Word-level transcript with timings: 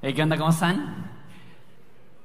Hey, 0.00 0.14
¿Qué 0.14 0.22
onda? 0.22 0.36
¿Cómo 0.36 0.50
están? 0.50 1.10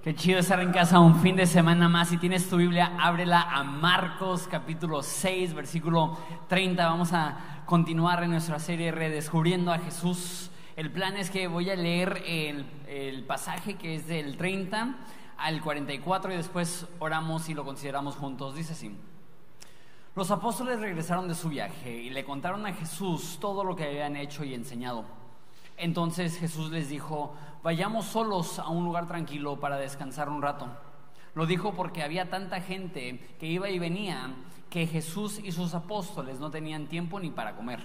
Qué 0.04 0.14
chido 0.14 0.38
estar 0.38 0.60
en 0.60 0.72
casa 0.72 1.00
un 1.00 1.16
fin 1.22 1.36
de 1.36 1.48
semana 1.48 1.90
más. 1.90 2.10
Si 2.10 2.18
tienes 2.18 2.48
tu 2.48 2.58
Biblia, 2.58 2.96
ábrela 3.00 3.42
a 3.42 3.64
Marcos 3.64 4.48
capítulo 4.48 5.02
6, 5.02 5.56
versículo 5.56 6.16
30. 6.50 6.86
Vamos 6.86 7.14
a 7.14 7.64
continuar 7.66 8.24
en 8.24 8.30
nuestra 8.30 8.60
serie 8.60 8.92
Redescubriendo 8.92 9.74
a 9.74 9.80
Jesús. 9.80 10.52
El 10.76 10.92
plan 10.92 11.18
es 11.18 11.32
que 11.32 11.48
voy 11.48 11.72
a 11.72 11.76
leer 11.76 12.22
el, 12.28 12.64
el 12.88 13.24
pasaje 13.24 13.74
que 13.74 13.96
es 13.96 14.08
del 14.08 14.38
30 14.38 14.96
al 15.40 15.60
44 15.60 16.32
y 16.32 16.38
después 16.38 16.86
oramos 17.00 17.50
y 17.50 17.56
lo 17.56 17.66
consideramos 17.66 18.16
juntos. 18.18 18.54
Dice 18.54 18.74
así. 18.74 18.96
Los 20.16 20.30
apóstoles 20.30 20.80
regresaron 20.80 21.28
de 21.28 21.34
su 21.34 21.50
viaje 21.50 21.92
y 21.92 22.12
le 22.12 22.24
contaron 22.24 22.68
a 22.68 22.74
Jesús 22.74 23.40
todo 23.42 23.64
lo 23.64 23.76
que 23.76 23.86
habían 23.86 24.16
hecho 24.16 24.44
y 24.44 24.54
enseñado. 24.54 25.06
Entonces 25.78 26.38
Jesús 26.38 26.72
les 26.72 26.88
dijo, 26.90 27.36
vayamos 27.64 28.06
solos 28.06 28.60
a 28.60 28.68
un 28.68 28.84
lugar 28.84 29.08
tranquilo 29.08 29.60
para 29.60 29.78
descansar 29.78 30.30
un 30.30 30.42
rato. 30.42 30.68
Lo 31.34 31.46
dijo 31.46 31.74
porque 31.74 32.04
había 32.04 32.30
tanta 32.30 32.62
gente 32.62 33.36
que 33.40 33.48
iba 33.48 33.70
y 33.70 33.80
venía 33.80 34.36
que 34.70 34.86
Jesús 34.86 35.40
y 35.44 35.52
sus 35.52 35.74
apóstoles 35.74 36.40
no 36.40 36.52
tenían 36.52 36.88
tiempo 36.88 37.20
ni 37.20 37.32
para 37.32 37.56
comer. 37.56 37.80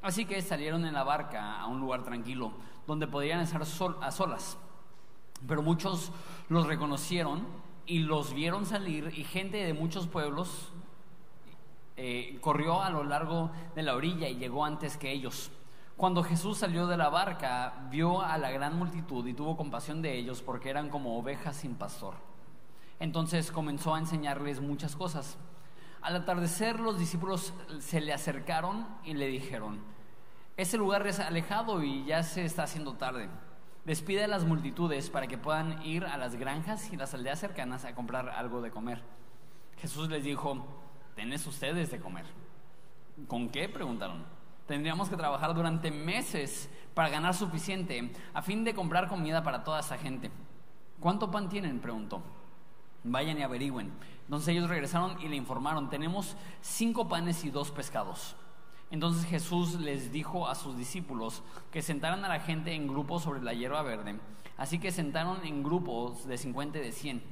Así 0.00 0.24
que 0.24 0.40
salieron 0.42 0.84
en 0.86 0.94
la 0.94 1.04
barca 1.04 1.60
a 1.60 1.66
un 1.66 1.80
lugar 1.80 2.02
tranquilo, 2.02 2.52
donde 2.86 3.06
podían 3.06 3.40
estar 3.40 3.62
a 3.62 4.10
solas. 4.10 4.56
Pero 5.46 5.62
muchos 5.62 6.10
los 6.48 6.66
reconocieron 6.66 7.46
y 7.86 8.00
los 8.00 8.32
vieron 8.32 8.66
salir 8.66 9.12
y 9.16 9.24
gente 9.24 9.58
de 9.58 9.74
muchos 9.74 10.06
pueblos 10.06 10.72
eh, 11.96 12.38
corrió 12.40 12.82
a 12.82 12.90
lo 12.90 13.02
largo 13.02 13.50
de 13.74 13.82
la 13.82 13.94
orilla 13.94 14.28
y 14.28 14.36
llegó 14.36 14.64
antes 14.64 14.96
que 14.96 15.10
ellos. 15.10 15.50
Cuando 15.98 16.22
Jesús 16.22 16.58
salió 16.58 16.86
de 16.86 16.96
la 16.96 17.08
barca, 17.08 17.88
vio 17.90 18.22
a 18.22 18.38
la 18.38 18.52
gran 18.52 18.78
multitud 18.78 19.26
y 19.26 19.34
tuvo 19.34 19.56
compasión 19.56 20.00
de 20.00 20.16
ellos 20.16 20.42
porque 20.42 20.70
eran 20.70 20.90
como 20.90 21.18
ovejas 21.18 21.56
sin 21.56 21.74
pastor. 21.74 22.14
Entonces 23.00 23.50
comenzó 23.50 23.96
a 23.96 23.98
enseñarles 23.98 24.60
muchas 24.60 24.94
cosas. 24.94 25.36
Al 26.00 26.14
atardecer 26.14 26.78
los 26.78 27.00
discípulos 27.00 27.52
se 27.80 28.00
le 28.00 28.12
acercaron 28.12 28.86
y 29.02 29.14
le 29.14 29.26
dijeron, 29.26 29.80
ese 30.56 30.76
lugar 30.78 31.04
es 31.08 31.18
alejado 31.18 31.82
y 31.82 32.04
ya 32.04 32.22
se 32.22 32.44
está 32.44 32.62
haciendo 32.62 32.92
tarde. 32.94 33.28
Despide 33.84 34.22
a 34.22 34.28
las 34.28 34.44
multitudes 34.44 35.10
para 35.10 35.26
que 35.26 35.36
puedan 35.36 35.82
ir 35.82 36.04
a 36.04 36.16
las 36.16 36.36
granjas 36.36 36.92
y 36.92 36.96
las 36.96 37.12
aldeas 37.12 37.40
cercanas 37.40 37.84
a 37.84 37.96
comprar 37.96 38.28
algo 38.28 38.60
de 38.60 38.70
comer. 38.70 39.02
Jesús 39.78 40.08
les 40.08 40.22
dijo, 40.22 40.64
tenés 41.16 41.44
ustedes 41.44 41.90
de 41.90 41.98
comer. 41.98 42.26
¿Con 43.26 43.48
qué? 43.48 43.68
preguntaron. 43.68 44.37
Tendríamos 44.68 45.08
que 45.08 45.16
trabajar 45.16 45.54
durante 45.54 45.90
meses 45.90 46.68
para 46.92 47.08
ganar 47.08 47.34
suficiente 47.34 48.12
a 48.34 48.42
fin 48.42 48.64
de 48.64 48.74
comprar 48.74 49.08
comida 49.08 49.42
para 49.42 49.64
toda 49.64 49.80
esa 49.80 49.96
gente. 49.96 50.30
¿Cuánto 51.00 51.30
pan 51.30 51.48
tienen? 51.48 51.80
preguntó. 51.80 52.22
Vayan 53.02 53.38
y 53.38 53.42
averigüen. 53.42 53.90
Entonces 54.24 54.48
ellos 54.48 54.68
regresaron 54.68 55.18
y 55.22 55.28
le 55.28 55.36
informaron, 55.36 55.88
tenemos 55.88 56.36
cinco 56.60 57.08
panes 57.08 57.46
y 57.46 57.50
dos 57.50 57.70
pescados. 57.70 58.36
Entonces 58.90 59.24
Jesús 59.24 59.80
les 59.80 60.12
dijo 60.12 60.46
a 60.46 60.54
sus 60.54 60.76
discípulos 60.76 61.42
que 61.70 61.80
sentaran 61.80 62.22
a 62.26 62.28
la 62.28 62.40
gente 62.40 62.74
en 62.74 62.88
grupos 62.88 63.22
sobre 63.22 63.40
la 63.40 63.54
hierba 63.54 63.80
verde. 63.80 64.20
Así 64.58 64.78
que 64.78 64.92
sentaron 64.92 65.46
en 65.46 65.62
grupos 65.62 66.26
de 66.26 66.36
50 66.36 66.76
y 66.78 66.82
de 66.82 66.92
100. 66.92 67.22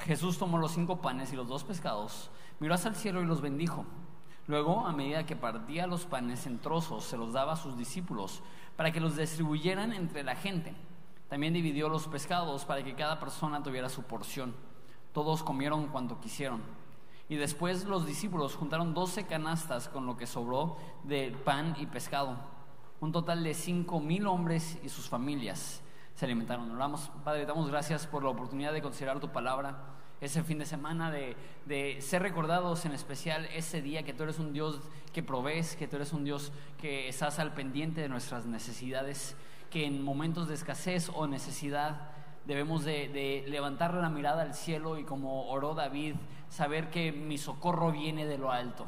Jesús 0.00 0.36
tomó 0.36 0.58
los 0.58 0.72
cinco 0.72 1.00
panes 1.00 1.32
y 1.32 1.36
los 1.36 1.48
dos 1.48 1.64
pescados, 1.64 2.30
miró 2.60 2.74
hacia 2.74 2.90
el 2.90 2.96
cielo 2.96 3.22
y 3.22 3.26
los 3.26 3.40
bendijo. 3.40 3.86
Luego, 4.46 4.86
a 4.86 4.92
medida 4.92 5.24
que 5.24 5.36
partía 5.36 5.86
los 5.86 6.04
panes 6.04 6.46
en 6.46 6.58
trozos, 6.58 7.04
se 7.04 7.16
los 7.16 7.32
daba 7.32 7.54
a 7.54 7.56
sus 7.56 7.78
discípulos 7.78 8.42
para 8.76 8.92
que 8.92 9.00
los 9.00 9.16
distribuyeran 9.16 9.92
entre 9.92 10.22
la 10.22 10.36
gente. 10.36 10.74
También 11.28 11.54
dividió 11.54 11.88
los 11.88 12.06
pescados 12.08 12.64
para 12.64 12.84
que 12.84 12.94
cada 12.94 13.18
persona 13.18 13.62
tuviera 13.62 13.88
su 13.88 14.02
porción. 14.02 14.54
Todos 15.12 15.42
comieron 15.42 15.86
cuanto 15.86 16.20
quisieron. 16.20 16.60
Y 17.28 17.36
después 17.36 17.86
los 17.86 18.06
discípulos 18.06 18.54
juntaron 18.54 18.92
doce 18.92 19.26
canastas 19.26 19.88
con 19.88 20.04
lo 20.04 20.16
que 20.18 20.26
sobró 20.26 20.76
de 21.04 21.30
pan 21.44 21.74
y 21.78 21.86
pescado. 21.86 22.36
Un 23.00 23.12
total 23.12 23.42
de 23.42 23.54
cinco 23.54 23.98
mil 23.98 24.26
hombres 24.26 24.78
y 24.82 24.90
sus 24.90 25.08
familias 25.08 25.82
se 26.14 26.26
alimentaron. 26.26 26.70
Oramos, 26.70 27.10
Padre, 27.24 27.46
damos 27.46 27.70
gracias 27.70 28.06
por 28.06 28.22
la 28.22 28.28
oportunidad 28.28 28.74
de 28.74 28.82
considerar 28.82 29.20
tu 29.20 29.32
palabra 29.32 29.78
ese 30.20 30.42
fin 30.42 30.58
de 30.58 30.66
semana, 30.66 31.10
de, 31.10 31.36
ser 32.00 32.22
recordados 32.22 32.84
en 32.84 32.92
especial 32.92 33.46
ese 33.54 33.82
día 33.82 34.04
que 34.04 34.14
tú 34.14 34.22
eres 34.22 34.38
un 34.38 34.52
Dios 34.52 34.80
que 35.12 35.22
provees, 35.22 35.76
que 35.76 35.86
tú 35.86 35.96
eres 35.96 36.12
un 36.12 36.24
Dios 36.24 36.52
que 36.80 37.08
estás 37.08 37.38
al 37.38 37.54
pendiente 37.54 38.00
de 38.00 38.08
nuestras 38.08 38.46
necesidades, 38.46 39.36
que 39.70 39.86
en 39.86 40.02
momentos 40.02 40.48
de 40.48 40.54
escasez 40.54 41.10
o 41.14 41.26
necesidad 41.26 42.10
debemos 42.46 42.84
de, 42.84 43.44
levantar 43.48 43.94
la 43.94 44.08
mirada 44.08 44.42
al 44.42 44.54
cielo 44.54 44.98
y 44.98 45.04
como 45.04 45.48
oró 45.48 45.74
David, 45.74 46.14
saber 46.48 46.90
que 46.90 47.12
mi 47.12 47.38
socorro 47.38 47.90
viene 47.90 48.26
de 48.26 48.38
lo 48.38 48.50
alto. 48.50 48.86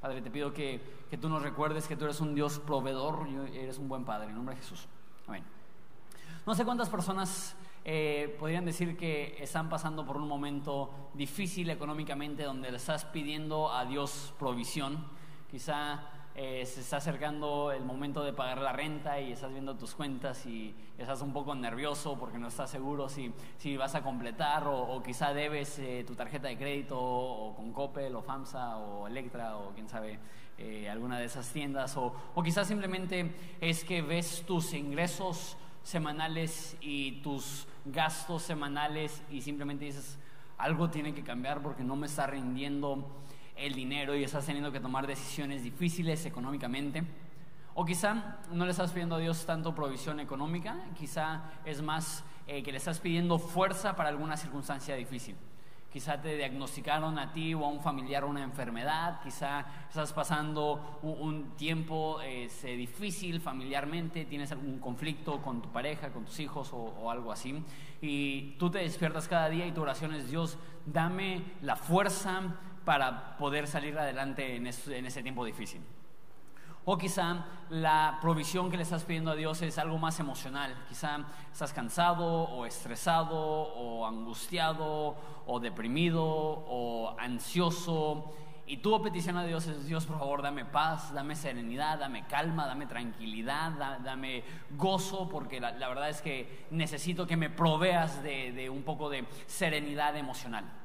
Padre, 0.00 0.22
te 0.22 0.30
pido 0.30 0.52
que, 0.54 0.80
que 1.10 1.18
tú 1.18 1.28
nos 1.28 1.42
recuerdes 1.42 1.88
que 1.88 1.96
tú 1.96 2.04
eres 2.04 2.20
un 2.20 2.34
Dios 2.34 2.60
proveedor 2.60 3.26
y 3.28 3.58
eres 3.58 3.78
un 3.78 3.88
buen 3.88 4.04
Padre. 4.04 4.28
En 4.28 4.36
nombre 4.36 4.54
de 4.54 4.60
Jesús. 4.60 4.86
Amén. 5.26 5.42
No 6.46 6.54
sé 6.54 6.64
cuántas 6.64 6.88
personas 6.88 7.56
eh, 7.84 8.36
podrían 8.38 8.64
decir 8.64 8.96
que 8.96 9.36
están 9.40 9.68
pasando 9.68 10.04
por 10.04 10.16
un 10.16 10.28
momento 10.28 10.90
difícil 11.14 11.70
económicamente 11.70 12.42
donde 12.42 12.70
le 12.70 12.76
estás 12.76 13.04
pidiendo 13.06 13.72
a 13.72 13.84
Dios 13.84 14.34
provisión. 14.38 15.06
Quizá 15.50 16.00
eh, 16.34 16.66
se 16.66 16.80
está 16.80 16.98
acercando 16.98 17.72
el 17.72 17.84
momento 17.84 18.22
de 18.22 18.32
pagar 18.32 18.58
la 18.58 18.72
renta 18.72 19.20
y 19.20 19.32
estás 19.32 19.50
viendo 19.50 19.74
tus 19.76 19.94
cuentas 19.94 20.44
y 20.46 20.74
estás 20.98 21.22
un 21.22 21.32
poco 21.32 21.54
nervioso 21.54 22.18
porque 22.18 22.38
no 22.38 22.48
estás 22.48 22.70
seguro 22.70 23.08
si, 23.08 23.32
si 23.56 23.76
vas 23.76 23.94
a 23.94 24.02
completar 24.02 24.64
o, 24.66 25.02
quizá 25.02 25.32
debes 25.32 25.78
eh, 25.78 26.04
tu 26.06 26.14
tarjeta 26.14 26.48
de 26.48 26.58
crédito 26.58 26.98
o, 27.00 27.54
con 27.56 27.72
Coppel 27.72 28.14
o 28.14 28.22
FAMSA 28.22 28.76
o 28.76 29.06
Electra 29.06 29.56
o 29.56 29.72
quién 29.72 29.88
sabe 29.88 30.18
alguna 30.90 31.20
de 31.20 31.26
esas 31.26 31.48
tiendas 31.52 31.96
o, 31.96 32.12
o 32.34 32.42
quizás 32.42 32.66
simplemente 32.66 33.32
es 33.60 33.84
que 33.84 34.02
ves 34.02 34.42
tus 34.44 34.74
ingresos 34.74 35.56
semanales 35.82 36.76
y 36.80 37.20
tus 37.22 37.66
gastos 37.84 38.42
semanales 38.42 39.22
y 39.30 39.40
simplemente 39.40 39.84
dices, 39.84 40.18
algo 40.58 40.90
tiene 40.90 41.14
que 41.14 41.22
cambiar 41.22 41.62
porque 41.62 41.84
no 41.84 41.96
me 41.96 42.06
está 42.06 42.26
rindiendo 42.26 43.06
el 43.56 43.74
dinero 43.74 44.14
y 44.14 44.24
estás 44.24 44.46
teniendo 44.46 44.70
que 44.72 44.80
tomar 44.80 45.06
decisiones 45.06 45.62
difíciles 45.62 46.24
económicamente. 46.26 47.04
O 47.74 47.84
quizá 47.84 48.38
no 48.52 48.64
le 48.64 48.72
estás 48.72 48.92
pidiendo 48.92 49.16
a 49.16 49.18
Dios 49.18 49.46
tanto 49.46 49.74
provisión 49.74 50.18
económica, 50.18 50.76
quizá 50.98 51.44
es 51.64 51.80
más 51.80 52.24
eh, 52.46 52.62
que 52.62 52.72
le 52.72 52.78
estás 52.78 52.98
pidiendo 52.98 53.38
fuerza 53.38 53.94
para 53.94 54.08
alguna 54.08 54.36
circunstancia 54.36 54.96
difícil. 54.96 55.36
Quizá 55.90 56.20
te 56.20 56.36
diagnosticaron 56.36 57.18
a 57.18 57.32
ti 57.32 57.54
o 57.54 57.64
a 57.64 57.68
un 57.68 57.80
familiar 57.80 58.24
una 58.24 58.42
enfermedad, 58.42 59.20
quizá 59.22 59.64
estás 59.88 60.12
pasando 60.12 60.98
un, 61.02 61.56
tiempo 61.56 62.20
este, 62.20 62.76
difícil 62.76 63.40
familiarmente, 63.40 64.26
tienes 64.26 64.52
algún 64.52 64.80
conflicto 64.80 65.40
con 65.40 65.62
tu 65.62 65.72
pareja, 65.72 66.10
con 66.10 66.26
tus 66.26 66.38
hijos 66.40 66.70
o, 66.72 67.10
algo 67.10 67.32
así. 67.32 67.64
Y 68.02 68.56
tú 68.58 68.70
te 68.70 68.78
despiertas 68.78 69.28
cada 69.28 69.48
día 69.48 69.66
y 69.66 69.72
tu 69.72 69.80
oración 69.80 70.14
es, 70.14 70.30
Dios, 70.30 70.58
dame 70.84 71.42
la 71.62 71.76
fuerza 71.76 72.56
para 72.84 73.38
poder 73.38 73.66
salir 73.66 73.98
adelante 73.98 74.56
en 74.56 74.66
ese 74.66 75.22
tiempo 75.22 75.44
difícil. 75.44 75.80
O 76.90 76.96
quizá 76.96 77.44
la 77.68 78.16
provisión 78.18 78.70
que 78.70 78.78
le 78.78 78.82
estás 78.82 79.04
pidiendo 79.04 79.30
a 79.30 79.36
Dios 79.36 79.60
es 79.60 79.76
algo 79.76 79.98
más 79.98 80.20
emocional. 80.20 80.74
Quizá 80.88 81.18
estás 81.52 81.74
cansado 81.74 82.24
o 82.24 82.64
estresado 82.64 83.36
o 83.36 84.06
angustiado 84.06 85.14
o 85.46 85.60
deprimido 85.60 86.24
o 86.24 87.14
ansioso. 87.18 88.32
Y 88.66 88.78
tu 88.78 89.02
petición 89.02 89.36
a 89.36 89.44
Dios 89.44 89.66
es, 89.66 89.84
Dios, 89.84 90.06
por 90.06 90.18
favor, 90.18 90.40
dame 90.40 90.64
paz, 90.64 91.12
dame 91.12 91.36
serenidad, 91.36 91.98
dame 91.98 92.26
calma, 92.26 92.66
dame 92.66 92.86
tranquilidad, 92.86 93.98
dame 94.00 94.42
gozo, 94.70 95.28
porque 95.28 95.60
la, 95.60 95.72
verdad 95.72 96.08
es 96.08 96.22
que 96.22 96.68
necesito 96.70 97.26
que 97.26 97.36
me 97.36 97.50
proveas 97.50 98.22
de 98.22 98.70
un 98.70 98.82
poco 98.82 99.10
de 99.10 99.26
serenidad 99.46 100.16
emocional. 100.16 100.77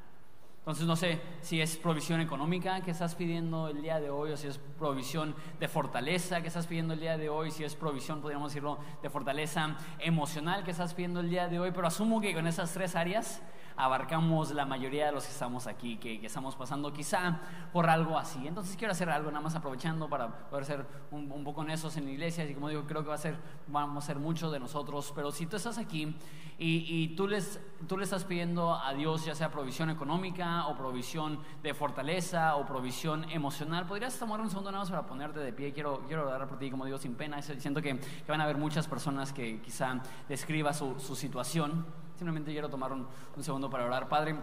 Entonces 0.63 0.87
no 0.87 0.95
sé 0.95 1.19
si 1.41 1.59
es 1.59 1.75
provisión 1.75 2.21
económica 2.21 2.79
que 2.79 2.91
estás 2.91 3.15
pidiendo 3.15 3.67
el 3.67 3.81
día 3.81 3.99
de 3.99 4.09
hoy 4.09 4.31
o 4.31 4.37
si 4.37 4.47
es 4.47 4.57
provisión 4.79 5.35
de 5.59 5.67
fortaleza 5.67 6.41
que 6.41 6.47
estás 6.47 6.67
pidiendo 6.67 6.93
el 6.93 7.01
día 7.01 7.17
de 7.17 7.27
hoy, 7.27 7.51
si 7.51 7.65
es 7.65 7.75
provisión, 7.75 8.21
podríamos 8.21 8.53
decirlo, 8.53 8.77
de 9.01 9.09
fortaleza 9.09 9.75
emocional 9.99 10.63
que 10.63 10.71
estás 10.71 10.93
pidiendo 10.93 11.19
el 11.19 11.29
día 11.29 11.49
de 11.49 11.59
hoy, 11.59 11.71
pero 11.75 11.87
asumo 11.87 12.21
que 12.21 12.33
con 12.33 12.47
esas 12.47 12.71
tres 12.71 12.95
áreas 12.95 13.41
abarcamos 13.75 14.51
la 14.51 14.65
mayoría 14.65 15.07
de 15.07 15.11
los 15.11 15.25
que 15.25 15.31
estamos 15.31 15.67
aquí, 15.67 15.97
que, 15.97 16.25
estamos 16.25 16.55
pasando 16.55 16.93
quizá 16.93 17.39
por 17.71 17.89
algo 17.89 18.17
así. 18.17 18.47
Entonces 18.47 18.75
quiero 18.77 18.91
hacer 18.91 19.09
algo, 19.09 19.29
nada 19.31 19.43
más 19.43 19.55
aprovechando 19.55 20.09
para 20.09 20.49
poder 20.49 20.65
ser 20.65 20.85
un, 21.11 21.43
poco 21.43 21.61
en 21.61 21.67
la 21.67 22.11
iglesia, 22.11 22.49
y 22.49 22.53
como 22.53 22.69
digo, 22.69 22.83
creo 22.85 23.03
que 23.03 23.09
va 23.09 23.15
a 23.15 23.19
ser, 23.19 23.37
vamos 23.67 24.03
a 24.03 24.07
ser 24.07 24.19
muchos 24.19 24.51
de 24.51 24.59
nosotros, 24.59 25.11
pero 25.15 25.31
si 25.31 25.45
tú 25.45 25.57
estás 25.57 25.77
aquí 25.77 26.15
y, 26.57 26.85
y 26.87 27.15
tú, 27.15 27.27
les, 27.27 27.59
tú 27.87 27.97
le 27.97 28.03
estás 28.03 28.23
pidiendo 28.23 28.75
a 28.75 28.93
Dios 28.93 29.25
ya 29.25 29.35
sea 29.35 29.51
provisión 29.51 29.89
económica 29.89 30.67
o 30.67 30.77
provisión 30.77 31.39
de 31.61 31.73
fortaleza 31.73 32.55
o 32.55 32.65
provisión 32.65 33.29
emocional, 33.29 33.85
podrías 33.85 34.17
tomar 34.17 34.39
un 34.39 34.49
segundo 34.49 34.71
nada 34.71 34.83
más 34.83 34.89
para 34.89 35.05
ponerte 35.05 35.39
de 35.39 35.53
pie. 35.53 35.73
Quiero, 35.73 36.03
quiero 36.07 36.29
orar 36.29 36.47
por 36.47 36.59
ti, 36.59 36.69
como 36.69 36.85
digo, 36.85 36.97
sin 36.97 37.15
pena. 37.15 37.41
Siento 37.41 37.81
que, 37.81 37.99
van 38.27 38.41
a 38.41 38.43
haber 38.45 38.57
muchas 38.57 38.87
personas 38.87 39.33
que 39.33 39.61
quizá 39.61 40.01
describa 40.27 40.73
su 40.73 41.15
situación. 41.15 41.85
Simplemente 42.15 42.51
quiero 42.51 42.69
tomar 42.69 42.91
un, 42.91 43.07
un, 43.35 43.43
segundo 43.43 43.69
para 43.69 43.85
orar. 43.85 44.07
Padre, 44.07 44.35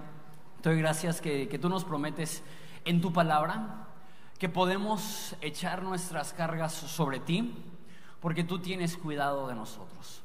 te 0.61 0.69
doy 0.69 0.79
gracias 0.79 1.21
que, 1.21 1.49
que 1.49 1.59
tú 1.59 1.69
nos 1.69 1.85
prometes 1.85 2.43
en 2.85 3.01
tu 3.01 3.13
palabra 3.13 3.87
que 4.39 4.49
podemos 4.49 5.37
echar 5.41 5.83
nuestras 5.83 6.33
cargas 6.33 6.73
sobre 6.73 7.21
ti 7.21 7.55
porque 8.21 8.45
tú 8.45 8.59
tienes 8.59 8.97
cuidado 8.97 9.47
de 9.49 9.55
nosotros. 9.55 10.23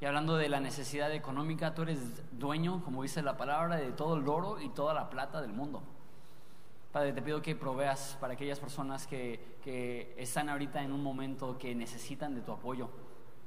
Y 0.00 0.04
hablando 0.06 0.36
de 0.36 0.48
la 0.48 0.60
necesidad 0.60 1.12
económica, 1.12 1.74
tú 1.74 1.82
eres 1.82 1.98
dueño, 2.32 2.82
como 2.84 3.02
dice 3.02 3.22
la 3.22 3.36
palabra, 3.36 3.76
de 3.76 3.92
todo 3.92 4.16
el 4.16 4.28
oro 4.28 4.60
y 4.60 4.68
toda 4.68 4.94
la 4.94 5.10
plata 5.10 5.40
del 5.40 5.52
mundo. 5.52 5.82
Padre, 6.92 7.12
te 7.12 7.22
pido 7.22 7.42
que 7.42 7.56
proveas 7.56 8.16
para 8.20 8.34
aquellas 8.34 8.60
personas 8.60 9.06
que, 9.06 9.58
que 9.64 10.14
están 10.16 10.48
ahorita 10.48 10.82
en 10.82 10.92
un 10.92 11.02
momento 11.02 11.58
que 11.58 11.74
necesitan 11.74 12.34
de 12.34 12.40
tu 12.40 12.52
apoyo, 12.52 12.88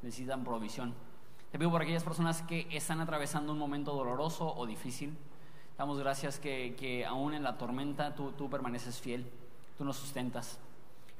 necesitan 0.01 0.43
provisión. 0.43 0.93
Te 1.51 1.57
pido 1.57 1.71
por 1.71 1.81
aquellas 1.81 2.03
personas 2.03 2.41
que 2.41 2.67
están 2.71 2.99
atravesando 2.99 3.53
un 3.53 3.59
momento 3.59 3.94
doloroso 3.94 4.53
o 4.53 4.65
difícil. 4.65 5.17
Damos 5.77 5.97
gracias 5.97 6.39
que, 6.39 6.75
que 6.77 7.05
aún 7.05 7.33
en 7.33 7.44
la 7.44 7.57
tormenta 7.57 8.13
tú, 8.15 8.33
tú 8.33 8.49
permaneces 8.49 8.99
fiel, 8.99 9.25
tú 9.77 9.85
nos 9.85 9.95
sustentas. 9.95 10.59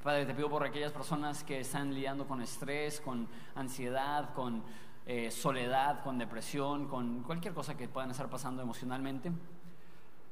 Padre, 0.02 0.26
te 0.26 0.34
pido 0.34 0.50
por 0.50 0.64
aquellas 0.64 0.92
personas 0.92 1.42
que 1.44 1.60
están 1.60 1.94
lidiando 1.94 2.26
con 2.26 2.42
estrés, 2.42 3.00
con 3.00 3.26
ansiedad, 3.54 4.34
con 4.34 4.62
eh, 5.06 5.30
soledad, 5.30 6.02
con 6.04 6.18
depresión, 6.18 6.88
con 6.88 7.22
cualquier 7.22 7.54
cosa 7.54 7.76
que 7.76 7.88
puedan 7.88 8.10
estar 8.10 8.28
pasando 8.28 8.60
emocionalmente. 8.60 9.32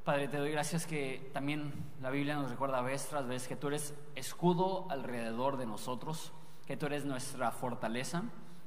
Padre, 0.04 0.28
te 0.28 0.36
doy 0.36 0.50
gracias 0.50 0.86
que 0.86 1.30
también 1.32 1.72
la 2.02 2.10
Biblia 2.10 2.36
nos 2.36 2.50
recuerda 2.50 2.82
vez 2.82 3.06
tras 3.08 3.26
vez 3.26 3.48
que 3.48 3.56
tú 3.56 3.68
eres 3.68 3.94
escudo 4.14 4.86
alrededor 4.90 5.56
de 5.56 5.64
nosotros, 5.64 6.32
que 6.66 6.76
tú 6.76 6.84
eres 6.84 7.06
nuestra 7.06 7.50
fortaleza, 7.50 8.24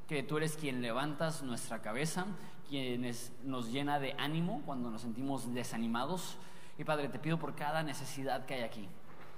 que 0.09 0.23
tú 0.23 0.37
eres 0.37 0.57
quien 0.57 0.81
levantas 0.81 1.43
nuestra 1.43 1.83
cabeza, 1.83 2.25
quien 2.67 3.09
nos 3.43 3.71
llena 3.71 3.99
de 3.99 4.15
ánimo 4.17 4.63
cuando 4.65 4.89
nos 4.89 5.01
sentimos 5.01 5.53
desanimados. 5.53 6.39
Y 6.79 6.83
Padre, 6.83 7.09
te 7.09 7.19
pido 7.19 7.37
por 7.37 7.53
cada 7.53 7.83
necesidad 7.83 8.47
que 8.47 8.55
hay 8.55 8.63
aquí. 8.63 8.89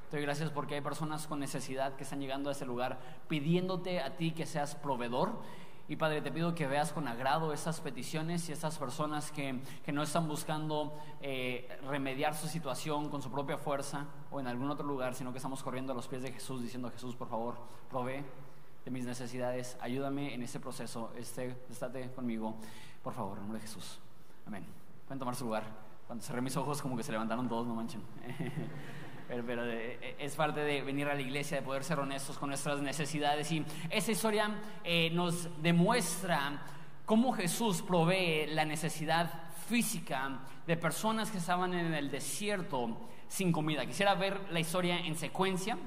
Te 0.09 0.15
doy 0.15 0.25
gracias 0.25 0.50
porque 0.50 0.75
hay 0.75 0.81
personas 0.81 1.27
con 1.27 1.41
necesidad 1.41 1.97
que 1.97 2.03
están 2.03 2.21
llegando 2.21 2.47
a 2.47 2.53
ese 2.53 2.65
lugar 2.65 3.00
pidiéndote 3.27 4.00
a 4.00 4.15
ti 4.15 4.31
que 4.31 4.45
seas 4.45 4.75
proveedor. 4.75 5.41
Y 5.89 5.97
Padre, 5.97 6.21
te 6.21 6.31
pido 6.31 6.56
que 6.56 6.68
veas 6.68 6.94
con 6.94 7.06
agrado 7.09 7.51
esas 7.51 7.81
peticiones 7.81 8.47
y 8.47 8.53
esas 8.53 8.77
personas 8.77 9.29
que, 9.29 9.59
que 9.83 9.91
no 9.91 10.03
están 10.03 10.29
buscando 10.29 10.97
eh, 11.19 11.68
remediar 11.89 12.33
su 12.33 12.47
situación 12.47 13.09
con 13.09 13.21
su 13.21 13.29
propia 13.29 13.57
fuerza 13.57 14.06
o 14.31 14.39
en 14.39 14.47
algún 14.47 14.71
otro 14.71 14.88
lugar, 14.88 15.15
sino 15.15 15.33
que 15.33 15.39
estamos 15.39 15.62
corriendo 15.63 15.91
a 15.91 15.95
los 15.97 16.07
pies 16.07 16.21
de 16.21 16.31
Jesús 16.31 16.62
diciendo, 16.62 16.89
Jesús, 16.91 17.13
por 17.18 17.27
favor, 17.27 17.57
provee 17.89 18.23
de 18.86 18.92
mis 18.92 19.06
necesidades, 19.06 19.78
ayúdame 19.81 20.33
en 20.33 20.42
este 20.44 20.60
proceso, 20.60 21.13
esté, 21.18 21.56
estate 21.69 22.12
conmigo, 22.12 22.56
por 23.04 23.13
favor, 23.13 23.38
en 23.38 23.44
nombre 23.44 23.60
de 23.60 23.68
Jesús. 23.68 24.00
Amén. 24.45 24.66
Pueden 25.07 25.19
tomar 25.19 25.36
su 25.36 25.45
lugar. 25.45 25.63
Cuando 26.07 26.25
cerré 26.25 26.42
mis 26.42 26.57
ojos, 26.57 26.81
como 26.81 26.98
que 26.98 27.04
se 27.04 27.12
levantaron 27.12 27.48
todos, 27.48 27.68
no 27.68 27.75
manchen. 27.75 28.01
Pero, 29.28 29.45
pero 29.45 29.66
eh, 29.66 30.18
es 30.19 30.36
parte 30.36 30.60
de 30.60 30.81
venir 30.81 31.07
a 31.07 31.13
la 31.13 31.22
iglesia, 31.22 31.56
de 31.56 31.63
poder 31.63 31.86
ser 31.86 31.98
honestos 32.00 32.38
con 32.38 32.50
nuestras 32.50 32.81
necesidades. 32.81 33.50
Y 33.54 33.66
esa 33.89 34.12
historia 34.12 34.54
eh, 34.83 35.10
nos 35.13 35.48
demuestra 35.62 36.62
cómo 37.06 37.31
Jesús 37.31 37.81
provee 37.81 38.48
la 38.48 38.66
necesidad 38.66 39.31
física 39.69 40.42
de 40.68 40.75
personas 40.75 41.31
que 41.31 41.38
estaban 41.38 41.74
en 41.74 41.94
el 41.94 42.12
desierto 42.12 42.98
sin 43.30 43.54
comida. 43.54 43.86
Quisiera 43.86 44.16
ver 44.16 44.51
la 44.51 44.60
historia 44.60 45.00
en 45.00 45.16
secuencia. 45.16 45.78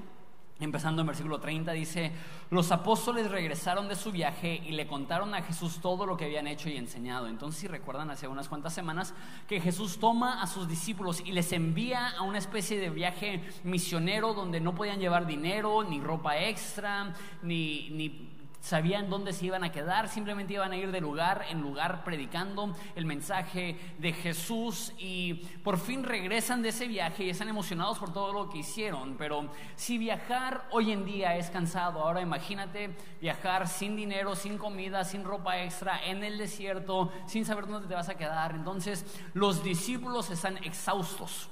Empezando 0.57 1.01
en 1.01 1.07
versículo 1.07 1.41
30 1.41 1.73
dice, 1.73 2.13
los 2.49 2.71
apóstoles 2.71 3.29
regresaron 3.29 3.89
de 3.89 3.95
su 3.95 4.13
viaje 4.13 4.61
y 4.65 4.71
le 4.71 4.87
contaron 4.87 5.35
a 5.35 5.41
Jesús 5.41 5.81
todo 5.81 6.05
lo 6.05 6.15
que 6.15 6.23
habían 6.23 6.47
hecho 6.47 6.69
y 6.69 6.77
enseñado. 6.77 7.27
Entonces, 7.27 7.59
si 7.59 7.67
recuerdan, 7.67 8.09
hace 8.09 8.29
unas 8.29 8.47
cuantas 8.47 8.73
semanas 8.73 9.13
que 9.49 9.59
Jesús 9.59 9.99
toma 9.99 10.41
a 10.41 10.47
sus 10.47 10.69
discípulos 10.69 11.21
y 11.25 11.33
les 11.33 11.51
envía 11.51 12.07
a 12.11 12.21
una 12.21 12.37
especie 12.37 12.79
de 12.79 12.89
viaje 12.89 13.43
misionero 13.65 14.33
donde 14.33 14.61
no 14.61 14.73
podían 14.73 15.01
llevar 15.01 15.27
dinero, 15.27 15.83
ni 15.83 15.99
ropa 15.99 16.37
extra, 16.37 17.13
ni, 17.43 17.89
ni 17.89 18.34
sabían 18.65 19.11
dónde 19.11 19.31
se 19.31 19.45
iban 19.45 19.63
a 19.63 19.71
quedar, 19.71 20.09
simplemente 20.09 20.55
iban 20.55 20.71
a 20.71 20.75
ir 20.75 20.91
de 20.91 20.99
lugar 20.99 21.45
en 21.51 21.61
lugar 21.61 22.03
predicando 22.03 22.75
el 22.95 23.05
mensaje 23.05 23.77
de 23.99 24.11
Jesús 24.11 24.91
y 24.97 25.35
por 25.63 25.77
fin 25.77 26.03
regresan 26.03 26.63
de 26.63 26.69
ese 26.69 26.87
viaje 26.87 27.25
y 27.25 27.29
están 27.29 27.47
emocionados 27.47 27.99
por 27.99 28.11
todo 28.11 28.33
lo 28.33 28.49
que 28.49 28.57
hicieron. 28.57 29.17
Pero 29.17 29.51
si 29.75 29.99
viajar 29.99 30.67
hoy 30.71 30.91
en 30.91 31.05
día 31.05 31.37
es 31.37 31.51
cansado, 31.51 31.99
ahora 31.99 32.21
imagínate 32.21 32.97
viajar 33.21 33.67
sin 33.67 33.95
dinero, 33.95 34.35
sin 34.35 34.57
comida, 34.57 35.03
sin 35.03 35.25
ropa 35.25 35.61
extra, 35.61 36.03
en 36.03 36.23
el 36.23 36.39
desierto, 36.39 37.11
sin 37.27 37.45
saber 37.45 37.67
dónde 37.67 37.87
te 37.87 37.93
vas 37.93 38.09
a 38.09 38.17
quedar. 38.17 38.55
Entonces 38.55 39.05
los 39.35 39.63
discípulos 39.63 40.31
están 40.31 40.57
exhaustos. 40.63 41.49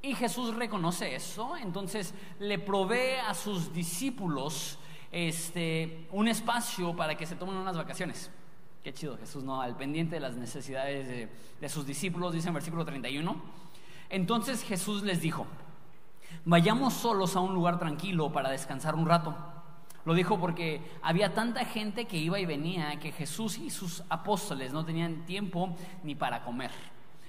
Y 0.00 0.14
Jesús 0.14 0.54
reconoce 0.54 1.14
eso, 1.14 1.58
entonces 1.58 2.14
le 2.38 2.58
provee 2.58 3.18
a 3.28 3.34
sus 3.34 3.74
discípulos 3.74 4.78
este, 5.10 6.06
un 6.12 6.28
espacio 6.28 6.94
para 6.94 7.16
que 7.16 7.26
se 7.26 7.36
tomen 7.36 7.56
unas 7.56 7.76
vacaciones. 7.76 8.30
Qué 8.82 8.92
chido, 8.92 9.16
Jesús, 9.18 9.44
¿no? 9.44 9.60
Al 9.60 9.76
pendiente 9.76 10.16
de 10.16 10.20
las 10.20 10.36
necesidades 10.36 11.06
de, 11.06 11.28
de 11.60 11.68
sus 11.68 11.86
discípulos, 11.86 12.32
dice 12.32 12.48
en 12.48 12.54
versículo 12.54 12.84
31. 12.84 13.36
Entonces 14.08 14.62
Jesús 14.62 15.02
les 15.02 15.20
dijo, 15.20 15.46
vayamos 16.44 16.94
solos 16.94 17.36
a 17.36 17.40
un 17.40 17.54
lugar 17.54 17.78
tranquilo 17.78 18.32
para 18.32 18.50
descansar 18.50 18.94
un 18.94 19.06
rato. 19.06 19.36
Lo 20.04 20.14
dijo 20.14 20.40
porque 20.40 20.80
había 21.02 21.34
tanta 21.34 21.64
gente 21.64 22.06
que 22.06 22.16
iba 22.16 22.40
y 22.40 22.46
venía 22.46 22.98
que 22.98 23.12
Jesús 23.12 23.58
y 23.58 23.70
sus 23.70 24.02
apóstoles 24.08 24.72
no 24.72 24.84
tenían 24.84 25.26
tiempo 25.26 25.76
ni 26.02 26.14
para 26.14 26.42
comer. 26.42 26.70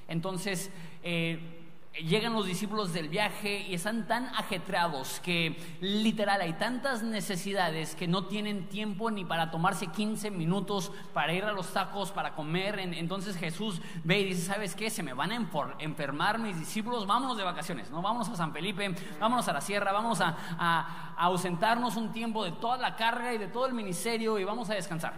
Entonces, 0.07 0.71
eh, 1.03 1.60
llegan 1.93 2.33
los 2.33 2.45
discípulos 2.45 2.93
del 2.93 3.09
viaje 3.09 3.65
y 3.67 3.73
están 3.73 4.07
tan 4.07 4.27
ajetreados 4.27 5.19
que 5.19 5.57
literal 5.81 6.39
hay 6.39 6.53
tantas 6.53 7.03
necesidades 7.03 7.95
que 7.95 8.07
no 8.07 8.25
tienen 8.25 8.69
tiempo 8.69 9.11
ni 9.11 9.25
para 9.25 9.51
tomarse 9.51 9.87
15 9.87 10.31
minutos 10.31 10.91
para 11.13 11.33
ir 11.33 11.43
a 11.43 11.51
los 11.51 11.73
tacos, 11.73 12.11
para 12.11 12.33
comer. 12.33 12.79
Entonces 12.79 13.35
Jesús 13.35 13.81
ve 14.05 14.21
y 14.21 14.25
dice, 14.25 14.43
¿sabes 14.43 14.73
qué? 14.73 14.89
Se 14.89 15.03
me 15.03 15.13
van 15.13 15.31
a 15.31 15.49
enfermar 15.79 16.39
mis 16.39 16.57
discípulos, 16.57 17.05
vámonos 17.05 17.37
de 17.37 17.43
vacaciones, 17.43 17.91
¿no? 17.91 18.01
Vámonos 18.01 18.29
a 18.29 18.37
San 18.37 18.53
Felipe, 18.53 18.95
vámonos 19.19 19.47
a 19.49 19.53
la 19.53 19.61
sierra, 19.61 19.91
vamos 19.91 20.21
a, 20.21 20.37
a, 20.57 21.13
a 21.17 21.23
ausentarnos 21.25 21.97
un 21.97 22.13
tiempo 22.13 22.45
de 22.45 22.53
toda 22.53 22.77
la 22.77 22.95
carga 22.95 23.33
y 23.33 23.37
de 23.37 23.47
todo 23.47 23.65
el 23.65 23.73
ministerio 23.73 24.39
y 24.39 24.45
vamos 24.45 24.69
a 24.69 24.75
descansar. 24.75 25.13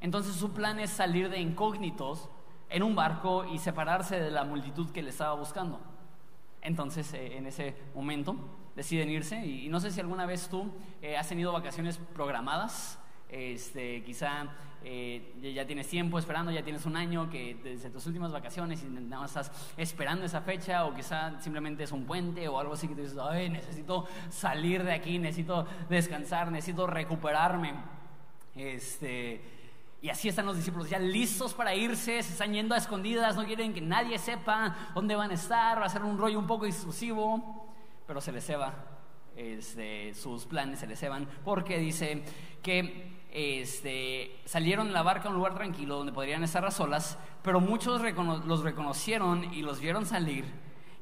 Entonces 0.00 0.34
su 0.34 0.52
plan 0.52 0.80
es 0.80 0.90
salir 0.90 1.30
de 1.30 1.38
incógnitos 1.38 2.28
en 2.72 2.82
un 2.82 2.94
barco 2.94 3.44
y 3.44 3.58
separarse 3.58 4.18
de 4.18 4.30
la 4.30 4.44
multitud 4.44 4.90
que 4.90 5.02
le 5.02 5.10
estaba 5.10 5.34
buscando. 5.34 5.80
Entonces, 6.62 7.12
eh, 7.12 7.36
en 7.36 7.46
ese 7.46 7.74
momento, 7.94 8.36
deciden 8.74 9.10
irse 9.10 9.44
y, 9.44 9.68
no 9.68 9.78
sé 9.80 9.90
si 9.90 10.00
alguna 10.00 10.26
vez 10.26 10.48
tú 10.48 10.72
eh, 11.02 11.16
has 11.16 11.28
tenido 11.28 11.52
vacaciones 11.52 11.98
programadas. 11.98 12.98
Este, 13.28 14.02
quizá 14.04 14.46
eh, 14.84 15.34
ya 15.54 15.66
tienes 15.66 15.88
tiempo 15.88 16.18
esperando, 16.18 16.50
ya 16.50 16.62
tienes 16.62 16.84
un 16.84 16.96
año 16.96 17.30
que 17.30 17.56
desde 17.62 17.88
tus 17.88 18.06
últimas 18.06 18.30
vacaciones 18.30 18.82
y 18.82 18.86
nada 18.86 19.22
más 19.22 19.30
estás 19.30 19.72
esperando 19.76 20.26
esa 20.26 20.42
fecha 20.42 20.84
o 20.84 20.94
quizá 20.94 21.40
simplemente 21.40 21.84
es 21.84 21.92
un 21.92 22.04
puente 22.04 22.46
o 22.48 22.58
algo 22.58 22.74
así 22.74 22.88
que 22.88 22.94
te 22.94 23.02
dices, 23.02 23.18
ay, 23.18 23.48
necesito 23.48 24.06
salir 24.28 24.84
de 24.84 24.92
aquí, 24.92 25.18
necesito 25.18 25.66
descansar, 25.88 26.50
necesito 26.50 26.86
recuperarme. 26.86 27.74
Este, 28.54 29.40
y 30.02 30.08
así 30.08 30.28
están 30.28 30.46
los 30.46 30.56
discípulos 30.56 30.90
ya 30.90 30.98
listos 30.98 31.54
para 31.54 31.76
irse, 31.76 32.20
se 32.24 32.32
están 32.32 32.52
yendo 32.52 32.74
a 32.74 32.78
escondidas, 32.78 33.36
no 33.36 33.46
quieren 33.46 33.72
que 33.72 33.80
nadie 33.80 34.18
sepa 34.18 34.90
dónde 34.96 35.14
van 35.14 35.30
a 35.30 35.34
estar, 35.34 35.80
va 35.80 35.86
a 35.86 35.88
ser 35.88 36.02
un 36.02 36.18
rollo 36.18 36.40
un 36.40 36.46
poco 36.48 36.66
exclusivo, 36.66 37.72
pero 38.04 38.20
se 38.20 38.32
les 38.32 38.44
ceba, 38.44 38.74
este, 39.36 40.12
sus 40.14 40.44
planes 40.46 40.80
se 40.80 40.88
les 40.88 40.98
ceban, 40.98 41.28
porque 41.44 41.78
dice 41.78 42.24
que 42.64 43.22
este, 43.30 44.40
salieron 44.44 44.88
en 44.88 44.92
la 44.92 45.02
barca 45.02 45.28
a 45.28 45.30
un 45.30 45.36
lugar 45.36 45.54
tranquilo 45.54 45.98
donde 45.98 46.12
podrían 46.12 46.42
estar 46.42 46.64
a 46.64 46.72
solas, 46.72 47.16
pero 47.44 47.60
muchos 47.60 48.02
los 48.44 48.64
reconocieron 48.64 49.54
y 49.54 49.62
los 49.62 49.78
vieron 49.78 50.04
salir 50.04 50.44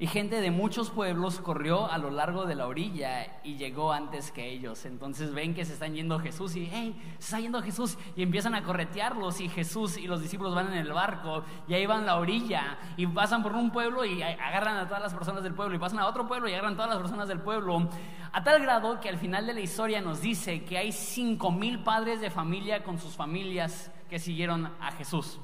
Y 0.01 0.07
gente 0.07 0.41
de 0.41 0.51
muchos 0.51 0.89
pueblos 0.89 1.41
corrió 1.41 1.93
a 1.93 1.99
lo 1.99 2.11
largo 2.11 2.47
de 2.47 2.55
la 2.55 2.67
orilla 2.67 3.39
y 3.45 3.57
llegó 3.57 3.93
antes 3.93 4.33
que 4.33 4.49
ellos. 4.49 4.87
Entonces 4.87 5.35
ven 5.35 5.53
que 5.53 5.67
se 5.67 5.75
están 5.75 5.95
yendo 5.95 6.19
Jesús 6.19 6.57
y, 6.57 6.71
hey, 6.73 6.99
se 7.19 7.27
está 7.27 7.39
yendo 7.39 7.61
Jesús. 7.61 7.99
Y 8.17 8.23
empiezan 8.23 8.55
a 8.55 8.63
corretearlos 8.63 9.43
y 9.43 9.51
Jesús 9.51 9.99
y 9.99 10.07
los 10.07 10.23
discípulos 10.23 10.55
van 10.55 10.73
en 10.73 10.79
el 10.79 10.91
barco 10.91 11.45
y 11.69 11.75
ahí 11.75 11.85
van 11.85 12.07
la 12.07 12.17
orilla 12.17 12.79
y 12.97 13.07
pasan 13.09 13.43
por 13.43 13.53
un 13.53 13.71
pueblo 13.71 14.03
y 14.07 14.23
agarran 14.23 14.79
a 14.79 14.87
todas 14.87 15.03
las 15.03 15.13
personas 15.13 15.43
del 15.43 15.53
pueblo 15.53 15.77
y 15.77 15.79
pasan 15.79 15.99
a 15.99 16.07
otro 16.07 16.27
pueblo 16.27 16.49
y 16.49 16.55
agarran 16.55 16.73
a 16.73 16.77
todas 16.77 16.91
las 16.93 16.99
personas 16.99 17.29
del 17.29 17.41
pueblo. 17.41 17.91
A 18.33 18.43
tal 18.43 18.63
grado 18.63 19.01
que 19.01 19.11
al 19.11 19.19
final 19.19 19.47
de 19.47 19.53
la 19.53 19.61
historia 19.61 20.01
nos 20.01 20.23
dice 20.23 20.65
que 20.65 20.79
hay 20.79 20.93
cinco 20.93 21.53
mil 21.53 21.79
padres 21.83 22.23
de 22.23 22.31
familia 22.31 22.83
con 22.85 22.99
sus 22.99 23.15
familias 23.17 23.93
que 24.09 24.19
siguieron 24.19 24.73
a 24.81 24.93
Jesús. 24.93 25.39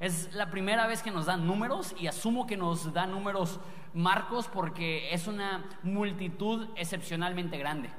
Es 0.00 0.32
la 0.32 0.50
primera 0.50 0.86
vez 0.86 1.02
que 1.02 1.10
nos 1.10 1.26
dan 1.26 1.46
números 1.46 1.94
y 1.98 2.06
asumo 2.06 2.46
que 2.46 2.56
nos 2.56 2.92
da 2.92 3.06
números 3.06 3.58
Marcos 3.94 4.46
porque 4.46 5.12
es 5.12 5.26
una 5.26 5.64
multitud 5.82 6.68
excepcionalmente 6.76 7.58
grande. 7.58 7.90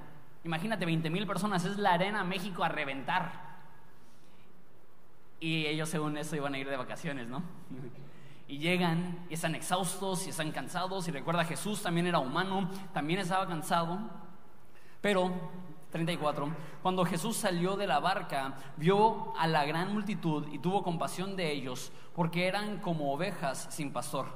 Imagínate, 0.45 0.85
20 0.85 1.09
mil 1.09 1.27
personas, 1.27 1.65
es 1.65 1.77
la 1.77 1.93
arena 1.93 2.23
México 2.23 2.63
a 2.63 2.69
reventar. 2.69 3.49
Y 5.41 5.65
ellos 5.65 5.89
según 5.89 6.17
eso 6.17 6.35
iban 6.35 6.53
a 6.53 6.57
ir 6.57 6.69
de 6.69 6.77
vacaciones, 6.77 7.27
¿no? 7.27 7.43
Y 8.47 8.57
llegan 8.57 9.27
y 9.29 9.35
están 9.35 9.53
exhaustos 9.53 10.25
y 10.25 10.31
están 10.31 10.51
cansados. 10.51 11.07
Y 11.07 11.11
recuerda, 11.11 11.45
Jesús 11.45 11.83
también 11.83 12.07
era 12.07 12.17
humano, 12.17 12.67
también 12.95 13.19
estaba 13.19 13.45
cansado. 13.45 13.99
Pero 15.01 15.31
34. 15.91 16.47
Cuando 16.81 17.05
Jesús 17.05 17.37
salió 17.37 17.75
de 17.75 17.87
la 17.87 17.99
barca, 17.99 18.55
vio 18.77 19.33
a 19.37 19.47
la 19.47 19.65
gran 19.65 19.93
multitud 19.93 20.47
y 20.51 20.59
tuvo 20.59 20.83
compasión 20.83 21.35
de 21.35 21.51
ellos, 21.51 21.91
porque 22.15 22.47
eran 22.47 22.79
como 22.79 23.11
ovejas 23.11 23.67
sin 23.71 23.91
pastor. 23.91 24.27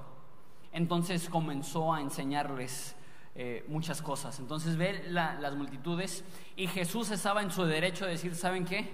Entonces 0.72 1.30
comenzó 1.30 1.94
a 1.94 2.02
enseñarles 2.02 2.96
eh, 3.36 3.64
muchas 3.68 4.02
cosas. 4.02 4.40
Entonces 4.40 4.78
ve 4.78 5.06
las 5.10 5.56
multitudes 5.56 6.24
y 6.56 6.68
Jesús 6.68 7.12
estaba 7.12 7.42
en 7.44 7.52
su 7.52 7.64
derecho 7.66 8.06
de 8.06 8.12
decir, 8.12 8.36
¿saben 8.36 8.66
qué? 8.66 8.90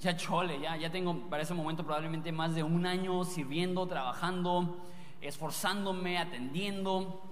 Ya 0.00 0.16
chole, 0.16 0.60
ya, 0.60 0.76
ya 0.76 0.90
tengo 0.90 1.30
para 1.30 1.42
ese 1.42 1.54
momento 1.54 1.84
probablemente 1.84 2.30
más 2.32 2.54
de 2.54 2.62
un 2.62 2.84
año 2.84 3.24
sirviendo, 3.24 3.86
trabajando, 3.86 4.76
esforzándome, 5.22 6.18
atendiendo. 6.18 7.22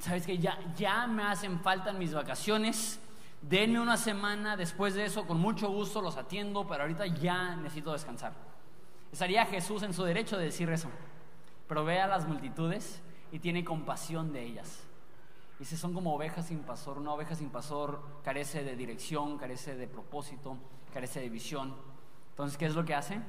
¿Sabes 0.00 0.26
qué? 0.26 0.38
Ya, 0.38 0.58
ya 0.76 1.06
me 1.06 1.22
hacen 1.22 1.60
falta 1.60 1.92
mis 1.92 2.12
vacaciones 2.12 3.00
denme 3.42 3.80
una 3.80 3.96
semana, 3.96 4.56
después 4.56 4.94
de 4.94 5.04
eso 5.04 5.26
con 5.26 5.38
mucho 5.38 5.68
gusto 5.70 6.02
los 6.02 6.16
atiendo, 6.16 6.66
pero 6.66 6.82
ahorita 6.82 7.06
ya 7.06 7.56
necesito 7.56 7.92
descansar. 7.92 8.32
Estaría 9.12 9.46
Jesús 9.46 9.82
en 9.82 9.92
su 9.92 10.04
derecho 10.04 10.36
de 10.36 10.44
decir 10.44 10.68
eso, 10.70 10.88
pero 11.66 11.84
ve 11.84 12.00
a 12.00 12.06
las 12.06 12.26
multitudes 12.26 13.02
y 13.32 13.38
tiene 13.38 13.64
compasión 13.64 14.32
de 14.32 14.42
ellas. 14.42 14.84
Y 15.60 15.64
si 15.64 15.76
son 15.76 15.92
como 15.92 16.14
ovejas 16.14 16.46
sin 16.46 16.60
pastor, 16.60 16.98
una 16.98 17.12
oveja 17.12 17.34
sin 17.34 17.50
pastor 17.50 18.00
carece 18.22 18.62
de 18.62 18.76
dirección, 18.76 19.38
carece 19.38 19.76
de 19.76 19.88
propósito, 19.88 20.56
carece 20.92 21.20
de 21.20 21.28
visión. 21.28 21.74
Entonces, 22.30 22.56
¿qué 22.56 22.66
es 22.66 22.74
lo 22.74 22.84
que 22.84 22.94
hace? 22.94 23.20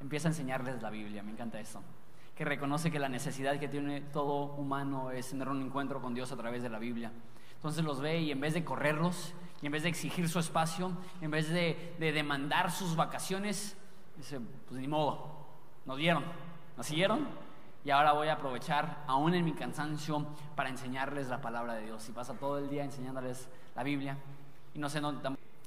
Empieza 0.00 0.28
a 0.28 0.32
enseñarles 0.32 0.82
la 0.82 0.90
Biblia, 0.90 1.22
me 1.22 1.32
encanta 1.32 1.58
esto. 1.58 1.80
Que 2.36 2.44
reconoce 2.44 2.90
que 2.90 2.98
la 2.98 3.08
necesidad 3.08 3.58
que 3.58 3.68
tiene 3.68 4.02
todo 4.02 4.54
humano 4.56 5.10
es 5.10 5.30
tener 5.30 5.48
un 5.48 5.62
encuentro 5.62 6.02
con 6.02 6.12
Dios 6.12 6.32
a 6.32 6.36
través 6.36 6.62
de 6.62 6.68
la 6.68 6.78
Biblia. 6.78 7.12
Entonces 7.64 7.82
los 7.82 8.02
ve 8.02 8.20
y 8.20 8.30
en 8.30 8.42
vez 8.42 8.52
de 8.52 8.62
correrlos, 8.62 9.32
y 9.62 9.66
en 9.66 9.72
vez 9.72 9.84
de 9.84 9.88
exigir 9.88 10.28
su 10.28 10.38
espacio, 10.38 10.92
en 11.22 11.30
vez 11.30 11.48
de, 11.48 11.96
demandar 11.98 12.70
sus 12.70 12.94
vacaciones, 12.94 13.74
dice, 14.18 14.38
pues 14.68 14.78
ni 14.78 14.86
modo, 14.86 15.46
nos 15.86 15.96
dieron, 15.96 16.24
nos 16.76 16.84
siguieron 16.84 17.26
y 17.82 17.88
ahora 17.88 18.12
voy 18.12 18.28
a 18.28 18.34
aprovechar, 18.34 19.02
aún 19.06 19.32
en 19.32 19.46
mi 19.46 19.54
cansancio, 19.54 20.26
para 20.54 20.68
enseñarles 20.68 21.28
la 21.28 21.40
palabra 21.40 21.72
de 21.76 21.86
Dios. 21.86 22.06
Y 22.06 22.12
pasa 22.12 22.34
todo 22.34 22.58
el 22.58 22.68
día 22.68 22.84
enseñándoles 22.84 23.48
la 23.74 23.82
Biblia 23.82 24.18
y 24.74 24.78
no 24.78 24.90
sé, 24.90 25.00
no, 25.00 25.18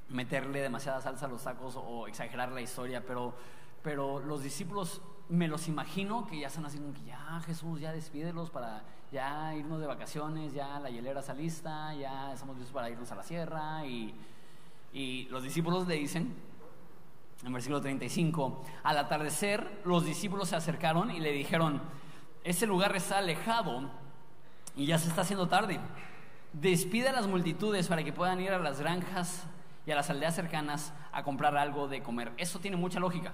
meterle 0.10 0.62
demasiada 0.62 1.02
salsa 1.02 1.26
a 1.26 1.30
los 1.30 1.44
tacos 1.44 1.78
o 1.78 2.08
exagerar 2.08 2.52
la 2.52 2.62
historia, 2.62 3.04
pero, 3.08 3.34
pero 3.82 4.20
los 4.20 4.44
discípulos 4.44 5.02
me 5.30 5.48
los 5.48 5.68
imagino 5.68 6.26
que 6.26 6.40
ya 6.40 6.48
están 6.48 6.66
haciendo 6.66 6.94
que 6.94 7.04
ya 7.06 7.42
Jesús, 7.46 7.80
ya 7.80 7.92
despídelos 7.92 8.50
para 8.50 8.84
ya 9.12 9.54
irnos 9.56 9.80
de 9.80 9.88
vacaciones, 9.88 10.54
ya 10.54 10.80
la 10.80 10.90
hielera 10.90 11.20
está 11.20 11.34
lista, 11.34 11.94
ya 11.96 12.34
estamos 12.34 12.58
listos 12.58 12.74
para 12.74 12.90
irnos 12.90 13.12
a 13.12 13.16
la 13.16 13.24
sierra. 13.24 13.86
Y, 13.86 14.14
y 14.94 15.26
los 15.26 15.44
discípulos 15.44 15.88
le 15.88 15.96
dicen, 15.96 16.34
en 17.46 17.54
versículo 17.54 17.82
35, 17.82 18.64
al 18.84 18.98
atardecer 18.98 19.82
los 19.86 20.06
discípulos 20.06 20.50
se 20.50 20.56
acercaron 20.56 21.12
y 21.12 21.20
le 21.20 21.32
dijeron, 21.32 21.82
este 22.44 22.66
lugar 22.66 22.96
está 22.96 23.18
alejado 23.18 23.90
y 24.76 24.86
ya 24.86 24.98
se 24.98 25.10
está 25.10 25.22
haciendo 25.22 25.48
tarde. 25.48 25.80
Despide 26.54 27.10
a 27.10 27.12
las 27.12 27.28
multitudes 27.28 27.88
para 27.88 28.04
que 28.04 28.14
puedan 28.14 28.40
ir 28.40 28.52
a 28.52 28.60
las 28.60 28.80
granjas 28.80 29.46
y 29.86 29.92
a 29.92 29.96
las 29.96 30.10
aldeas 30.10 30.36
cercanas 30.36 30.94
a 31.12 31.24
comprar 31.24 31.58
algo 31.58 31.88
de 31.88 32.02
comer. 32.02 32.32
Eso 32.38 32.60
tiene 32.60 32.78
mucha 32.78 33.00
lógica. 33.00 33.34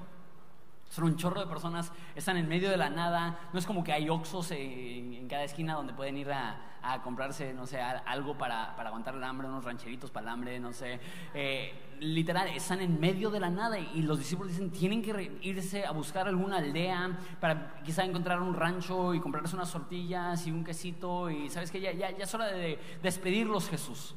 Son 0.93 1.05
un 1.05 1.15
chorro 1.15 1.41
de 1.41 1.47
personas, 1.47 1.91
están 2.13 2.37
en 2.37 2.47
medio 2.47 2.69
de 2.69 2.77
la 2.77 2.87
nada. 2.87 3.49
No 3.51 3.57
es 3.57 3.65
como 3.65 3.83
que 3.83 3.91
hay 3.91 4.09
oxos 4.09 4.51
en, 4.51 5.27
cada 5.27 5.43
esquina 5.43 5.73
donde 5.73 5.91
pueden 5.91 6.17
ir 6.17 6.31
a, 6.31 7.01
comprarse, 7.03 7.51
no 7.51 7.65
sé, 7.65 7.81
algo 7.81 8.37
para, 8.37 8.75
aguantar 8.75 9.15
el 9.15 9.23
hambre, 9.23 9.47
unos 9.47 9.65
rancheritos 9.65 10.11
para 10.11 10.25
el 10.25 10.33
hambre, 10.33 10.59
no 10.59 10.71
sé. 10.71 10.99
Eh, 11.33 11.95
literal, 11.99 12.47
están 12.49 12.79
en 12.79 12.99
medio 12.99 13.31
de 13.31 13.39
la 13.39 13.49
nada 13.49 13.79
y 13.79 14.03
los 14.03 14.19
discípulos 14.19 14.51
dicen, 14.51 14.69
tienen 14.69 15.01
que 15.01 15.39
irse 15.41 15.83
a 15.83 15.89
buscar 15.89 16.27
alguna 16.27 16.57
aldea 16.57 17.17
para 17.39 17.81
quizá 17.83 18.03
encontrar 18.05 18.39
un 18.39 18.53
rancho 18.53 19.15
y 19.15 19.19
comprarse 19.19 19.55
unas 19.55 19.71
tortillas 19.71 20.45
y 20.45 20.51
un 20.51 20.63
quesito. 20.63 21.31
Y 21.31 21.49
sabes 21.49 21.71
que 21.71 21.81
ya, 21.81 21.91
ya, 21.91 22.11
ya 22.11 22.25
es 22.25 22.33
hora 22.35 22.45
de 22.45 22.77
despedirlos, 23.01 23.67
Jesús. 23.67 24.13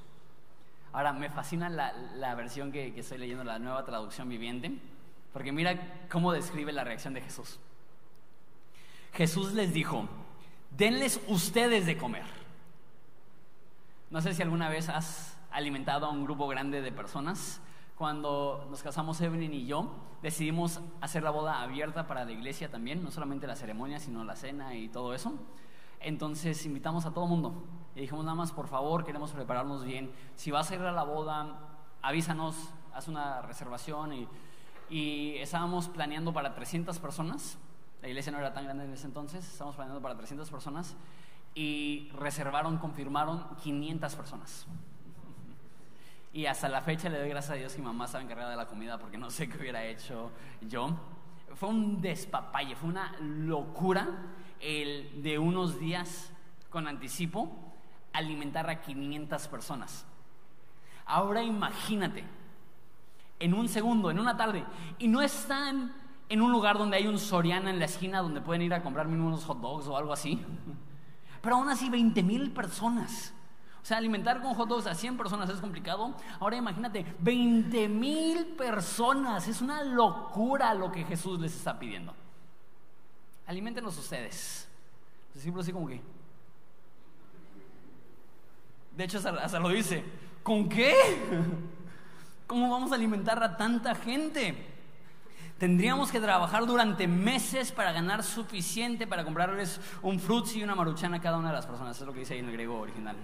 Ahora, 0.93 1.15
me 1.15 1.31
fascina 1.31 1.71
la, 1.71 2.35
versión 2.35 2.71
que, 2.71 2.93
que 2.93 3.01
estoy 3.01 3.17
leyendo, 3.17 3.45
la 3.45 3.59
nueva 3.59 3.83
traducción 3.87 4.29
viviente 4.29 4.79
porque 5.37 5.53
mira 5.53 5.79
cómo 6.11 6.33
describe 6.33 6.73
la 6.73 6.83
reacción 6.83 7.13
de 7.13 7.21
Jesús. 7.21 7.61
Jesús 9.13 9.53
les 9.53 9.71
dijo, 9.75 10.09
denles 10.71 11.21
ustedes 11.29 11.85
de 11.85 11.99
comer. 11.99 12.25
No 14.09 14.23
sé 14.23 14.33
si 14.33 14.41
alguna 14.41 14.71
vez 14.71 14.89
has 14.89 15.37
alimentado 15.51 16.07
a 16.07 16.09
un 16.09 16.25
grupo 16.25 16.49
grande 16.49 16.81
de 16.81 16.91
personas. 16.91 17.61
Cuando 17.97 18.67
nos 18.71 18.83
casamos 18.83 19.21
Evelyn 19.21 19.53
y 19.53 19.67
yo, 19.67 19.93
decidimos 20.23 20.81
hacer 21.03 21.23
la 21.23 21.33
boda 21.33 21.61
abierta 21.61 22.07
para 22.07 22.25
la 22.25 22.33
iglesia 22.33 22.71
también, 22.71 23.05
no 23.05 23.11
solamente 23.11 23.47
la 23.47 23.57
ceremonia, 23.57 24.01
sino 24.01 24.25
la 24.25 24.37
cena 24.37 24.75
y 24.75 24.89
todo 24.89 25.13
eso. 25.13 25.35
Entonces 26.01 26.65
invitamos 26.65 27.05
a 27.05 27.13
todo 27.13 27.27
mundo 27.27 27.63
y 27.95 28.01
dijimos 28.01 28.25
nada 28.25 28.37
más, 28.37 28.53
por 28.53 28.69
favor, 28.69 29.05
queremos 29.05 29.33
prepararnos 29.33 29.85
bien. 29.85 30.11
Si 30.35 30.51
vas 30.51 30.71
a 30.71 30.77
ir 30.77 30.81
a 30.81 30.93
la 30.93 31.05
boda, 31.05 31.59
avísanos, 32.01 32.57
haz 32.95 33.07
una 33.09 33.43
reservación 33.43 34.15
y 34.15 34.29
y 34.89 35.37
estábamos 35.39 35.89
planeando 35.89 36.33
para 36.33 36.55
300 36.55 36.99
personas. 36.99 37.59
La 38.03 38.09
iglesia 38.09 38.33
no 38.33 38.39
era 38.39 38.53
tan 38.53 38.65
grande 38.65 38.85
en 38.85 38.93
ese 38.93 39.07
entonces, 39.07 39.47
estábamos 39.47 39.77
planeando 39.77 40.01
para 40.03 40.17
300 40.17 40.51
personas 40.51 40.97
y 41.55 42.11
reservaron, 42.19 42.79
confirmaron 42.79 43.45
500 43.63 44.15
personas. 44.15 44.67
Y 46.33 46.45
hasta 46.47 46.69
la 46.69 46.83
fecha 46.83 47.09
le 47.09 47.19
doy 47.19 47.31
gracias 47.31 47.53
a 47.53 47.55
Dios 47.55 47.73
que 47.73 47.79
mi 47.81 47.87
mamá 47.87 48.05
estaba 48.05 48.23
encargada 48.23 48.51
de 48.51 48.57
la 48.57 48.67
comida 48.67 48.99
porque 48.99 49.17
no 49.17 49.31
sé 49.31 49.49
qué 49.49 49.57
hubiera 49.57 49.83
hecho 49.85 50.31
yo. 50.61 50.91
Fue 51.55 51.71
un 51.71 52.03
despapalle, 52.03 52.77
fue 52.77 52.91
una 52.91 53.17
locura 53.21 54.07
el 54.61 55.23
de 55.23 55.39
unos 55.39 55.81
días 55.81 56.31
con 56.69 56.89
anticipo 56.89 57.51
alimentar 58.13 58.69
a 58.69 58.83
500 58.83 59.49
personas. 59.49 60.05
Ahora 61.07 61.43
imagínate, 61.43 62.25
en 63.39 63.55
un 63.55 63.69
segundo, 63.69 64.11
en 64.11 64.19
una 64.19 64.37
tarde. 64.37 64.65
Y 64.99 65.09
no 65.09 65.23
están 65.23 65.95
en 66.29 66.43
un 66.43 66.51
lugar 66.51 66.79
donde 66.79 66.97
hay 66.97 67.07
un 67.07 67.19
Soriana 67.19 67.71
en 67.71 67.79
la 67.79 67.85
esquina 67.85 68.21
donde 68.21 68.41
pueden 68.41 68.63
ir 68.63 68.75
a 68.75 68.83
comprarme 68.83 69.15
unos 69.21 69.45
hot 69.45 69.61
dogs 69.61 69.87
o 69.87 69.97
algo 69.97 70.13
así. 70.13 70.43
Pero 71.41 71.57
aún 71.57 71.69
así, 71.69 71.89
20 71.89 72.23
mil 72.23 72.53
personas. 72.53 73.33
O 73.83 73.87
sea, 73.87 73.99
alimentar 73.99 74.43
con 74.43 74.55
hot 74.55 74.69
dogs 74.69 74.87
a 74.89 74.95
100 74.95 75.17
personas 75.17 75.49
es 75.49 75.61
complicado. 75.61 76.15
Ahora 76.41 76.57
imagínate, 76.57 77.07
20 77.21 77.89
mil 77.89 78.47
personas. 78.57 79.47
Es 79.47 79.61
una 79.61 79.85
locura 79.85 80.75
lo 80.75 80.91
que 80.91 81.05
Jesús 81.05 81.39
les 81.39 81.55
está 81.55 81.79
pidiendo. 81.79 82.13
Aliméntenos 83.47 83.97
ustedes. 83.97 84.69
Los 85.29 85.35
discípulos 85.35 85.67
así 85.67 85.73
como 85.73 85.87
que... 85.87 86.03
De 88.97 89.05
hecho, 89.05 89.19
hasta 89.19 89.61
lo 89.61 89.69
dice. 89.69 90.03
¿Con 90.43 90.69
qué? 90.69 90.95
¿Cómo 92.47 92.71
vamos 92.71 92.93
a 92.93 92.95
alimentar 92.95 93.43
a 93.43 93.57
tanta 93.57 93.95
gente? 93.95 94.75
Tendríamos 95.59 96.13
que 96.13 96.21
trabajar 96.21 96.67
durante 96.67 97.09
meses 97.09 97.73
para 97.73 97.93
ganar 97.93 98.23
suficiente 98.23 99.07
para 99.07 99.25
comprarles 99.25 99.81
un 100.03 100.21
frutzi 100.21 100.61
y 100.61 100.63
una 100.63 100.75
maruchana 100.75 101.17
a 101.17 101.21
cada 101.21 101.39
una 101.39 101.49
de 101.49 101.55
las 101.55 101.67
personas. 101.67 101.99
Es 101.99 102.07
lo 102.07 102.13
que 102.13 102.21
dice 102.21 102.35
ahí 102.35 102.41
en 102.41 102.47
el 102.47 102.53
griego 102.53 102.79
original. 102.79 103.17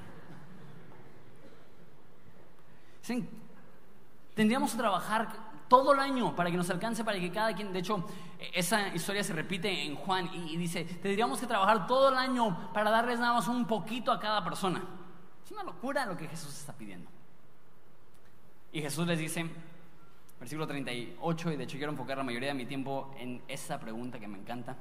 Tendríamos 4.35 4.73
que 4.73 4.79
trabajar 4.79 5.53
todo 5.69 5.93
el 5.93 6.01
año 6.01 6.35
para 6.35 6.51
que 6.51 6.57
nos 6.57 6.71
alcance, 6.71 7.05
para 7.05 7.19
que 7.19 7.31
cada 7.31 7.55
quien, 7.55 7.73
de 7.73 7.81
hecho, 7.81 8.07
esa 8.55 8.89
historia 8.89 9.23
se 9.23 9.35
repite 9.35 9.85
en 9.85 9.97
Juan 9.97 10.31
y, 10.35 10.57
dice, 10.57 10.85
tendríamos 10.85 11.39
que 11.41 11.47
trabajar 11.47 11.87
todo 11.87 12.09
el 12.11 12.17
año 12.17 12.73
para 12.73 12.91
darles 12.91 13.19
nada 13.19 13.35
más 13.35 13.49
un 13.49 13.67
poquito 13.67 14.11
a 14.11 14.19
cada 14.19 14.43
persona. 14.43 14.83
Es 15.45 15.51
una 15.51 15.63
locura 15.63 16.07
lo 16.07 16.17
que 16.17 16.29
Jesús 16.29 16.57
está 16.57 16.73
pidiendo. 16.73 17.11
Y 18.73 18.81
Jesús 18.81 19.07
les 19.07 19.19
dice, 19.19 19.45
versículo 20.41 20.67
38, 20.67 21.53
y 21.53 21.57
de 21.57 21.65
hecho 21.65 21.77
quiero 21.77 21.93
enfocar 21.93 22.17
la 22.17 22.25
mayoría 22.25 22.49
de 22.49 22.55
mi 22.55 22.65
tiempo 22.65 23.15
en 23.19 23.43
esa 23.47 23.79
pregunta 23.79 24.19
que 24.19 24.27
me 24.27 24.39
encanta. 24.39 24.77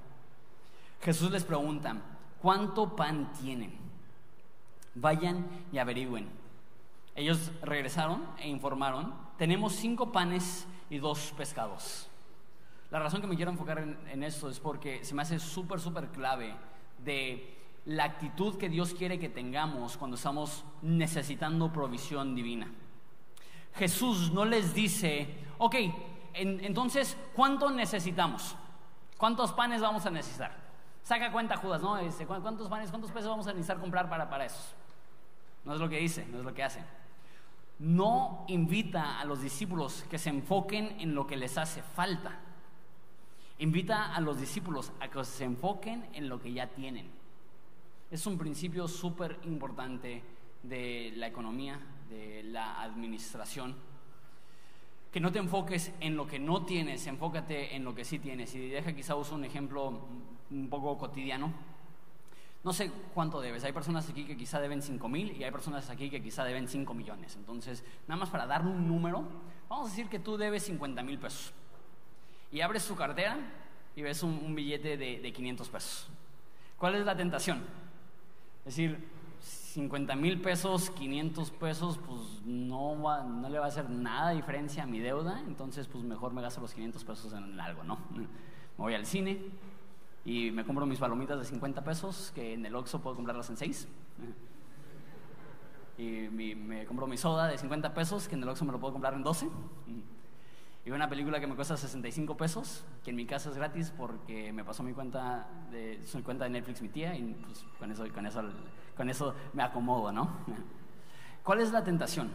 Jesús 1.02 1.30
les 1.30 1.44
pregunta, 1.44 1.96
¿cuánto 2.42 2.96
pan 2.96 3.34
tienen? 3.34 3.74
Vayan 4.96 5.46
y 5.74 5.78
averigüen. 5.78 6.30
Ellos 7.16 7.52
regresaron 7.62 8.26
e 8.40 8.48
informaron, 8.48 9.14
tenemos 9.38 9.74
cinco 9.74 10.14
panes 10.14 10.66
y 10.90 11.00
dos 11.00 11.34
pescados. 11.36 12.08
La 12.92 13.00
razón 13.00 13.20
que 13.20 13.28
me 13.28 13.36
quiero 13.36 13.52
enfocar 13.52 13.80
en, 13.80 14.24
esto 14.24 14.50
es 14.50 14.60
porque 14.60 15.04
se 15.04 15.14
me 15.14 15.22
hace 15.22 15.40
súper, 15.40 15.80
súper 15.80 16.08
clave 16.10 16.56
de 17.04 17.58
la 17.86 18.06
actitud 18.06 18.58
que 18.58 18.70
Dios 18.70 18.94
quiere 18.94 19.20
que 19.20 19.30
tengamos 19.30 19.98
cuando 19.98 20.16
estamos 20.16 20.64
necesitando 20.82 21.74
provisión 21.74 22.36
divina. 22.36 22.72
Jesús 23.76 24.32
no 24.32 24.46
les 24.46 24.74
dice, 24.74 25.28
ok, 25.58 25.76
entonces, 26.34 27.18
¿cuánto 27.34 27.70
necesitamos? 27.70 28.56
¿Cuántos 29.18 29.52
panes 29.52 29.82
vamos 29.82 30.06
a 30.06 30.10
necesitar? 30.10 30.52
Saca 31.04 31.32
cuenta 31.32 31.58
Judas, 31.58 31.82
¿no? 31.82 31.98
Dice, 31.98 32.26
¿cuántos 32.26 32.70
panes, 32.70 32.90
cuántos 32.90 33.12
pesos 33.12 33.30
vamos 33.30 33.48
a 33.48 33.52
necesitar 33.52 33.80
comprar 33.80 34.10
para, 34.10 34.30
para 34.30 34.46
eso? 34.46 34.62
No 35.64 35.74
es 35.74 35.80
lo 35.80 35.90
que 35.90 35.98
dice, 35.98 36.26
no 36.32 36.40
es 36.40 36.46
lo 36.46 36.54
que 36.54 36.64
hace. 36.64 36.84
No 37.80 38.46
invita 38.48 39.20
a 39.20 39.26
los 39.26 39.42
discípulos 39.42 40.06
que 40.10 40.18
se 40.18 40.30
enfoquen 40.30 41.00
en 41.00 41.16
lo 41.16 41.26
que 41.26 41.38
les 41.38 41.58
hace 41.58 41.82
falta. 41.82 42.40
Invita 43.60 44.16
a 44.16 44.22
los 44.22 44.40
discípulos 44.40 44.92
a 45.00 45.08
que 45.08 45.24
se 45.24 45.44
enfoquen 45.44 46.08
en 46.14 46.30
lo 46.30 46.40
que 46.42 46.54
ya 46.54 46.68
tienen. 46.68 47.10
Es 48.10 48.26
un 48.26 48.38
principio 48.38 48.88
súper 48.88 49.40
importante 49.44 50.24
de 50.64 51.14
la 51.16 51.28
economía, 51.28 51.80
de 52.12 52.44
la 52.44 52.82
administración. 52.82 53.76
Que 55.12 55.20
no 55.20 55.32
te 55.32 55.40
enfoques 55.40 55.92
en 56.00 56.16
lo 56.16 56.28
que 56.28 56.40
no 56.40 56.66
tienes, 56.66 57.08
enfócate 57.08 57.76
en 57.76 57.84
lo 57.84 57.96
que 57.96 58.06
sí 58.06 58.20
tienes. 58.20 58.54
Y 58.56 58.70
deja 58.70 58.94
quizá 58.94 59.16
uso 59.16 59.36
un 59.36 59.44
ejemplo 59.44 60.02
un 60.52 60.70
poco 60.70 60.98
cotidiano. 60.98 61.52
No 62.64 62.74
sé 62.74 62.92
cuánto 63.14 63.42
debes. 63.42 63.64
Hay 63.64 63.74
personas 63.74 64.08
aquí 64.10 64.24
que 64.24 64.38
quizá 64.38 64.60
deben 64.60 64.82
5 64.82 65.10
mil 65.10 65.32
y 65.32 65.44
hay 65.44 65.52
personas 65.52 65.90
aquí 65.90 66.10
que 66.10 66.22
quizá 66.22 66.44
deben 66.44 66.68
5 66.68 66.94
millones. 66.94 67.36
Entonces, 67.36 67.84
nada 68.08 68.20
más 68.20 68.30
para 68.30 68.46
dar 68.46 68.66
un 68.66 68.88
número, 68.88 69.24
vamos 69.68 69.88
a 69.88 69.90
decir 69.90 70.08
que 70.08 70.20
tú 70.20 70.38
debes 70.38 70.64
50 70.64 71.02
mil 71.02 71.18
pesos. 71.18 71.54
Y 72.52 72.62
abres 72.62 72.88
tu 72.88 72.96
cartera 72.96 73.40
y 73.96 74.02
ves 74.04 74.22
un, 74.22 74.54
billete 74.54 74.96
de, 74.96 75.20
de 75.20 75.34
500 75.34 75.70
pesos. 75.70 76.10
¿Cuál 76.78 76.96
es 76.96 77.06
la 77.06 77.16
tentación? 77.16 77.64
Es 78.60 78.76
decir, 78.76 79.08
50 79.74 80.16
mil 80.16 80.42
pesos, 80.42 80.90
500 80.92 81.52
pesos, 81.52 81.98
pues 81.98 82.42
no, 82.46 82.96
no 83.24 83.50
le 83.50 83.60
va 83.60 83.66
a 83.66 83.68
hacer 83.70 83.90
nada 83.90 84.32
diferencia 84.32 84.84
a 84.84 84.86
mi 84.86 85.00
deuda, 85.00 85.42
entonces 85.48 85.88
pues 85.88 86.04
mejor 86.04 86.34
me 86.34 86.42
gasto 86.42 86.62
los 86.62 86.74
500 86.74 87.04
pesos 87.04 87.34
en 87.34 87.60
algo, 87.60 87.84
¿no? 87.84 87.98
Me 88.78 88.86
voy 88.86 88.94
al 88.96 89.06
cine 89.06 89.38
y 90.24 90.50
me 90.50 90.64
compro 90.64 90.86
mis 90.86 90.98
palomitas 90.98 91.38
de 91.38 91.46
50 91.46 91.84
pesos, 91.84 92.32
que 92.34 92.54
en 92.54 92.66
el 92.66 92.74
Oxxo 92.74 93.00
puedo 93.00 93.16
comprarlas 93.16 93.50
en 93.50 93.58
6. 93.58 93.88
Y 95.98 96.30
me 96.32 96.86
compro 96.86 97.06
mi 97.06 97.18
soda 97.18 97.48
de 97.48 97.58
50 97.58 97.94
pesos, 97.94 98.28
que 98.28 98.36
en 98.36 98.44
el 98.44 98.50
Oxxo 98.50 98.66
me 98.66 98.72
lo 98.72 98.80
puedo 98.80 98.94
comprar 98.94 99.14
en 99.14 99.24
12 99.24 99.50
y 100.84 100.90
una 100.90 101.08
película 101.08 101.40
que 101.40 101.46
me 101.46 101.56
cuesta 101.56 101.78
65 101.78 102.36
pesos, 102.38 102.84
que 103.04 103.12
en 103.12 103.16
mi 103.16 103.26
casa 103.26 103.50
es 103.50 103.56
gratis 103.56 103.94
porque 103.96 104.52
me 104.52 104.64
pasó 104.64 104.82
mi 104.82 104.94
cuenta 104.94 105.48
de, 105.72 106.02
su 106.06 106.24
cuenta 106.24 106.46
de 106.46 106.50
Netflix 106.50 106.82
mi 106.82 106.90
tía 106.90 107.16
y 107.16 107.34
pues 107.46 107.64
con 107.78 107.92
eso, 107.92 108.04
con 108.12 108.26
eso, 108.26 108.42
con 109.02 109.10
eso 109.10 109.34
me 109.54 109.64
acomodo, 109.64 110.12
¿no? 110.12 110.30
¿Cuál 111.42 111.60
es 111.60 111.72
la 111.72 111.84
tentación? 111.84 112.32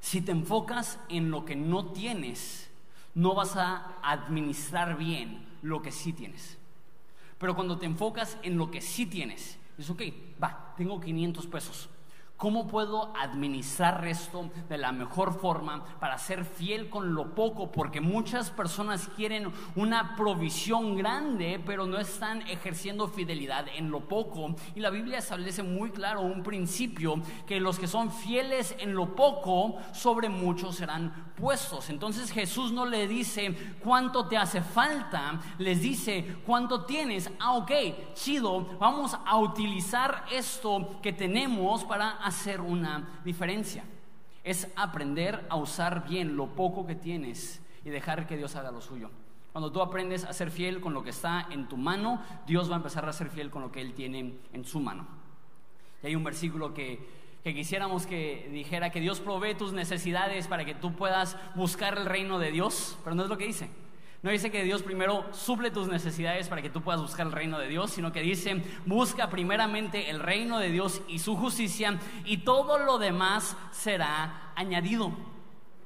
Si 0.00 0.22
te 0.22 0.32
enfocas 0.32 0.98
en 1.10 1.30
lo 1.30 1.44
que 1.44 1.56
no 1.56 1.92
tienes, 1.92 2.70
no 3.14 3.34
vas 3.34 3.54
a 3.54 3.98
administrar 4.02 4.96
bien 4.96 5.46
lo 5.60 5.82
que 5.82 5.92
sí 5.92 6.14
tienes. 6.14 6.56
Pero 7.36 7.54
cuando 7.54 7.76
te 7.76 7.84
enfocas 7.84 8.38
en 8.42 8.56
lo 8.56 8.70
que 8.70 8.80
sí 8.80 9.04
tienes, 9.04 9.58
es 9.76 9.90
ok, 9.90 10.04
va, 10.42 10.72
tengo 10.78 10.98
500 10.98 11.46
pesos 11.48 11.90
¿Cómo 12.38 12.68
puedo 12.68 13.12
administrar 13.16 14.06
esto 14.06 14.48
de 14.68 14.78
la 14.78 14.92
mejor 14.92 15.40
forma 15.40 15.84
para 15.98 16.18
ser 16.18 16.44
fiel 16.44 16.88
con 16.88 17.12
lo 17.12 17.34
poco? 17.34 17.72
Porque 17.72 18.00
muchas 18.00 18.52
personas 18.52 19.10
quieren 19.16 19.50
una 19.74 20.14
provisión 20.14 20.96
grande, 20.96 21.60
pero 21.66 21.84
no 21.84 21.98
están 21.98 22.42
ejerciendo 22.42 23.08
fidelidad 23.08 23.66
en 23.76 23.90
lo 23.90 24.06
poco. 24.06 24.54
Y 24.76 24.78
la 24.78 24.90
Biblia 24.90 25.18
establece 25.18 25.64
muy 25.64 25.90
claro 25.90 26.20
un 26.20 26.44
principio 26.44 27.20
que 27.44 27.58
los 27.58 27.76
que 27.76 27.88
son 27.88 28.12
fieles 28.12 28.72
en 28.78 28.94
lo 28.94 29.16
poco, 29.16 29.74
sobre 29.92 30.28
muchos 30.28 30.76
serán 30.76 31.32
puestos. 31.34 31.90
Entonces 31.90 32.30
Jesús 32.30 32.70
no 32.70 32.86
le 32.86 33.08
dice 33.08 33.52
cuánto 33.82 34.26
te 34.26 34.36
hace 34.36 34.62
falta, 34.62 35.40
les 35.58 35.80
dice 35.80 36.36
cuánto 36.46 36.84
tienes. 36.84 37.30
Ah, 37.40 37.54
ok, 37.54 37.72
chido, 38.14 38.76
vamos 38.78 39.16
a 39.24 39.38
utilizar 39.38 40.24
esto 40.30 41.00
que 41.02 41.12
tenemos 41.12 41.82
para 41.84 42.27
hacer 42.28 42.60
una 42.60 43.20
diferencia. 43.24 43.84
Es 44.44 44.68
aprender 44.76 45.46
a 45.50 45.56
usar 45.56 46.08
bien 46.08 46.36
lo 46.36 46.46
poco 46.54 46.86
que 46.86 46.94
tienes 46.94 47.60
y 47.84 47.90
dejar 47.90 48.26
que 48.26 48.36
Dios 48.36 48.56
haga 48.56 48.70
lo 48.70 48.80
suyo. 48.80 49.10
Cuando 49.52 49.72
tú 49.72 49.82
aprendes 49.82 50.24
a 50.24 50.32
ser 50.32 50.50
fiel 50.50 50.80
con 50.80 50.94
lo 50.94 51.02
que 51.02 51.10
está 51.10 51.48
en 51.50 51.68
tu 51.68 51.76
mano, 51.76 52.22
Dios 52.46 52.70
va 52.70 52.74
a 52.74 52.76
empezar 52.76 53.08
a 53.08 53.12
ser 53.12 53.28
fiel 53.28 53.50
con 53.50 53.62
lo 53.62 53.72
que 53.72 53.80
Él 53.80 53.94
tiene 53.94 54.34
en 54.52 54.64
su 54.64 54.80
mano. 54.80 55.06
Y 56.02 56.06
hay 56.06 56.14
un 56.14 56.22
versículo 56.22 56.74
que, 56.74 57.04
que 57.42 57.54
quisiéramos 57.54 58.06
que 58.06 58.48
dijera 58.52 58.90
que 58.90 59.00
Dios 59.00 59.20
provee 59.20 59.54
tus 59.54 59.72
necesidades 59.72 60.46
para 60.46 60.64
que 60.64 60.74
tú 60.74 60.94
puedas 60.94 61.36
buscar 61.56 61.98
el 61.98 62.06
reino 62.06 62.38
de 62.38 62.52
Dios, 62.52 62.98
pero 63.02 63.16
no 63.16 63.24
es 63.24 63.28
lo 63.28 63.38
que 63.38 63.46
dice. 63.46 63.68
No 64.20 64.30
dice 64.30 64.50
que 64.50 64.64
Dios 64.64 64.82
primero 64.82 65.32
suple 65.32 65.70
tus 65.70 65.86
necesidades 65.86 66.48
para 66.48 66.60
que 66.60 66.70
tú 66.70 66.82
puedas 66.82 67.00
buscar 67.00 67.26
el 67.26 67.32
reino 67.32 67.58
de 67.58 67.68
Dios, 67.68 67.92
sino 67.92 68.12
que 68.12 68.20
dice, 68.20 68.62
busca 68.84 69.30
primeramente 69.30 70.10
el 70.10 70.18
reino 70.18 70.58
de 70.58 70.70
Dios 70.70 71.02
y 71.06 71.20
su 71.20 71.36
justicia 71.36 71.98
y 72.24 72.38
todo 72.38 72.78
lo 72.78 72.98
demás 72.98 73.56
será 73.70 74.52
añadido. 74.56 75.12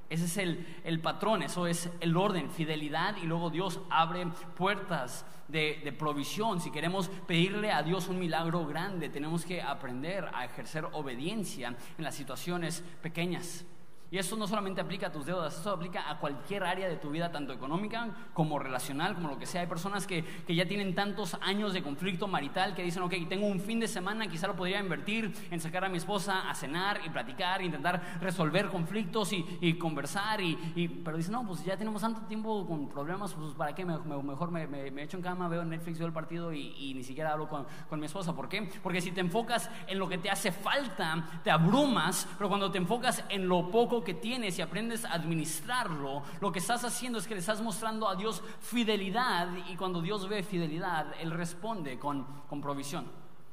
Ese 0.09 0.25
es 0.25 0.37
el, 0.39 0.67
el 0.85 1.01
patrón, 1.01 1.43
eso 1.43 1.67
es 1.67 1.91
el 2.01 2.17
orden, 2.17 2.51
fidelidad 2.51 3.17
y 3.17 3.27
luego 3.27 3.51
Dios 3.51 3.81
abre 3.91 4.27
puertas 4.57 5.27
de, 5.49 5.81
de 5.85 5.93
provisión. 5.93 6.61
Si 6.61 6.71
queremos 6.71 7.09
pedirle 7.27 7.71
a 7.71 7.83
Dios 7.83 8.09
un 8.09 8.19
milagro 8.19 8.67
grande, 8.67 9.11
tenemos 9.11 9.45
que 9.45 9.61
aprender 9.61 10.31
a 10.33 10.47
ejercer 10.47 10.87
obediencia 10.93 11.77
en 11.99 12.05
las 12.05 12.15
situaciones 12.15 12.83
pequeñas. 13.03 13.67
Y 14.13 14.19
eso 14.19 14.37
no 14.37 14.47
solamente 14.47 14.79
aplica 14.83 15.07
a 15.07 15.11
tus 15.11 15.25
deudas, 15.25 15.59
eso 15.59 15.71
aplica 15.71 16.11
a 16.11 16.19
cualquier 16.19 16.65
área 16.65 16.87
de 16.87 16.99
tu 16.99 17.09
vida, 17.09 17.33
tanto 17.33 17.51
económica 17.51 18.11
como 18.35 18.59
relacional, 18.59 19.15
como 19.15 19.29
lo 19.29 19.39
que 19.39 19.47
sea. 19.47 19.63
Hay 19.63 19.67
personas 19.67 20.07
que, 20.07 20.23
que 20.23 20.55
ya 20.55 20.67
tienen 20.67 20.95
tantos 20.95 21.39
años 21.41 21.73
de 21.73 21.83
conflicto 21.83 22.29
marital 22.29 22.75
que 22.75 22.83
dicen, 22.83 23.03
ok, 23.05 23.15
tengo 23.27 23.47
un 23.47 23.59
fin 23.59 23.81
de 23.81 23.89
semana, 23.89 24.29
quizá 24.29 24.49
lo 24.49 24.55
podría 24.55 24.81
invertir 24.81 25.33
en 25.51 25.59
sacar 25.61 25.87
a 25.87 25.89
mi 25.89 25.97
esposa 25.97 26.51
a 26.51 26.55
cenar 26.55 27.01
y 27.07 27.09
platicar, 27.09 27.63
intentar 27.63 28.19
resolver 28.21 28.69
conflictos 28.69 29.33
y, 29.33 29.47
y 29.63 29.79
conversar. 29.79 30.43
Y, 30.43 30.59
y, 30.77 30.89
pero 30.89 31.17
dicen, 31.17 31.33
no, 31.33 31.47
pues 31.47 31.65
ya 31.65 31.79
tenemos 31.79 32.03
tanto 32.03 32.21
tiempo 32.27 32.67
con 32.67 32.91
problemas, 32.91 33.33
pues 33.33 33.55
para 33.55 33.75
qué, 33.75 33.87
me, 33.87 33.97
mejor 33.97 34.51
me, 34.51 34.67
me, 34.67 35.03
echo 35.05 35.17
en 35.17 35.23
cama, 35.23 35.49
veo 35.49 35.65
Netflix, 35.65 35.97
veo 35.97 36.07
el 36.07 36.13
partido 36.13 36.53
y, 36.53 36.75
y 36.77 36.93
ni 36.93 37.03
siquiera 37.03 37.33
hablo 37.33 37.49
con, 37.49 37.67
con 37.89 37.99
mi 37.99 38.05
esposa. 38.05 38.37
¿Por 38.37 38.51
qué? 38.51 38.71
Porque 38.83 39.01
si 39.01 39.11
te 39.13 39.23
enfocas 39.23 39.71
en 39.87 39.99
lo 39.99 40.07
que 40.07 40.19
te 40.19 40.29
hace 40.29 40.53
falta, 40.53 41.41
te 41.43 41.51
abrumas, 41.51 42.29
pero 42.37 42.51
cuando 42.51 42.71
te 42.71 42.77
enfocas 42.77 43.25
en 43.31 43.49
lo 43.49 43.71
poco 43.71 44.02
que 44.05 44.15
tienes 44.15 44.59
y 44.59 44.63
aprendes 44.63 45.05
a 45.05 45.13
administrarlo, 45.13 46.23
lo 46.41 46.53
que 46.53 46.59
estás 46.59 46.85
haciendo 46.85 47.19
es 47.19 47.27
que 47.27 47.35
le 47.35 47.41
estás 47.41 47.61
mostrando 47.61 48.09
a 48.09 48.17
Dios 48.17 48.43
fidelidad 48.61 49.49
y 49.69 49.77
cuando 49.77 50.01
Dios 50.01 50.29
ve 50.29 50.43
fidelidad, 50.43 51.07
Él 51.21 51.31
responde 51.31 51.99
con, 51.99 52.25
con 52.49 52.61
provisión. 52.61 53.07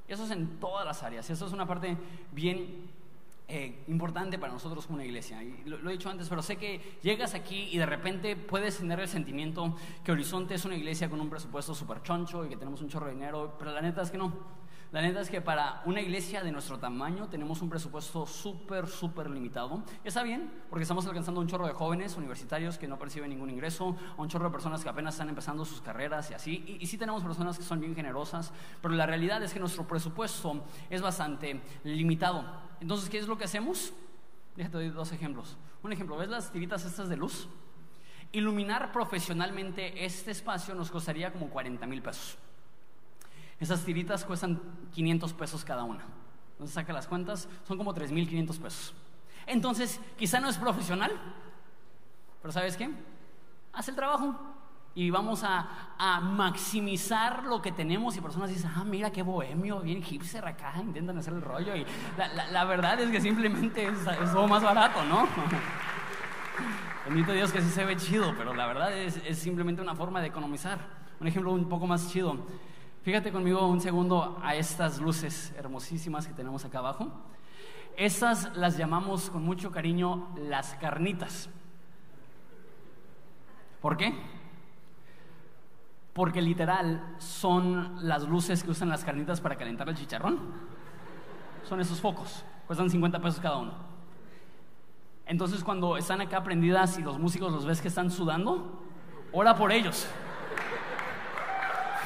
Eso 0.08 0.26
es 0.26 0.32
en 0.32 0.60
todas 0.60 0.86
las 0.86 1.04
áreas. 1.04 1.30
Eso 1.30 1.46
es 1.46 1.54
una 1.54 1.68
parte 1.68 1.96
bien 2.32 2.90
eh, 3.48 3.84
importante 3.88 4.38
para 4.38 4.54
nosotros 4.54 4.86
como 4.86 4.98
una 4.98 5.06
iglesia. 5.06 5.42
Y 5.44 5.64
lo, 5.66 5.78
lo, 5.78 5.90
he 5.90 5.94
dicho 5.94 6.10
antes, 6.10 6.30
pero 6.30 6.42
sé 6.42 6.58
que 6.58 6.98
llegas 7.02 7.34
aquí 7.34 7.70
y 7.72 7.78
de 7.78 7.86
repente 7.86 8.36
puedes 8.36 8.78
tener 8.78 9.00
el 9.00 9.08
sentimiento 9.08 9.76
que 10.04 10.12
Horizonte 10.12 10.56
es 10.56 10.66
una 10.66 10.76
iglesia 10.76 11.10
con 11.10 11.20
un 11.20 11.30
presupuesto 11.30 11.74
súper 11.74 12.02
choncho 12.04 12.46
y 12.46 12.50
que 12.50 12.58
tenemos 12.58 12.82
un 12.82 12.90
chorro 12.90 13.08
de 13.08 13.14
dinero, 13.14 13.56
pero 13.58 13.72
la 13.72 13.82
neta 13.82 14.02
es 14.02 14.12
que 14.12 14.18
no. 14.18 14.59
La 14.92 15.04
neta 15.04 15.22
es 15.22 15.30
que 15.30 15.40
para 15.40 15.84
una 15.86 16.02
iglesia 16.02 16.42
de 16.42 16.52
nuestro 16.52 16.80
tamaño 16.80 17.28
tenemos 17.30 17.62
un 17.62 17.70
presupuesto 17.70 18.26
súper, 18.26 18.88
súper 18.88 19.30
limitado. 19.30 19.84
Está 20.04 20.24
bien, 20.24 20.52
porque 20.68 20.82
estamos 20.82 21.06
alcanzando 21.06 21.40
un 21.40 21.48
chorro 21.48 21.68
de 21.68 21.74
jóvenes 21.74 22.18
universitarios 22.18 22.80
que 22.80 22.88
no 22.88 22.98
perciben 22.98 23.30
ningún 23.30 23.52
ingreso, 23.52 23.96
un 24.18 24.28
chorro 24.30 24.46
de 24.46 24.52
personas 24.52 24.82
que 24.82 24.90
apenas 24.90 25.14
están 25.14 25.30
empezando 25.30 25.64
sus 25.64 25.80
carreras 25.82 26.32
y 26.32 26.34
así. 26.34 26.64
Y, 26.66 26.84
y 26.84 26.88
sí 26.88 26.98
tenemos 26.98 27.22
personas 27.22 27.56
que 27.60 27.64
son 27.64 27.80
bien 27.80 27.94
generosas, 27.94 28.52
pero 28.82 28.96
la 28.96 29.06
realidad 29.06 29.44
es 29.44 29.54
que 29.54 29.60
nuestro 29.60 29.88
presupuesto 29.88 30.64
es 30.90 31.04
bastante 31.04 31.62
limitado. 31.84 32.44
Entonces, 32.82 33.10
¿qué 33.10 33.20
es 33.20 33.28
lo 33.28 33.38
que 33.38 33.44
hacemos? 33.44 33.94
Déjate 34.56 34.78
doy 34.78 34.90
dos 34.90 35.12
ejemplos. 35.12 35.56
Un 35.84 35.94
ejemplo, 35.94 36.18
¿ves 36.18 36.30
las 36.30 36.52
tiritas 36.52 36.84
estas 36.84 37.10
de 37.10 37.16
luz? 37.16 37.48
Iluminar 38.32 38.92
profesionalmente 38.92 40.04
este 40.04 40.32
espacio 40.32 40.74
nos 40.74 40.90
costaría 40.90 41.32
como 41.32 41.48
40 41.52 41.86
mil 41.86 42.02
pesos. 42.02 42.40
Esas 43.60 43.84
tiritas 43.84 44.24
cuestan 44.24 44.62
500 44.94 45.34
pesos 45.34 45.66
cada 45.66 45.84
una. 45.84 46.06
Entonces 46.54 46.74
saca 46.74 46.94
las 46.94 47.08
cuentas, 47.08 47.48
son 47.68 47.78
como 47.78 47.94
3.500 47.94 48.60
pesos. 48.60 48.94
Entonces, 49.46 50.00
quizá 50.18 50.40
no 50.40 50.50
es 50.50 50.58
profesional, 50.58 51.12
pero 52.42 52.52
¿sabes 52.52 52.78
qué? 52.78 52.90
Haz 53.74 53.88
el 53.90 53.96
trabajo 53.96 54.36
y 54.96 55.10
vamos 55.10 55.44
a, 55.44 55.68
maximizar 56.22 57.44
lo 57.44 57.62
que 57.62 57.72
tenemos 57.72 58.16
y 58.16 58.22
personas 58.22 58.50
dicen, 58.50 58.72
ah, 58.76 58.84
mira 58.84 59.12
qué 59.12 59.22
bohemio, 59.22 59.82
bien 59.82 60.02
hipster 60.02 60.46
acá, 60.46 60.74
intentan 60.82 61.18
hacer 61.18 61.34
el 61.34 61.42
rollo 61.42 61.76
y 61.76 61.86
la, 62.52 62.66
verdad 62.66 63.00
es 63.00 63.10
que 63.10 63.22
simplemente 63.22 63.86
es, 63.86 64.00
es 64.00 64.32
todo 64.32 64.48
más 64.48 64.64
barato, 64.64 65.04
¿no? 65.06 65.28
Bendito 67.06 67.32
Dios 67.34 67.52
que 67.52 67.62
sí 67.62 67.70
se 67.70 67.86
ve 67.86 67.96
chido, 67.98 68.34
pero 68.38 68.54
la 68.54 68.68
verdad 68.68 68.96
es, 68.98 69.22
es 69.26 69.40
simplemente 69.40 69.82
una 69.82 69.96
forma 69.96 70.22
de 70.22 70.28
economizar. 70.28 70.80
Un 71.20 71.28
ejemplo 71.28 71.52
un 71.52 71.68
poco 71.68 71.88
más 71.88 72.10
chido. 72.12 72.38
Fíjate 73.02 73.32
conmigo 73.32 73.66
un 73.66 73.80
segundo 73.80 74.38
a 74.44 74.56
estas 74.56 75.00
luces 75.00 75.54
hermosísimas 75.58 76.28
que 76.28 76.34
tenemos 76.34 76.66
acá 76.66 76.80
abajo. 76.80 77.10
Estas 77.96 78.56
las 78.58 78.78
llamamos 78.78 79.30
con 79.30 79.42
mucho 79.42 79.72
cariño 79.72 80.28
las 80.36 80.74
carnitas. 80.76 81.50
¿Por 83.82 83.96
qué? 83.96 84.14
Porque 86.14 86.42
literal 86.42 87.16
son 87.20 88.06
las 88.06 88.24
luces 88.24 88.64
que 88.64 88.72
usan 88.72 88.90
las 88.90 89.06
carnitas 89.06 89.40
para 89.40 89.56
calentar 89.56 89.88
el 89.88 89.96
chicharrón. 89.96 90.38
Son 91.64 91.80
esos 91.80 92.02
focos. 92.02 92.44
Cuestan 92.68 92.90
50 92.90 93.22
pesos 93.22 93.40
cada 93.40 93.60
uno. 93.60 93.74
Entonces 95.26 95.64
cuando 95.64 95.96
están 95.96 96.20
acá 96.20 96.44
prendidas 96.44 97.00
y 97.00 97.02
los 97.02 97.18
músicos 97.18 97.54
los 97.54 97.66
ves 97.66 97.80
que 97.82 97.88
están 97.88 98.12
sudando, 98.12 98.84
ora 99.32 99.56
por 99.56 99.72
ellos 99.72 100.06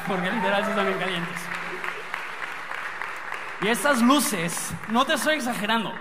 porque 0.07 0.31
literal 0.31 0.63
están 0.63 0.85
bien 0.85 0.99
calientes. 0.99 1.39
Y 3.61 3.67
estas 3.67 4.01
luces, 4.01 4.73
no 4.89 5.05
te 5.05 5.13
estoy 5.13 5.35
exagerando, 5.35 5.91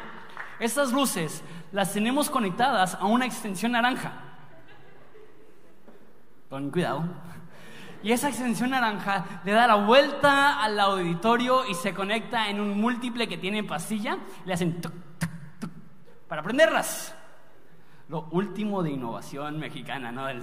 estas 0.58 0.92
luces 0.92 1.42
las 1.70 1.92
tenemos 1.92 2.28
conectadas 2.28 2.94
a 2.94 3.06
una 3.06 3.26
extensión 3.26 3.72
naranja. 3.72 4.12
Con 6.50 6.70
cuidado. 6.70 7.04
Y 8.02 8.10
esa 8.10 8.28
extensión 8.28 8.70
naranja 8.70 9.24
le 9.44 9.52
da 9.52 9.66
la 9.66 9.76
vuelta 9.76 10.60
al 10.60 10.78
auditorio 10.80 11.64
y 11.66 11.74
se 11.74 11.94
conecta 11.94 12.48
en 12.48 12.60
un 12.60 12.80
múltiple 12.80 13.28
que 13.28 13.38
tiene 13.38 13.62
pastilla. 13.62 14.18
Le 14.44 14.52
hacen 14.52 14.80
para 16.28 16.42
prenderlas. 16.42 17.14
Lo 18.08 18.28
último 18.32 18.82
de 18.82 18.90
innovación 18.90 19.58
mexicana, 19.58 20.10
¿no? 20.10 20.26
Del 20.26 20.42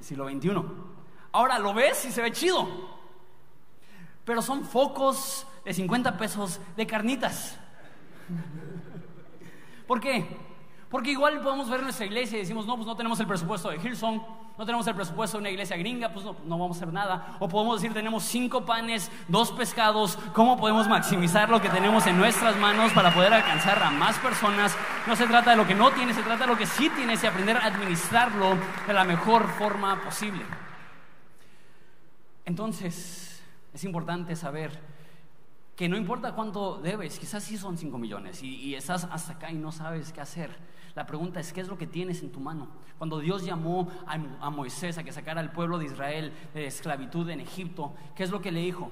siglo 0.00 0.28
XXI. 0.28 0.95
Ahora 1.36 1.58
lo 1.58 1.74
ves 1.74 2.02
y 2.06 2.12
se 2.12 2.22
ve 2.22 2.32
chido. 2.32 2.66
Pero 4.24 4.40
son 4.40 4.64
focos 4.64 5.46
de 5.66 5.74
50 5.74 6.16
pesos 6.16 6.58
de 6.74 6.86
carnitas. 6.86 7.58
¿Por 9.86 10.00
qué? 10.00 10.26
Porque 10.90 11.10
igual 11.10 11.42
podemos 11.42 11.68
ver 11.68 11.82
nuestra 11.82 12.06
iglesia 12.06 12.38
y 12.38 12.40
decimos, 12.40 12.64
no, 12.64 12.76
pues 12.76 12.86
no 12.86 12.96
tenemos 12.96 13.20
el 13.20 13.26
presupuesto 13.26 13.68
de 13.68 13.76
Hillsong, 13.76 14.18
no 14.56 14.64
tenemos 14.64 14.86
el 14.86 14.94
presupuesto 14.94 15.36
de 15.36 15.42
una 15.42 15.50
iglesia 15.50 15.76
gringa, 15.76 16.08
pues 16.08 16.24
no, 16.24 16.36
no, 16.46 16.56
vamos 16.56 16.78
a 16.78 16.80
hacer 16.80 16.92
nada. 16.94 17.36
O 17.38 17.50
podemos 17.50 17.82
decir, 17.82 17.92
tenemos 17.92 18.22
cinco 18.22 18.64
panes, 18.64 19.10
dos 19.28 19.52
pescados, 19.52 20.18
¿cómo 20.32 20.56
podemos 20.56 20.88
maximizar 20.88 21.50
lo 21.50 21.60
que 21.60 21.68
tenemos 21.68 22.06
en 22.06 22.16
nuestras 22.16 22.56
manos 22.56 22.92
para 22.94 23.12
poder 23.12 23.34
alcanzar 23.34 23.82
a 23.82 23.90
más 23.90 24.18
personas? 24.20 24.74
No 25.06 25.14
se 25.14 25.26
trata 25.26 25.50
de 25.50 25.56
lo 25.58 25.66
que 25.66 25.74
no 25.74 25.90
tienes, 25.90 26.16
se 26.16 26.22
trata 26.22 26.44
de 26.46 26.52
lo 26.52 26.56
que 26.56 26.64
sí 26.64 26.88
tienes 26.96 27.22
y 27.22 27.26
aprender 27.26 27.58
a 27.58 27.66
administrarlo 27.66 28.56
de 28.86 28.94
la 28.94 29.04
mejor 29.04 29.46
forma 29.50 30.00
posible. 30.00 30.42
Entonces, 32.46 33.42
es 33.74 33.84
importante 33.84 34.34
saber 34.36 34.80
que 35.74 35.88
no 35.88 35.96
importa 35.96 36.34
cuánto 36.34 36.78
debes, 36.78 37.18
quizás 37.18 37.44
sí 37.44 37.58
son 37.58 37.76
5 37.76 37.98
millones 37.98 38.42
y, 38.42 38.74
estás 38.74 39.04
hasta 39.04 39.34
acá 39.34 39.50
y 39.50 39.56
no 39.56 39.72
sabes 39.72 40.12
qué 40.12 40.22
hacer. 40.22 40.56
La 40.94 41.06
pregunta 41.06 41.40
es, 41.40 41.52
¿qué 41.52 41.60
es 41.60 41.68
lo 41.68 41.76
que 41.76 41.86
tienes 41.86 42.22
en 42.22 42.32
tu 42.32 42.40
mano? 42.40 42.68
Cuando 42.96 43.18
Dios 43.18 43.44
llamó 43.44 43.90
a, 44.06 44.48
Moisés 44.48 44.96
a 44.96 45.04
que 45.04 45.12
sacara 45.12 45.42
al 45.42 45.52
pueblo 45.52 45.76
de 45.76 45.84
Israel 45.84 46.32
de 46.54 46.66
esclavitud 46.66 47.28
en 47.28 47.40
Egipto, 47.40 47.92
¿qué 48.14 48.22
es 48.22 48.30
lo 48.30 48.40
que 48.40 48.50
le 48.50 48.60
dijo? 48.60 48.90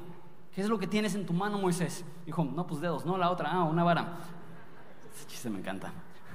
¿Qué 0.54 0.60
es 0.60 0.68
lo 0.68 0.78
que 0.78 0.86
tienes 0.86 1.14
en 1.14 1.24
tu 1.24 1.32
mano, 1.32 1.58
Moisés? 1.58 2.04
Dijo, 2.26 2.44
no, 2.44 2.66
pues 2.66 2.82
dedos, 2.82 3.06
no, 3.06 3.16
la 3.16 3.30
otra, 3.30 3.50
ah, 3.50 3.64
una 3.64 3.84
vara. 3.84 4.18
Ese 5.14 5.26
chiste 5.26 5.48
me 5.48 5.60
encanta. 5.60 5.90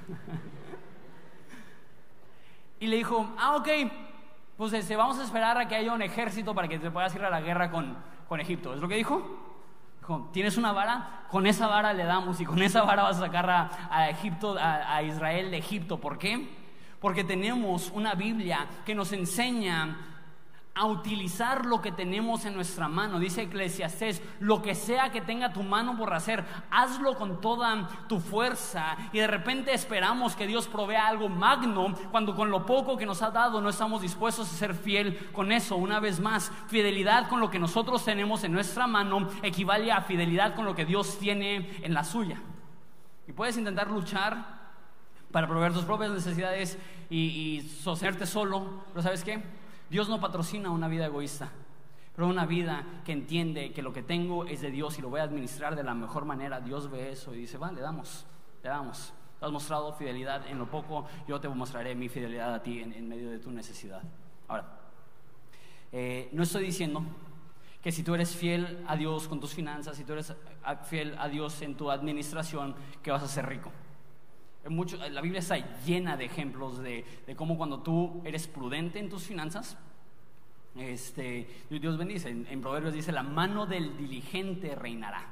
y 2.79 2.87
le 2.87 2.95
dijo, 2.95 3.29
ah, 3.37 3.57
ok, 3.57 3.67
pues 4.59 4.73
este, 4.73 4.97
vamos 4.97 5.17
a 5.19 5.23
esperar 5.23 5.57
a 5.57 5.69
que 5.69 5.75
haya 5.75 5.93
un 5.93 6.01
ejército 6.01 6.53
para 6.53 6.67
que 6.67 6.77
te 6.79 6.91
puedas 6.91 7.15
ir 7.15 7.23
a 7.23 7.29
la 7.29 7.39
guerra 7.39 7.71
con, 7.71 7.95
con 8.27 8.41
Egipto. 8.41 8.73
¿Es 8.73 8.81
lo 8.81 8.89
que 8.89 8.95
dijo? 8.95 9.55
Dijo, 9.99 10.29
tienes 10.33 10.57
una 10.57 10.73
vara, 10.73 11.23
con 11.29 11.47
esa 11.47 11.67
vara 11.67 11.93
le 11.93 12.03
damos 12.03 12.41
y 12.41 12.45
con 12.45 12.61
esa 12.61 12.81
vara 12.81 13.03
vas 13.03 13.15
a 13.15 13.19
sacar 13.21 13.49
a, 13.49 14.09
Egipto, 14.09 14.57
a 14.59 15.01
Israel 15.01 15.51
de 15.51 15.59
Egipto. 15.59 16.01
¿Por 16.01 16.17
qué? 16.17 16.49
Porque 16.99 17.23
tenemos 17.23 17.89
una 17.91 18.15
Biblia 18.15 18.67
que 18.85 18.93
nos 18.93 19.13
enseña 19.13 20.08
a 20.79 20.85
utilizar 20.85 21.65
lo 21.65 21.81
que 21.81 21.91
tenemos 21.91 22.45
en 22.45 22.55
nuestra 22.55 22.87
mano. 22.87 23.19
Dice 23.19 23.41
Eclesiastés, 23.41 24.21
lo 24.39 24.61
que 24.61 24.75
sea 24.75 25.11
que 25.11 25.19
tenga 25.19 25.51
tu 25.51 25.61
mano 25.61 25.97
por 25.97 26.13
hacer, 26.13 26.45
hazlo 26.71 27.17
con 27.17 27.41
toda 27.41 27.89
tu 28.07 28.21
fuerza. 28.21 28.95
Y 29.11 29.19
de 29.19 29.27
repente 29.27 29.73
esperamos 29.73 30.37
que 30.37 30.47
Dios 30.47 30.69
provea 30.69 31.09
algo 31.09 31.27
magno 31.27 31.93
cuando 32.11 32.33
con 32.33 32.49
lo 32.49 32.65
poco 32.65 32.95
que 32.95 33.05
nos 33.05 33.21
ha 33.21 33.29
dado 33.29 33.59
no 33.59 33.67
estamos 33.67 34.01
dispuestos 34.01 34.47
a 34.47 34.55
ser 34.55 34.73
fiel 34.73 35.29
con 35.33 35.51
eso. 35.51 35.75
Una 35.75 35.99
vez 35.99 36.21
más, 36.21 36.49
fidelidad 36.67 37.27
con 37.27 37.41
lo 37.41 37.49
que 37.49 37.59
nosotros 37.59 38.05
tenemos 38.05 38.45
en 38.45 38.53
nuestra 38.53 38.87
mano 38.87 39.27
equivale 39.43 39.91
a 39.91 39.99
fidelidad 39.99 40.55
con 40.55 40.63
lo 40.63 40.75
que 40.75 40.85
Dios 40.85 41.19
tiene 41.19 41.75
en 41.81 41.93
la 41.93 42.05
suya. 42.05 42.41
Y 43.27 43.33
puedes 43.33 43.57
intentar 43.57 43.91
luchar 43.91 44.59
para 45.29 45.45
proveer 45.45 45.73
tus 45.73 45.83
propias 45.83 46.11
necesidades 46.11 46.77
y, 47.09 47.17
y 47.17 47.61
sostenerte 47.83 48.25
solo, 48.25 48.85
pero 48.93 49.03
¿sabes 49.03 49.25
qué? 49.25 49.43
Dios 49.89 50.07
no 50.09 50.19
patrocina 50.19 50.69
una 50.69 50.87
vida 50.87 51.05
egoísta, 51.05 51.49
pero 52.15 52.27
una 52.27 52.45
vida 52.45 52.85
que 53.05 53.11
entiende 53.11 53.71
que 53.71 53.81
lo 53.81 53.93
que 53.93 54.03
tengo 54.03 54.45
es 54.45 54.61
de 54.61 54.71
Dios 54.71 54.99
y 54.99 55.01
lo 55.01 55.09
voy 55.09 55.19
a 55.19 55.23
administrar 55.23 55.75
de 55.75 55.83
la 55.83 55.93
mejor 55.93 56.25
manera. 56.25 56.59
Dios 56.59 56.91
ve 56.91 57.11
eso 57.11 57.33
y 57.33 57.39
dice, 57.39 57.57
va, 57.57 57.71
le 57.71 57.81
damos, 57.81 58.25
le 58.61 58.69
damos. 58.69 59.13
Tú 59.39 59.45
has 59.45 59.51
mostrado 59.51 59.93
fidelidad 59.93 60.45
en 60.47 60.59
lo 60.59 60.69
poco, 60.69 61.05
yo 61.27 61.39
te 61.39 61.47
mostraré 61.47 61.95
mi 61.95 62.09
fidelidad 62.09 62.53
a 62.53 62.61
ti 62.61 62.81
en, 62.81 63.07
medio 63.07 63.31
de 63.31 63.39
tu 63.39 63.51
necesidad. 63.51 64.01
Ahora, 64.47 64.65
eh, 65.91 66.29
no 66.33 66.43
estoy 66.43 66.65
diciendo 66.65 67.01
que 67.81 67.91
si 67.91 68.03
tú 68.03 68.13
eres 68.13 68.35
fiel 68.35 68.83
a 68.87 68.95
Dios 68.95 69.27
con 69.27 69.39
tus 69.39 69.53
finanzas, 69.53 69.95
si 69.95 70.03
tú 70.03 70.13
eres 70.13 70.35
fiel 70.83 71.15
a 71.17 71.29
Dios 71.29 71.61
en 71.61 71.75
tu 71.75 71.89
administración, 71.89 72.75
que 73.01 73.11
vas 73.11 73.23
a 73.23 73.27
ser 73.27 73.47
rico. 73.47 73.71
Mucho, 74.67 74.97
la 74.97 75.21
Biblia 75.21 75.39
está 75.39 75.57
llena 75.85 76.17
de 76.17 76.25
ejemplos 76.25 76.79
de, 76.79 77.05
cómo 77.37 77.57
cuando 77.57 77.79
tú 77.79 78.21
eres 78.25 78.47
prudente 78.47 78.99
en 78.99 79.09
tus 79.09 79.23
finanzas, 79.23 79.77
este, 80.75 81.47
Dios 81.69 81.97
bendice. 81.97 82.29
En, 82.29 82.61
Proverbios 82.61 82.93
dice, 82.93 83.11
la 83.13 83.23
mano 83.23 83.65
del 83.65 83.95
diligente 83.97 84.75
reinará. 84.75 85.25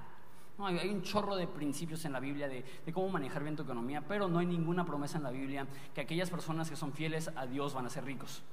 hay, 0.60 0.90
un 0.90 1.02
chorro 1.02 1.36
de 1.36 1.46
principios 1.46 2.06
en 2.06 2.14
la 2.14 2.22
Biblia 2.22 2.48
de, 2.48 2.64
cómo 2.94 3.10
manejar 3.10 3.44
bien 3.44 3.58
tu 3.58 3.64
economía, 3.64 4.02
pero 4.08 4.30
no 4.30 4.40
hay 4.40 4.46
ninguna 4.46 4.86
promesa 4.86 5.18
en 5.18 5.24
la 5.24 5.32
Biblia 5.32 5.68
que 5.94 6.02
aquellas 6.02 6.30
personas 6.30 6.70
que 6.70 6.78
son 6.78 6.94
fieles 6.94 7.30
a 7.36 7.46
Dios 7.46 7.74
van 7.74 7.86
a 7.86 7.90
ser 7.90 8.06
ricos. 8.06 8.44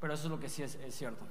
Pero 0.00 0.14
eso 0.14 0.24
es 0.24 0.30
lo 0.30 0.40
que 0.40 0.48
sí 0.48 0.62
es 0.62 0.78
cierto. 0.90 1.26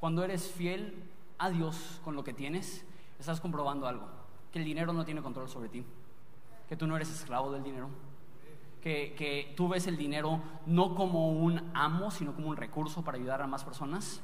Cuando 0.00 0.24
eres 0.24 0.50
fiel 0.50 0.94
a 1.36 1.50
Dios 1.50 2.00
con 2.02 2.16
lo 2.16 2.24
que 2.24 2.32
tienes, 2.32 2.84
estás 3.20 3.40
comprobando 3.40 3.86
algo, 3.86 4.08
que 4.50 4.58
el 4.58 4.64
dinero 4.64 4.92
no 4.94 5.04
tiene 5.04 5.22
control 5.22 5.48
sobre 5.48 5.68
ti, 5.68 5.84
que 6.68 6.76
tú 6.76 6.86
no 6.86 6.96
eres 6.96 7.10
esclavo 7.10 7.52
del 7.52 7.62
dinero 7.62 7.90
que, 8.82 9.52
tú 9.56 9.68
ves 9.68 9.86
el 9.86 9.96
dinero 9.96 10.40
no 10.66 10.94
como 10.94 11.30
un 11.30 11.70
amo, 11.74 12.10
sino 12.10 12.34
como 12.34 12.48
un 12.48 12.56
recurso 12.56 13.02
para 13.02 13.16
ayudar 13.16 13.40
a 13.40 13.46
más 13.46 13.64
personas. 13.64 14.20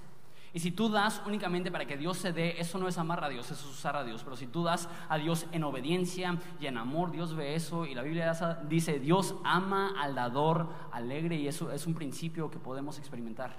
Y 0.53 0.61
si 0.61 0.73
tú 0.73 0.89
das 0.89 1.23
únicamente 1.27 1.71
para 1.71 1.87
que 1.87 1.97
Dios 1.97 2.17
se 2.17 2.33
dé, 2.33 2.59
eso 2.59 2.79
no 2.79 2.89
es 2.89 2.97
amar 2.99 3.23
a 3.23 3.29
Dios, 3.29 3.51
eso 3.51 3.69
es 3.69 3.79
usar 3.79 3.97
a 3.97 4.05
Dios. 4.05 4.25
Pero 4.25 4.35
si 4.35 4.47
tú 4.47 4.65
das 4.65 4.89
a 5.09 5.19
Dios 5.19 5.47
en 5.53 5.63
obediencia 5.63 6.39
y 6.59 6.67
en 6.67 6.79
amor, 6.79 7.11
Dios 7.11 7.35
ve 7.35 7.55
eso. 7.55 7.87
Y 7.87 7.95
la 7.95 8.03
Biblia 8.03 8.33
dice, 8.69 8.99
Dios 8.99 9.35
ama 9.45 9.95
al 10.01 10.15
dador 10.15 10.69
alegre 10.91 11.37
y 11.37 11.47
eso 11.47 11.71
es 11.71 11.87
un 11.87 11.95
principio 11.95 12.51
que 12.51 12.59
podemos 12.59 12.99
experimentar. 12.99 13.55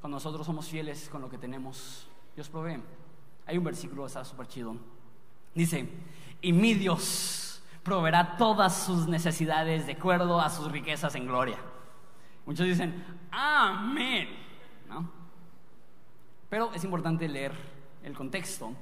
Cuando 0.00 0.16
nosotros 0.16 0.46
somos 0.46 0.66
fieles 0.66 1.08
con 1.10 1.20
lo 1.20 1.28
que 1.28 1.38
tenemos, 1.38 2.08
Dios 2.34 2.48
provee. 2.48 2.82
Hay 3.46 3.58
un 3.58 3.64
versículo, 3.64 4.06
está 4.06 4.24
súper 4.24 4.48
chido. 4.48 4.74
Dice, 5.54 5.88
y 6.40 6.52
mi 6.52 6.74
Dios 6.74 7.41
proveerá 7.82 8.36
todas 8.36 8.84
sus 8.84 9.08
necesidades 9.08 9.86
de 9.86 9.92
acuerdo 9.92 10.40
a 10.40 10.50
sus 10.50 10.70
riquezas 10.70 11.14
en 11.14 11.26
gloria. 11.26 11.58
Muchos 12.46 12.66
dicen, 12.66 13.04
amén. 13.30 14.28
Pero 16.48 16.72
es 16.74 16.84
importante 16.84 17.28
leer 17.28 17.52
el 18.02 18.14
contexto. 18.14 18.72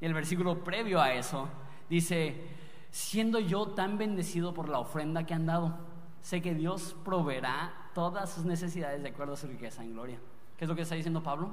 Y 0.00 0.06
el 0.06 0.14
versículo 0.14 0.62
previo 0.62 1.00
a 1.00 1.12
eso 1.12 1.48
dice, 1.88 2.48
siendo 2.90 3.38
yo 3.38 3.68
tan 3.68 3.98
bendecido 3.98 4.54
por 4.54 4.68
la 4.68 4.78
ofrenda 4.78 5.26
que 5.26 5.34
han 5.34 5.46
dado, 5.46 5.76
sé 6.20 6.40
que 6.40 6.54
Dios 6.54 6.96
proveerá 7.04 7.90
todas 7.94 8.30
sus 8.30 8.44
necesidades 8.44 9.02
de 9.02 9.08
acuerdo 9.08 9.34
a 9.34 9.36
su 9.36 9.46
riqueza 9.46 9.82
en 9.82 9.92
gloria. 9.92 10.18
¿Qué 10.56 10.64
es 10.64 10.68
lo 10.68 10.76
que 10.76 10.82
está 10.82 10.94
diciendo 10.94 11.22
Pablo? 11.22 11.50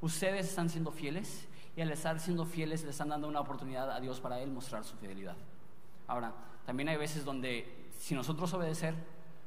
Ustedes 0.00 0.48
están 0.48 0.68
siendo 0.68 0.90
fieles 0.90 1.48
y 1.76 1.80
al 1.80 1.90
estar 1.92 2.18
siendo 2.18 2.44
fieles 2.44 2.82
le 2.82 2.90
están 2.90 3.10
dando 3.10 3.28
una 3.28 3.40
oportunidad 3.40 3.90
a 3.90 4.00
Dios 4.00 4.20
para 4.20 4.40
Él 4.40 4.50
mostrar 4.50 4.84
su 4.84 4.96
fidelidad. 4.96 5.36
Ahora, 6.10 6.32
también 6.66 6.88
hay 6.88 6.96
veces 6.96 7.24
donde 7.24 7.88
si 7.96 8.16
nosotros 8.16 8.52
obedecer, 8.52 8.96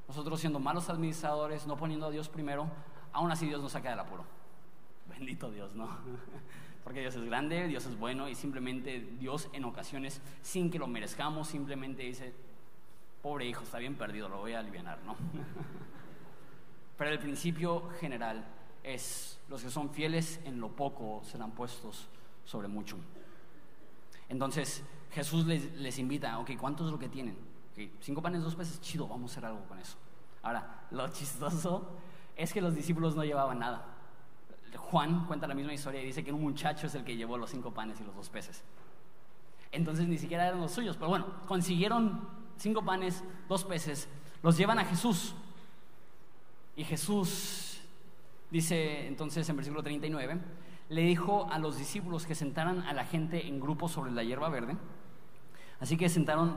nosotros 0.08 0.39
siendo 0.39 0.62
malos 0.62 0.89
administradores, 0.89 1.67
no 1.67 1.76
poniendo 1.76 2.06
a 2.06 2.10
Dios 2.10 2.30
primero, 2.30 2.69
aún 3.12 3.30
así 3.32 3.47
Dios 3.47 3.62
nos 3.62 3.73
saca 3.73 3.89
del 3.89 3.99
apuro. 3.99 4.23
Bendito 5.10 5.52
Dios, 5.52 5.76
¿no? 5.76 5.89
Porque 6.86 7.02
Dios 7.02 7.15
es 7.15 7.26
grande, 7.26 7.67
Dios 7.67 7.86
es 7.86 7.99
bueno 7.99 8.30
y 8.30 8.36
simplemente 8.36 9.02
Dios 9.19 9.49
en 9.52 9.65
ocasiones, 9.65 10.21
sin 10.41 10.71
que 10.71 10.80
lo 10.80 10.88
merezcamos, 10.88 11.49
simplemente 11.49 12.04
dice, 12.04 12.34
pobre 13.21 13.45
hijo, 13.45 13.63
está 13.63 13.80
bien 13.80 13.95
perdido, 13.95 14.30
lo 14.30 14.38
voy 14.38 14.54
a 14.54 14.60
aliviar, 14.60 14.99
¿no? 15.04 15.17
Pero 16.97 17.12
el 17.12 17.19
principio 17.19 17.89
general 17.99 18.45
es, 18.84 19.38
los 19.49 19.62
que 19.62 19.69
son 19.69 19.89
fieles 19.89 20.39
en 20.45 20.62
lo 20.62 20.69
poco 20.69 21.23
serán 21.26 21.52
puestos 21.52 22.08
sobre 22.45 22.69
mucho. 22.69 22.95
Entonces 24.30 24.82
Jesús 25.13 25.45
les, 25.45 25.99
invita, 25.99 26.39
ok, 26.39 26.52
¿cuánto 26.60 26.86
es 26.86 26.91
lo 26.91 26.99
que 26.99 27.10
tienen? 27.10 27.38
cinco 28.02 28.21
panes, 28.21 28.43
dos 28.43 28.56
peces, 28.56 28.80
chido, 28.82 29.08
vamos 29.08 29.32
a 29.32 29.34
hacer 29.34 29.45
algo 29.45 29.63
con 29.65 29.80
eso. 29.80 29.97
Ahora, 30.43 30.86
lo 30.91 31.08
chistoso 31.10 31.97
es 32.36 32.54
que 32.54 32.62
los 32.62 32.76
discípulos 32.76 33.15
no 33.15 33.23
llevaban 33.23 33.60
nada. 33.60 33.86
Juan 34.78 35.26
cuenta 35.26 35.47
la 35.47 35.54
misma 35.54 35.73
historia 35.73 36.02
y 36.02 36.06
dice 36.06 36.23
que 36.23 36.32
un 36.32 36.41
muchacho 36.41 36.88
es 36.88 36.95
el 36.95 37.04
que 37.04 37.15
llevó 37.15 37.38
los 37.38 37.49
cinco 37.49 37.71
panes 37.73 37.99
y 37.99 38.04
los 38.04 38.15
dos 38.15 38.30
peces. 38.30 38.63
Entonces 39.71 40.08
ni 40.08 40.17
siquiera 40.17 40.47
eran 40.47 40.62
los 40.62 40.71
suyos, 40.71 40.97
pero 40.97 41.10
bueno, 41.10 41.28
consiguieron 41.47 42.28
cinco 42.58 42.84
panes, 42.84 43.23
dos 43.49 43.63
peces, 43.63 44.08
los 44.41 44.58
llevan 44.58 44.80
a 44.80 44.86
Jesús. 44.86 45.36
Y 46.76 46.84
Jesús 46.84 47.82
dice 48.52 49.08
entonces 49.08 49.47
en 49.49 49.56
versículo 49.56 49.82
39, 49.82 50.39
le 50.89 51.02
dijo 51.02 51.47
a 51.52 51.60
los 51.60 51.78
discípulos 51.78 52.26
que 52.26 52.36
sentaran 52.36 52.82
a 52.82 52.93
la 52.93 53.06
gente 53.06 53.47
en 53.47 53.60
grupos 53.60 53.91
sobre 53.91 54.12
la 54.12 54.23
hierba 54.23 54.49
verde. 54.49 54.78
Así 55.80 55.98
que 55.98 56.10
sentaron 56.10 56.56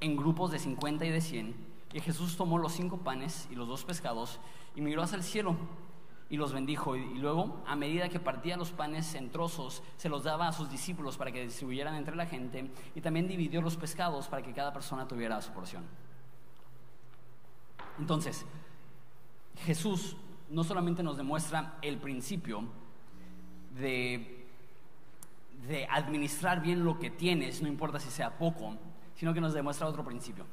en 0.00 0.16
grupos 0.16 0.50
de 0.50 0.58
50 0.58 1.04
y 1.06 1.10
de 1.10 1.20
100. 1.20 1.66
Y 1.92 2.00
Jesús 2.00 2.36
tomó 2.36 2.58
los 2.58 2.72
cinco 2.72 2.98
panes 2.98 3.48
y 3.50 3.54
los 3.54 3.68
dos 3.68 3.84
pescados 3.84 4.38
y 4.74 4.80
miró 4.80 5.02
hacia 5.02 5.16
el 5.16 5.22
cielo 5.22 5.56
y 6.28 6.36
los 6.36 6.52
bendijo. 6.52 6.96
Y 6.96 7.18
luego, 7.18 7.62
a 7.66 7.76
medida 7.76 8.08
que 8.08 8.20
partía 8.20 8.56
los 8.56 8.70
panes 8.70 9.14
en 9.14 9.30
trozos, 9.30 9.82
se 9.96 10.08
los 10.08 10.24
daba 10.24 10.48
a 10.48 10.52
sus 10.52 10.70
discípulos 10.70 11.16
para 11.16 11.32
que 11.32 11.44
distribuyeran 11.44 11.94
entre 11.94 12.16
la 12.16 12.26
gente. 12.26 12.70
Y 12.94 13.00
también 13.00 13.28
dividió 13.28 13.62
los 13.62 13.76
pescados 13.76 14.28
para 14.28 14.42
que 14.42 14.52
cada 14.52 14.72
persona 14.72 15.06
tuviera 15.06 15.40
su 15.40 15.52
porción. 15.52 15.84
Entonces, 17.98 18.44
Jesús 19.64 20.16
no 20.50 20.64
solamente 20.64 21.02
nos 21.02 21.16
demuestra 21.16 21.78
el 21.82 21.98
principio 21.98 22.64
de, 23.78 24.35
de 25.66 25.86
administrar 25.86 26.60
bien 26.60 26.84
lo 26.84 26.98
que 26.98 27.10
tienes, 27.10 27.62
no 27.62 27.68
importa 27.68 27.98
si 28.00 28.10
sea 28.10 28.38
poco, 28.38 28.76
sino 29.14 29.34
que 29.34 29.40
nos 29.40 29.54
demuestra 29.54 29.86
otro 29.86 30.04
principio. 30.04 30.46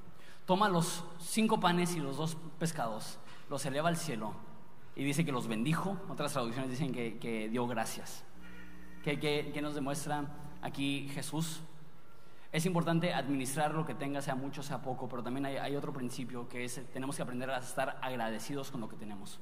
Toma 0.45 0.67
los 0.67 1.05
cinco 1.19 1.59
panes 1.59 1.95
y 1.95 1.99
los 1.99 2.17
dos 2.17 2.37
pescados, 2.59 3.19
los 3.49 3.65
eleva 3.65 3.89
al 3.89 3.97
cielo 3.97 4.33
y 4.95 5.03
dice 5.03 5.23
que 5.25 5.31
los 5.31 5.47
bendijo. 5.47 5.97
Otras 6.09 6.33
traducciones 6.33 6.69
dicen 6.69 6.91
que, 6.91 7.49
dio 7.49 7.67
gracias. 7.67 8.23
¿Qué, 9.03 9.59
nos 9.61 9.75
demuestra 9.75 10.25
aquí 10.61 11.09
Jesús? 11.13 11.61
Es 12.51 12.65
importante 12.65 13.13
administrar 13.13 13.73
lo 13.73 13.85
que 13.85 13.95
tenga, 13.95 14.21
sea 14.21 14.35
mucho, 14.35 14.61
sea 14.61 14.81
poco, 14.81 15.09
pero 15.09 15.23
también 15.23 15.45
hay, 15.45 15.57
hay, 15.57 15.75
otro 15.75 15.91
principio 15.91 16.47
que 16.47 16.65
es 16.65 16.81
tenemos 16.93 17.15
que 17.15 17.23
aprender 17.23 17.49
a 17.49 17.57
estar 17.57 17.97
agradecidos 18.01 18.69
con 18.69 18.79
lo 18.81 18.87
que 18.87 18.95
tenemos. 18.95 19.39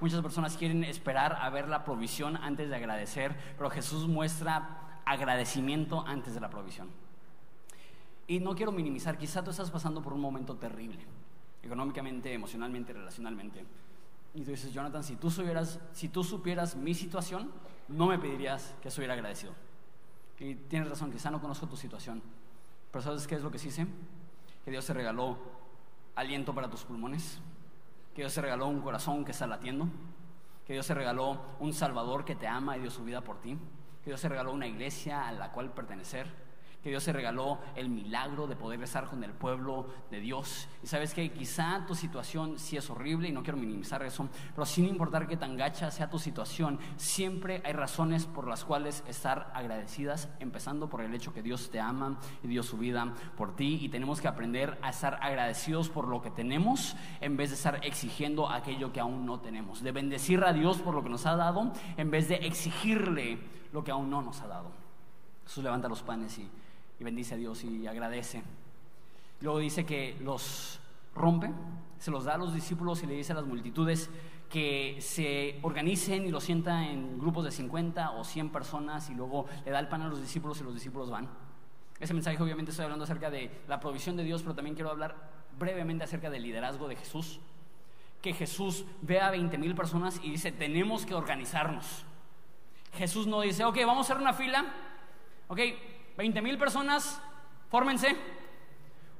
Muchas 0.00 0.20
personas 0.20 0.56
quieren 0.56 0.84
esperar 0.84 1.38
a 1.40 1.48
ver 1.50 1.68
la 1.68 1.84
provisión 1.84 2.36
antes 2.36 2.68
de 2.68 2.76
agradecer, 2.76 3.34
pero 3.56 3.70
Jesús 3.70 4.08
muestra 4.08 4.89
agradecimiento 5.04 6.04
antes 6.06 6.34
de 6.34 6.40
la 6.40 6.50
provisión. 6.50 6.88
Y 8.26 8.38
no 8.38 8.54
quiero 8.54 8.72
minimizar, 8.72 9.18
quizá 9.18 9.42
tú 9.42 9.50
estás 9.50 9.70
pasando 9.70 10.02
por 10.02 10.12
un 10.12 10.20
momento 10.20 10.56
terrible, 10.56 11.00
económicamente, 11.62 12.32
emocionalmente, 12.32 12.92
relacionalmente. 12.92 13.64
Y 14.34 14.42
tú 14.42 14.52
dices, 14.52 14.72
Jonathan, 14.72 15.02
si 15.02 15.16
tú, 15.16 15.30
supieras, 15.30 15.80
si 15.92 16.08
tú 16.08 16.22
supieras 16.22 16.76
mi 16.76 16.94
situación, 16.94 17.50
no 17.88 18.06
me 18.06 18.18
pedirías 18.18 18.74
que 18.80 18.88
estuviera 18.88 19.14
agradecido. 19.14 19.52
Y 20.38 20.54
tienes 20.54 20.88
razón, 20.88 21.10
quizá 21.10 21.30
no 21.30 21.40
conozco 21.40 21.66
tu 21.66 21.76
situación. 21.76 22.22
Pero 22.92 23.02
¿sabes 23.02 23.26
qué 23.26 23.34
es 23.34 23.42
lo 23.42 23.50
que 23.50 23.58
sí 23.58 23.70
sé? 23.70 23.86
Que 24.64 24.70
Dios 24.70 24.86
te 24.86 24.94
regaló 24.94 25.36
aliento 26.14 26.54
para 26.54 26.70
tus 26.70 26.84
pulmones, 26.84 27.40
que 28.14 28.22
Dios 28.22 28.34
te 28.34 28.42
regaló 28.42 28.68
un 28.68 28.80
corazón 28.80 29.24
que 29.24 29.32
está 29.32 29.46
latiendo, 29.46 29.88
que 30.66 30.74
Dios 30.74 30.86
te 30.86 30.94
regaló 30.94 31.40
un 31.58 31.72
Salvador 31.72 32.24
que 32.24 32.36
te 32.36 32.46
ama 32.46 32.76
y 32.76 32.80
dio 32.80 32.90
su 32.90 33.04
vida 33.04 33.22
por 33.22 33.40
ti, 33.40 33.58
que 34.02 34.10
Dios 34.10 34.20
te 34.20 34.28
regaló 34.28 34.52
una 34.52 34.66
iglesia 34.66 35.28
a 35.28 35.32
la 35.32 35.52
cual 35.52 35.72
pertenecer 35.72 36.50
que 36.82 36.90
Dios 36.90 37.02
se 37.02 37.12
regaló 37.12 37.58
el 37.76 37.90
milagro 37.90 38.46
de 38.46 38.56
poder 38.56 38.82
estar 38.82 39.06
con 39.06 39.22
el 39.22 39.32
pueblo 39.32 39.86
de 40.10 40.20
Dios. 40.20 40.68
Y 40.82 40.86
sabes 40.86 41.12
que 41.12 41.30
quizá 41.30 41.84
tu 41.86 41.94
situación 41.94 42.58
sí 42.58 42.76
es 42.76 42.88
horrible 42.88 43.28
y 43.28 43.32
no 43.32 43.42
quiero 43.42 43.58
minimizar 43.58 44.02
eso, 44.02 44.28
pero 44.54 44.64
sin 44.64 44.86
importar 44.86 45.28
que 45.28 45.36
tan 45.36 45.56
gacha 45.56 45.90
sea 45.90 46.08
tu 46.08 46.18
situación, 46.18 46.78
siempre 46.96 47.60
hay 47.64 47.72
razones 47.72 48.26
por 48.26 48.48
las 48.48 48.64
cuales 48.64 49.04
estar 49.06 49.50
agradecidas, 49.54 50.28
empezando 50.40 50.88
por 50.88 51.02
el 51.02 51.14
hecho 51.14 51.34
que 51.34 51.42
Dios 51.42 51.70
te 51.70 51.80
ama 51.80 52.18
y 52.42 52.48
dio 52.48 52.62
su 52.62 52.78
vida 52.78 53.14
por 53.36 53.54
ti 53.56 53.78
y 53.82 53.88
tenemos 53.88 54.20
que 54.20 54.28
aprender 54.28 54.78
a 54.82 54.90
estar 54.90 55.18
agradecidos 55.20 55.90
por 55.90 56.08
lo 56.08 56.22
que 56.22 56.30
tenemos 56.30 56.96
en 57.20 57.36
vez 57.36 57.50
de 57.50 57.56
estar 57.56 57.84
exigiendo 57.84 58.48
aquello 58.48 58.92
que 58.92 59.00
aún 59.00 59.26
no 59.26 59.40
tenemos, 59.40 59.82
de 59.82 59.92
bendecir 59.92 60.42
a 60.44 60.52
Dios 60.52 60.78
por 60.78 60.94
lo 60.94 61.02
que 61.02 61.10
nos 61.10 61.26
ha 61.26 61.36
dado 61.36 61.72
en 61.96 62.10
vez 62.10 62.28
de 62.28 62.36
exigirle 62.36 63.59
lo 63.72 63.84
que 63.84 63.90
aún 63.90 64.10
no 64.10 64.22
nos 64.22 64.40
ha 64.40 64.46
dado. 64.46 64.70
Jesús 65.44 65.64
levanta 65.64 65.88
los 65.88 66.02
panes 66.02 66.38
y 66.38 67.04
bendice 67.04 67.34
a 67.34 67.36
Dios 67.36 67.64
y 67.64 67.86
agradece. 67.86 68.42
Luego 69.40 69.58
dice 69.58 69.86
que 69.86 70.16
los 70.20 70.80
rompe, 71.14 71.50
se 71.98 72.10
los 72.10 72.24
da 72.24 72.34
a 72.34 72.38
los 72.38 72.54
discípulos 72.54 73.02
y 73.02 73.06
le 73.06 73.14
dice 73.14 73.32
a 73.32 73.36
las 73.36 73.46
multitudes 73.46 74.10
que 74.50 74.96
se 75.00 75.58
organicen 75.62 76.26
y 76.26 76.30
lo 76.30 76.40
sienta 76.40 76.86
en 76.86 77.18
grupos 77.18 77.44
de 77.44 77.52
50 77.52 78.10
o 78.12 78.24
100 78.24 78.50
personas 78.50 79.08
y 79.08 79.14
luego 79.14 79.46
le 79.64 79.70
da 79.70 79.78
el 79.78 79.88
pan 79.88 80.02
a 80.02 80.08
los 80.08 80.20
discípulos 80.20 80.60
y 80.60 80.64
los 80.64 80.74
discípulos 80.74 81.08
van. 81.08 81.28
Ese 82.00 82.14
mensaje 82.14 82.42
obviamente 82.42 82.70
estoy 82.70 82.84
hablando 82.84 83.04
acerca 83.04 83.30
de 83.30 83.50
la 83.68 83.78
provisión 83.78 84.16
de 84.16 84.24
Dios, 84.24 84.42
pero 84.42 84.54
también 84.54 84.74
quiero 84.74 84.90
hablar 84.90 85.14
brevemente 85.58 86.04
acerca 86.04 86.30
del 86.30 86.42
liderazgo 86.42 86.88
de 86.88 86.96
Jesús. 86.96 87.40
Que 88.22 88.32
Jesús 88.32 88.84
ve 89.02 89.20
a 89.20 89.30
20 89.30 89.56
mil 89.58 89.74
personas 89.74 90.20
y 90.22 90.30
dice, 90.30 90.52
tenemos 90.52 91.06
que 91.06 91.14
organizarnos. 91.14 92.04
Jesús 92.92 93.26
no 93.26 93.40
dice, 93.40 93.64
ok, 93.64 93.76
vamos 93.86 93.98
a 93.98 94.12
hacer 94.12 94.22
una 94.22 94.32
fila, 94.32 94.64
ok, 95.48 95.58
20 96.16 96.42
mil 96.42 96.58
personas, 96.58 97.20
fórmense. 97.68 98.16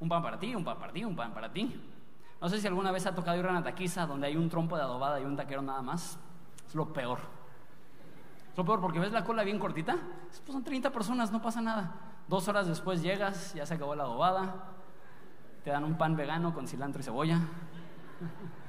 Un 0.00 0.08
pan 0.08 0.22
para 0.22 0.38
ti, 0.38 0.54
un 0.54 0.64
pan 0.64 0.78
para 0.78 0.92
ti, 0.92 1.04
un 1.04 1.14
pan 1.14 1.32
para 1.32 1.52
ti. 1.52 1.80
No 2.40 2.48
sé 2.48 2.58
si 2.60 2.66
alguna 2.66 2.90
vez 2.90 3.06
ha 3.06 3.14
tocado 3.14 3.38
ir 3.38 3.46
a 3.46 3.50
una 3.50 3.62
taquiza 3.62 4.06
donde 4.06 4.26
hay 4.26 4.36
un 4.36 4.48
trompo 4.48 4.76
de 4.76 4.82
adobada 4.82 5.20
y 5.20 5.24
un 5.24 5.36
taquero 5.36 5.60
nada 5.60 5.82
más. 5.82 6.18
Es 6.66 6.74
lo 6.74 6.92
peor. 6.92 7.18
Es 8.50 8.56
lo 8.56 8.64
peor 8.64 8.80
porque 8.80 8.98
ves 8.98 9.12
la 9.12 9.24
cola 9.24 9.44
bien 9.44 9.58
cortita. 9.58 9.96
Pues 10.28 10.52
son 10.52 10.64
30 10.64 10.90
personas, 10.90 11.30
no 11.30 11.42
pasa 11.42 11.60
nada. 11.60 11.94
Dos 12.28 12.48
horas 12.48 12.66
después 12.66 13.02
llegas, 13.02 13.52
ya 13.54 13.66
se 13.66 13.74
acabó 13.74 13.94
la 13.94 14.04
adobada. 14.04 14.54
Te 15.64 15.70
dan 15.70 15.84
un 15.84 15.98
pan 15.98 16.16
vegano 16.16 16.54
con 16.54 16.66
cilantro 16.66 17.00
y 17.00 17.04
cebolla. 17.04 17.40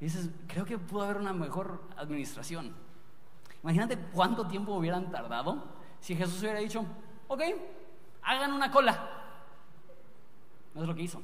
Y 0.00 0.06
dices, 0.06 0.28
creo 0.48 0.64
que 0.64 0.76
pudo 0.76 1.04
haber 1.04 1.16
una 1.16 1.32
mejor 1.32 1.80
administración. 1.96 2.74
Imagínate 3.64 3.96
cuánto 4.12 4.46
tiempo 4.46 4.74
hubieran 4.74 5.10
tardado 5.10 5.64
si 5.98 6.14
Jesús 6.14 6.38
hubiera 6.42 6.58
dicho, 6.58 6.84
ok, 7.28 7.40
hagan 8.22 8.52
una 8.52 8.70
cola. 8.70 9.08
No 10.74 10.82
es 10.82 10.86
lo 10.86 10.94
que 10.94 11.00
hizo. 11.00 11.22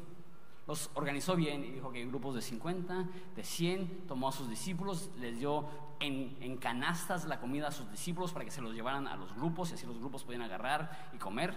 Los 0.67 0.91
organizó 0.95 1.37
bien 1.37 1.63
y 1.63 1.73
dijo 1.73 1.93
que 1.93 2.07
grupos 2.07 2.35
de 2.37 2.41
50, 2.41 3.09
de 3.37 3.45
100, 3.45 4.07
tomó 4.07 4.31
a 4.31 4.33
sus 4.33 4.49
discípulos, 4.49 5.11
les 5.19 5.39
dio 5.39 5.67
en, 6.01 6.35
en, 6.41 6.57
canastas 6.57 7.27
la 7.27 7.41
comida 7.41 7.69
a 7.69 7.73
sus 7.73 7.91
discípulos 7.91 8.33
para 8.33 8.47
que 8.47 8.51
se 8.51 8.63
los 8.63 8.75
llevaran 8.75 9.07
a 9.07 9.17
los 9.17 9.35
grupos 9.35 9.71
y 9.71 9.75
así 9.75 9.85
los 9.87 9.99
grupos 9.99 10.25
podían 10.25 10.41
agarrar 10.41 11.11
y 11.13 11.19
comer. 11.19 11.55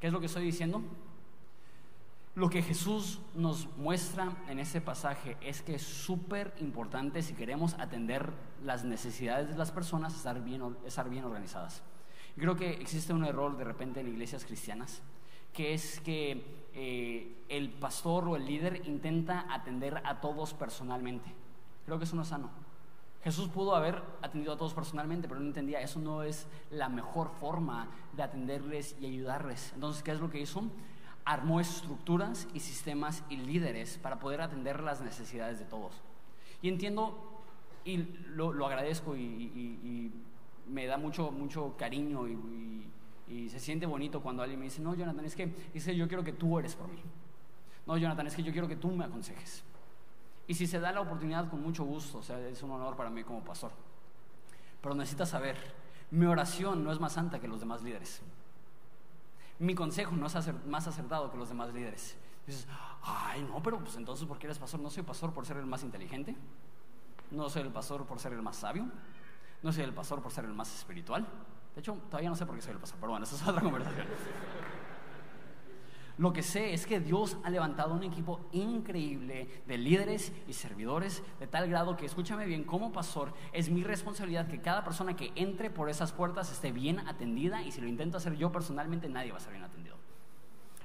¿Qué 0.00 0.06
es 0.06 0.14
lo 0.14 0.20
que 0.20 0.26
estoy 0.26 0.44
diciendo? 0.44 0.80
Lo 2.36 2.50
que 2.50 2.60
Jesús 2.60 3.18
nos 3.34 3.66
muestra 3.78 4.36
en 4.50 4.58
ese 4.58 4.82
pasaje 4.82 5.38
es 5.40 5.62
que 5.62 5.76
es 5.76 5.82
súper 5.82 6.54
importante 6.60 7.22
si 7.22 7.32
queremos 7.32 7.72
atender 7.78 8.30
las 8.62 8.84
necesidades 8.84 9.48
de 9.48 9.56
las 9.56 9.72
personas, 9.72 10.14
estar 10.14 10.44
bien, 10.44 10.76
estar 10.84 11.08
bien 11.08 11.24
organizadas. 11.24 11.82
Creo 12.36 12.54
que 12.54 12.72
existe 12.72 13.14
un 13.14 13.24
error 13.24 13.56
de 13.56 13.64
repente 13.64 14.00
en 14.00 14.08
iglesias 14.08 14.44
cristianas, 14.44 15.00
que 15.54 15.72
es 15.72 15.98
que 16.00 16.66
eh, 16.74 17.42
el 17.48 17.70
pastor 17.70 18.28
o 18.28 18.36
el 18.36 18.44
líder 18.44 18.86
intenta 18.86 19.46
atender 19.48 20.02
a 20.04 20.20
todos 20.20 20.52
personalmente. 20.52 21.32
Creo 21.86 21.96
que 21.96 22.04
eso 22.04 22.16
no 22.16 22.22
es 22.22 22.28
sano. 22.28 22.50
Jesús 23.24 23.48
pudo 23.48 23.74
haber 23.74 24.02
atendido 24.20 24.52
a 24.52 24.58
todos 24.58 24.74
personalmente, 24.74 25.26
pero 25.26 25.40
no 25.40 25.46
entendía, 25.46 25.80
eso 25.80 26.00
no 26.00 26.22
es 26.22 26.46
la 26.70 26.90
mejor 26.90 27.30
forma 27.40 27.88
de 28.14 28.22
atenderles 28.22 28.94
y 29.00 29.06
ayudarles. 29.06 29.72
Entonces, 29.72 30.02
¿qué 30.02 30.10
es 30.10 30.20
lo 30.20 30.28
que 30.28 30.38
hizo? 30.38 30.64
Armó 31.26 31.60
estructuras 31.60 32.48
y 32.54 32.60
sistemas 32.60 33.24
y 33.28 33.36
líderes 33.36 33.98
para 33.98 34.18
poder 34.20 34.40
atender 34.40 34.80
las 34.80 35.02
necesidades 35.02 35.58
de 35.58 35.66
todos. 35.66 36.00
Y 36.62 36.68
entiendo 36.68 37.42
y 37.84 37.98
lo, 38.34 38.66
agradezco 38.66 39.16
y, 39.16 40.12
me 40.68 40.86
da 40.86 40.96
mucho, 40.96 41.30
mucho 41.30 41.76
cariño 41.76 42.26
y, 42.28 43.48
se 43.50 43.58
siente 43.58 43.86
bonito 43.86 44.22
cuando 44.22 44.42
alguien 44.42 44.60
me 44.60 44.66
dice, 44.66 44.80
no, 44.80 44.94
Jonathan, 44.94 45.24
es 45.24 45.34
que 45.34 45.52
dice, 45.74 45.96
yo 45.96 46.06
quiero 46.06 46.22
que 46.22 46.32
tú 46.32 46.58
eres 46.60 46.76
por 46.76 46.88
mí. 46.88 47.02
No, 47.84 47.96
Jonathan, 47.96 48.28
es 48.28 48.36
que 48.36 48.42
yo 48.42 48.52
quiero 48.52 48.68
que 48.68 48.76
tú 48.76 48.88
me 48.88 49.04
aconsejes. 49.04 49.64
Y 50.46 50.54
si 50.54 50.66
se 50.68 50.78
da 50.78 50.92
la 50.92 51.00
oportunidad, 51.00 51.50
con 51.50 51.60
mucho 51.60 51.84
gusto, 51.84 52.18
o 52.18 52.22
sea, 52.22 52.38
es 52.48 52.62
un 52.62 52.70
honor 52.70 52.94
para 52.94 53.10
mí 53.10 53.24
como 53.24 53.42
pastor. 53.44 53.72
Pero 54.80 54.94
necesitas 54.94 55.30
saber, 55.30 55.56
mi 56.12 56.26
oración 56.26 56.84
no 56.84 56.92
es 56.92 57.00
más 57.00 57.14
santa 57.14 57.40
que 57.40 57.48
los 57.48 57.58
demás 57.58 57.82
líderes. 57.82 58.22
Mi 59.58 59.74
consejo 59.74 60.12
no 60.12 60.26
es 60.26 60.66
más 60.66 60.86
acertado 60.86 61.30
que 61.30 61.38
los 61.38 61.48
demás 61.48 61.72
líderes. 61.72 62.16
Dices, 62.46 62.66
ay, 63.02 63.42
no, 63.42 63.62
pero 63.62 63.78
pues 63.78 63.96
entonces, 63.96 64.26
¿por 64.26 64.38
qué 64.38 64.46
eres 64.46 64.58
pastor? 64.58 64.80
No 64.80 64.90
soy 64.90 65.02
pastor 65.02 65.32
por 65.32 65.46
ser 65.46 65.56
el 65.56 65.66
más 65.66 65.82
inteligente. 65.82 66.36
No 67.30 67.48
soy 67.48 67.62
el 67.62 67.72
pastor 67.72 68.04
por 68.04 68.20
ser 68.20 68.32
el 68.32 68.42
más 68.42 68.56
sabio. 68.56 68.86
No 69.62 69.72
soy 69.72 69.84
el 69.84 69.92
pastor 69.92 70.22
por 70.22 70.30
ser 70.30 70.44
el 70.44 70.52
más 70.52 70.72
espiritual. 70.74 71.26
De 71.74 71.80
hecho, 71.80 71.94
todavía 72.08 72.30
no 72.30 72.36
sé 72.36 72.46
por 72.46 72.54
qué 72.54 72.62
soy 72.62 72.72
el 72.72 72.78
pastor, 72.78 72.98
pero 73.00 73.10
bueno, 73.12 73.24
esa 73.24 73.36
es 73.36 73.46
otra 73.46 73.62
conversación. 73.62 74.06
Lo 76.18 76.32
que 76.32 76.42
sé 76.42 76.72
es 76.72 76.86
que 76.86 76.98
Dios 76.98 77.36
ha 77.44 77.50
levantado 77.50 77.92
un 77.92 78.02
equipo 78.02 78.40
increíble 78.52 79.62
de 79.66 79.76
líderes 79.76 80.32
y 80.48 80.54
servidores 80.54 81.22
de 81.38 81.46
tal 81.46 81.68
grado 81.68 81.96
que, 81.96 82.06
escúchame 82.06 82.46
bien, 82.46 82.64
como 82.64 82.90
pastor, 82.90 83.34
es 83.52 83.68
mi 83.68 83.84
responsabilidad 83.84 84.48
que 84.48 84.62
cada 84.62 84.82
persona 84.82 85.14
que 85.14 85.32
entre 85.34 85.68
por 85.68 85.90
esas 85.90 86.12
puertas 86.12 86.50
esté 86.50 86.72
bien 86.72 87.00
atendida 87.00 87.62
y 87.62 87.70
si 87.70 87.82
lo 87.82 87.86
intento 87.86 88.16
hacer 88.16 88.34
yo 88.36 88.50
personalmente, 88.50 89.10
nadie 89.10 89.30
va 89.30 89.36
a 89.36 89.40
ser 89.40 89.52
bien 89.52 89.64
atendido. 89.64 89.96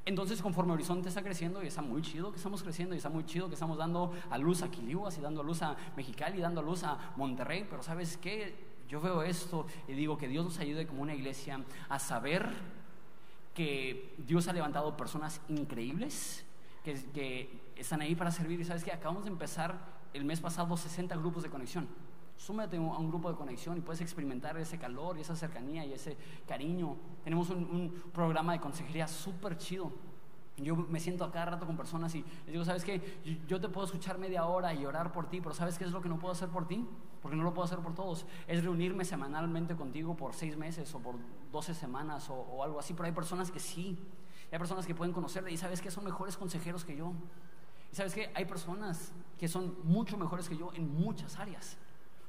Entonces, 0.03 0.41
conforme 0.41 0.73
Horizonte 0.73 1.09
está 1.09 1.21
creciendo, 1.21 1.63
y 1.63 1.67
está 1.67 1.81
muy 1.81 2.01
chido 2.01 2.31
que 2.31 2.37
estamos 2.37 2.63
creciendo, 2.63 2.95
y 2.95 2.97
está 2.97 3.09
muy 3.09 3.23
chido 3.25 3.47
que 3.47 3.53
estamos 3.53 3.77
dando 3.77 4.11
a 4.31 4.37
luz 4.37 4.63
a 4.63 4.71
Quilihuas, 4.71 5.17
y 5.17 5.21
dando 5.21 5.41
a 5.41 5.43
luz 5.43 5.61
a 5.61 5.77
Mexicali, 5.95 6.39
y 6.39 6.41
dando 6.41 6.59
a 6.61 6.63
luz 6.63 6.83
a 6.83 7.13
Monterrey, 7.15 7.67
pero 7.69 7.83
¿sabes 7.83 8.17
qué? 8.17 8.71
Yo 8.89 8.99
veo 8.99 9.23
esto 9.23 9.67
y 9.87 9.93
digo 9.93 10.17
que 10.17 10.27
Dios 10.27 10.43
nos 10.43 10.59
ayude 10.59 10.85
como 10.85 11.03
una 11.03 11.15
iglesia 11.15 11.63
a 11.87 11.97
saber 11.97 12.49
que 13.53 14.15
Dios 14.17 14.47
ha 14.47 14.53
levantado 14.53 14.95
personas 14.95 15.41
increíbles 15.49 16.45
que, 16.83 17.61
están 17.75 18.01
ahí 18.01 18.13
para 18.15 18.31
servir. 18.31 18.59
Y 18.59 18.65
sabes 18.65 18.83
que 18.83 18.91
acabamos 18.91 19.23
de 19.23 19.31
empezar 19.31 19.75
el 20.13 20.23
mes 20.23 20.39
pasado 20.39 20.77
60 20.77 21.15
grupos 21.17 21.43
de 21.43 21.49
conexión. 21.49 21.87
Súmate 22.37 22.77
a 22.77 22.79
un 22.79 23.09
grupo 23.09 23.31
de 23.31 23.37
conexión 23.37 23.77
y 23.77 23.81
puedes 23.81 24.01
experimentar 24.01 24.57
ese 24.57 24.77
calor 24.77 25.17
y 25.17 25.21
esa 25.21 25.35
cercanía 25.35 25.85
y 25.85 25.93
ese 25.93 26.17
cariño. 26.47 26.97
Tenemos 27.23 27.49
un, 27.49 27.57
un 27.57 28.03
programa 28.13 28.53
de 28.53 28.59
consejería 28.59 29.07
súper 29.07 29.57
chido 29.57 29.91
yo 30.57 30.75
me 30.75 30.99
siento 30.99 31.23
a 31.23 31.31
cada 31.31 31.45
rato 31.45 31.65
con 31.65 31.77
personas 31.77 32.13
y 32.13 32.23
les 32.45 32.51
digo, 32.51 32.65
¿sabes 32.65 32.83
qué? 32.83 33.21
Yo 33.47 33.59
te 33.59 33.69
puedo 33.69 33.85
escuchar 33.85 34.17
media 34.17 34.45
hora 34.45 34.73
y 34.73 34.85
orar 34.85 35.11
por 35.11 35.29
ti, 35.29 35.41
pero 35.41 35.55
¿sabes 35.55 35.77
qué 35.77 35.85
es 35.85 35.91
lo 35.91 36.01
que 36.01 36.09
no 36.09 36.19
puedo 36.19 36.33
hacer 36.33 36.49
por 36.49 36.67
ti? 36.67 36.87
Porque 37.21 37.37
no 37.37 37.43
lo 37.43 37.53
puedo 37.53 37.65
hacer 37.65 37.79
por 37.79 37.95
todos. 37.95 38.25
Es 38.47 38.63
reunirme 38.63 39.05
semanalmente 39.05 39.75
contigo 39.75 40.15
por 40.15 40.33
seis 40.33 40.57
meses 40.57 40.93
o 40.93 40.99
por 40.99 41.15
doce 41.51 41.73
semanas 41.73 42.29
o, 42.29 42.63
algo 42.63 42.79
así, 42.79 42.93
pero 42.93 43.05
hay 43.05 43.11
personas 43.11 43.49
que 43.49 43.59
sí. 43.59 43.97
Hay 44.51 44.59
personas 44.59 44.85
que 44.85 44.93
pueden 44.93 45.13
conocerle 45.13 45.51
y 45.51 45.57
¿sabes 45.57 45.81
qué? 45.81 45.89
Son 45.89 46.03
mejores 46.03 46.37
consejeros 46.37 46.83
que 46.83 46.95
yo. 46.95 47.13
Y 47.91 47.95
¿sabes 47.95 48.13
qué? 48.13 48.31
Hay 48.35 48.45
personas 48.45 49.13
que 49.39 49.47
son 49.47 49.75
mucho 49.83 50.17
mejores 50.17 50.49
que 50.49 50.57
yo 50.57 50.71
en 50.73 50.93
muchas 50.93 51.39
áreas. 51.39 51.77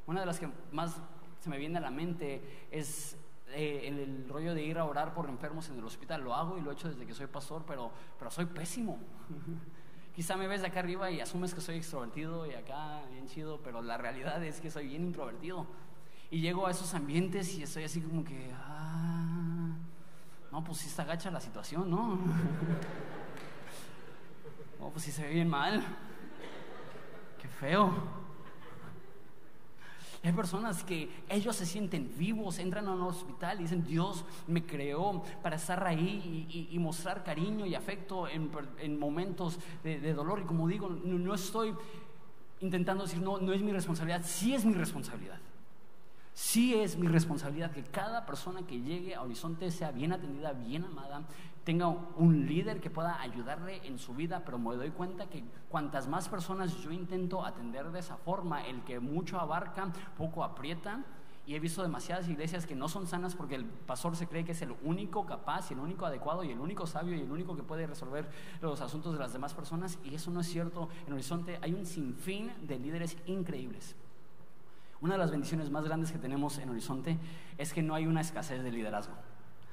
Una 0.06 0.20
de 0.20 0.26
las 0.26 0.38
que 0.38 0.48
más 0.70 0.96
se 1.40 1.50
me 1.50 1.58
viene 1.58 1.78
a 1.78 1.80
la 1.80 1.90
mente 1.90 2.68
es 2.70 3.16
eh, 3.52 3.88
el, 3.88 4.28
rollo 4.28 4.54
de 4.54 4.62
ir 4.62 4.78
a 4.78 4.84
orar 4.84 5.14
por 5.14 5.28
enfermos 5.28 5.68
en 5.68 5.78
el 5.78 5.84
hospital. 5.84 6.22
Lo 6.22 6.34
hago 6.34 6.58
y 6.58 6.60
lo 6.60 6.70
he 6.70 6.74
hecho 6.74 6.88
desde 6.88 7.06
que 7.06 7.14
soy 7.14 7.26
pastor, 7.26 7.64
pero, 7.66 7.90
pero 8.18 8.30
soy 8.30 8.46
pésimo. 8.46 8.98
Quizá 10.14 10.36
me 10.36 10.46
ves 10.46 10.60
de 10.60 10.66
acá 10.66 10.80
arriba 10.80 11.10
y 11.10 11.20
asumes 11.20 11.54
que 11.54 11.60
soy 11.60 11.76
extrovertido 11.76 12.46
y 12.46 12.54
acá 12.54 13.02
bien 13.10 13.26
chido, 13.26 13.60
pero 13.62 13.80
la 13.80 13.96
realidad 13.96 14.42
es 14.44 14.60
que 14.60 14.70
soy 14.70 14.88
bien 14.88 15.04
introvertido. 15.04 15.66
Y 16.30 16.40
llego 16.40 16.66
a 16.66 16.70
esos 16.70 16.92
ambientes 16.94 17.54
y 17.54 17.62
estoy 17.62 17.84
así 17.84 18.00
como 18.00 18.24
que, 18.24 18.50
ah, 18.54 19.76
no, 20.50 20.64
pues 20.64 20.78
si 20.78 20.88
está 20.88 21.04
gacha 21.04 21.30
la 21.30 21.40
situación, 21.40 21.90
¿no? 21.90 22.16
no, 24.80 24.90
pues 24.90 25.04
si 25.04 25.12
se 25.12 25.22
ve 25.22 25.34
bien 25.34 25.48
mal. 25.48 25.82
Qué 27.40 27.48
feo 27.48 28.21
hay 30.24 30.32
personas 30.32 30.84
que 30.84 31.10
ellos 31.28 31.56
se 31.56 31.66
sienten 31.66 32.12
vivos, 32.16 32.58
entran 32.58 32.86
a 32.86 32.92
un 32.92 33.02
hospital 33.02 33.58
y 33.58 33.64
dicen, 33.64 33.84
Dios 33.84 34.24
me 34.46 34.64
creó 34.64 35.22
para 35.42 35.56
estar 35.56 35.84
ahí 35.84 36.68
y, 36.70 36.78
mostrar 36.78 37.24
cariño 37.24 37.66
y 37.66 37.74
afecto 37.74 38.28
en, 38.28 38.98
momentos 38.98 39.58
de, 39.82 40.14
dolor. 40.14 40.40
Y 40.40 40.44
como 40.44 40.68
digo, 40.68 40.88
no, 40.88 41.34
estoy 41.34 41.74
intentando 42.60 43.04
decir, 43.04 43.20
no, 43.20 43.38
no 43.38 43.52
es 43.52 43.62
mi 43.62 43.72
responsabilidad, 43.72 44.22
sí 44.24 44.54
es 44.54 44.64
mi 44.64 44.74
responsabilidad. 44.74 45.40
Sí 46.34 46.74
es 46.74 46.96
mi 46.96 47.08
responsabilidad 47.08 47.72
que 47.72 47.82
cada 47.82 48.24
persona 48.24 48.66
que 48.66 48.80
llegue 48.80 49.14
a 49.14 49.22
Horizonte 49.22 49.70
sea 49.70 49.90
bien 49.90 50.12
atendida, 50.12 50.52
bien 50.52 50.84
amada, 50.84 51.24
tenga 51.64 51.88
un 51.88 52.46
líder 52.46 52.80
que 52.80 52.90
pueda 52.90 53.20
ayudarle 53.20 53.86
en 53.86 53.98
su 53.98 54.14
vida, 54.14 54.42
pero 54.44 54.58
me 54.58 54.74
doy 54.74 54.90
cuenta 54.90 55.26
que 55.26 55.44
cuantas 55.68 56.08
más 56.08 56.28
personas 56.28 56.76
yo 56.78 56.90
intento 56.90 57.44
atender 57.44 57.90
de 57.92 58.00
esa 58.00 58.16
forma, 58.16 58.66
el 58.66 58.82
que 58.82 58.98
mucho 59.00 59.38
abarca, 59.38 59.92
poco 60.16 60.44
aprieta. 60.44 61.04
Y 61.44 61.56
he 61.56 61.60
visto 61.60 61.82
demasiadas 61.82 62.28
iglesias 62.28 62.66
que 62.66 62.76
no 62.76 62.88
son 62.88 63.08
sanas 63.08 63.34
porque 63.34 63.56
el 63.56 63.64
pastor 63.64 64.14
se 64.14 64.28
cree 64.28 64.44
que 64.44 64.52
es 64.52 64.62
el 64.62 64.76
único 64.84 65.26
capaz 65.26 65.70
y 65.70 65.74
el 65.74 65.80
único 65.80 66.06
adecuado 66.06 66.44
y 66.44 66.52
el 66.52 66.60
único 66.60 66.86
sabio 66.86 67.16
y 67.16 67.20
el 67.20 67.32
único 67.32 67.56
que 67.56 67.64
puede 67.64 67.84
resolver 67.84 68.30
los 68.60 68.80
asuntos 68.80 69.14
de 69.14 69.18
las 69.18 69.32
demás 69.32 69.52
personas. 69.52 69.98
Y 70.04 70.14
eso 70.14 70.30
no 70.30 70.40
es 70.40 70.46
cierto. 70.46 70.88
En 71.04 71.14
Horizonte 71.14 71.58
hay 71.60 71.74
un 71.74 71.84
sinfín 71.84 72.52
de 72.62 72.78
líderes 72.78 73.16
increíbles. 73.26 73.96
Una 75.00 75.14
de 75.14 75.18
las 75.18 75.32
bendiciones 75.32 75.68
más 75.68 75.84
grandes 75.84 76.12
que 76.12 76.18
tenemos 76.18 76.58
en 76.58 76.70
Horizonte 76.70 77.18
es 77.58 77.72
que 77.72 77.82
no 77.82 77.96
hay 77.96 78.06
una 78.06 78.20
escasez 78.20 78.62
de 78.62 78.70
liderazgo. 78.70 79.14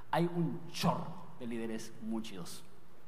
Hay 0.10 0.26
un 0.26 0.60
chorro 0.72 1.29
de 1.40 1.48
líderes 1.48 1.94
muy 2.02 2.22
chidos. 2.22 2.64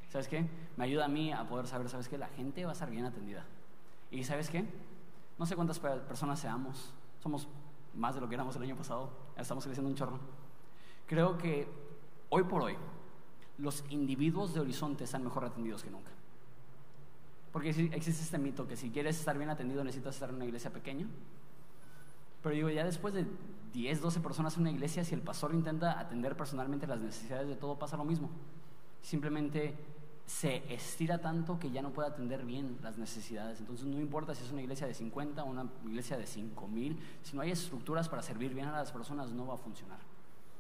¿Sabes 0.10 0.28
qué? 0.28 0.46
Me 0.78 0.86
ayuda 0.86 1.06
a 1.06 1.08
mí 1.08 1.32
a 1.32 1.48
poder 1.48 1.68
saber, 1.68 1.90
¿sabes 1.90 2.08
qué? 2.08 2.18
La 2.18 2.28
gente 2.30 2.64
va 2.66 2.72
a 2.72 2.74
estar 2.74 2.90
bien 2.90 3.06
atendida. 3.06 3.46
¿Y 4.10 4.24
sabes 4.24 4.50
qué? 4.50 4.66
No 5.38 5.46
sé 5.46 5.56
cuántas 5.56 5.80
personas 5.80 6.40
seamos. 6.40 6.94
Somos 7.22 7.48
más 7.96 8.16
de 8.16 8.22
lo 8.22 8.28
que 8.28 8.36
éramos 8.36 8.56
el 8.56 8.64
año 8.64 8.76
pasado. 8.76 9.10
Estamos 9.38 9.64
creciendo 9.64 9.90
un 9.90 9.96
chorro. 9.96 10.20
Creo 11.08 11.38
que 11.38 11.68
hoy 12.30 12.44
por 12.44 12.64
hoy 12.64 12.76
los 13.58 13.84
individuos 13.90 14.54
de 14.54 14.60
Horizonte 14.60 15.04
están 15.04 15.24
mejor 15.24 15.46
atendidos 15.46 15.84
que 15.84 15.90
nunca. 15.90 16.12
Porque 17.52 17.70
existe 17.70 18.24
este 18.24 18.38
mito 18.38 18.68
que 18.68 18.76
si 18.76 18.90
quieres 18.92 19.20
estar 19.20 19.38
bien 19.38 19.50
atendido 19.50 19.84
necesitas 19.84 20.16
estar 20.16 20.30
en 20.30 20.36
una 20.36 20.46
iglesia 20.46 20.72
pequeña 20.72 21.08
pero 22.42 22.56
digo, 22.56 22.70
ya 22.70 22.84
después 22.84 23.14
de 23.14 23.26
10, 23.74 24.02
12 24.02 24.20
personas 24.20 24.56
en 24.56 24.62
una 24.62 24.72
iglesia, 24.72 25.04
si 25.04 25.16
el 25.16 25.22
pastor 25.22 25.54
intenta 25.54 26.00
atender 26.00 26.36
personalmente 26.36 26.88
las 26.88 27.00
necesidades 27.00 27.48
de 27.48 27.56
todo, 27.56 27.78
pasa 27.78 27.98
lo 27.98 28.06
mismo. 28.06 28.30
Simplemente 29.02 29.76
se 30.26 30.64
estira 30.74 31.20
tanto 31.20 31.60
que 31.60 31.72
ya 31.72 31.82
no 31.82 31.92
puede 31.92 32.10
atender 32.10 32.46
bien 32.46 32.78
las 32.82 32.98
necesidades. 32.98 33.60
Entonces 33.60 33.86
no 33.86 34.00
importa 34.00 34.34
si 34.34 34.44
es 34.44 34.52
una 34.52 34.62
iglesia 34.62 34.88
de 34.88 34.94
50 34.94 35.44
o 35.44 35.46
una 35.46 35.70
iglesia 35.86 36.18
de 36.18 36.26
5 36.26 36.68
mil, 36.68 36.98
si 37.24 37.36
no 37.36 37.42
hay 37.42 37.52
estructuras 37.52 38.08
para 38.08 38.22
servir 38.22 38.54
bien 38.54 38.68
a 38.68 38.72
las 38.72 38.92
personas, 38.92 39.32
no 39.32 39.48
va 39.48 39.56
a 39.56 39.58
funcionar. 39.58 40.00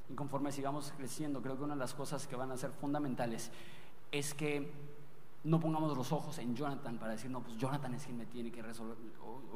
Y 0.09 0.13
conforme 0.13 0.51
sigamos 0.51 0.91
creciendo, 0.97 1.41
creo 1.41 1.57
que 1.57 1.63
una 1.63 1.73
de 1.75 1.79
las 1.79 1.93
cosas 1.93 2.27
que 2.27 2.35
van 2.35 2.51
a 2.51 2.57
ser 2.57 2.71
fundamentales 2.71 3.51
es 4.11 4.33
que 4.33 4.71
no 5.43 5.59
pongamos 5.59 5.97
los 5.97 6.11
ojos 6.11 6.37
en 6.37 6.55
Jonathan 6.55 6.97
para 6.97 7.13
decir, 7.13 7.31
no, 7.31 7.41
pues 7.41 7.57
Jonathan 7.57 7.95
es 7.95 8.05
quien 8.05 8.17
me 8.17 8.25
tiene 8.25 8.51
que 8.51 8.61
resolver. 8.61 8.97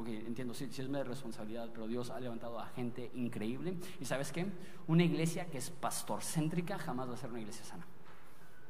Entiendo, 0.06 0.52
sí, 0.52 0.64
es 0.64 0.88
mi 0.88 1.02
responsabilidad, 1.02 1.70
pero 1.72 1.86
Dios 1.86 2.10
ha 2.10 2.18
levantado 2.18 2.58
a 2.58 2.66
gente 2.66 3.10
increíble. 3.14 3.78
¿Y 4.00 4.04
sabes 4.04 4.32
qué? 4.32 4.46
Una 4.88 5.04
iglesia 5.04 5.46
que 5.46 5.58
es 5.58 5.70
pastorcéntrica 5.70 6.78
jamás 6.78 7.08
va 7.08 7.14
a 7.14 7.16
ser 7.16 7.30
una 7.30 7.40
iglesia 7.40 7.64
sana. 7.64 7.86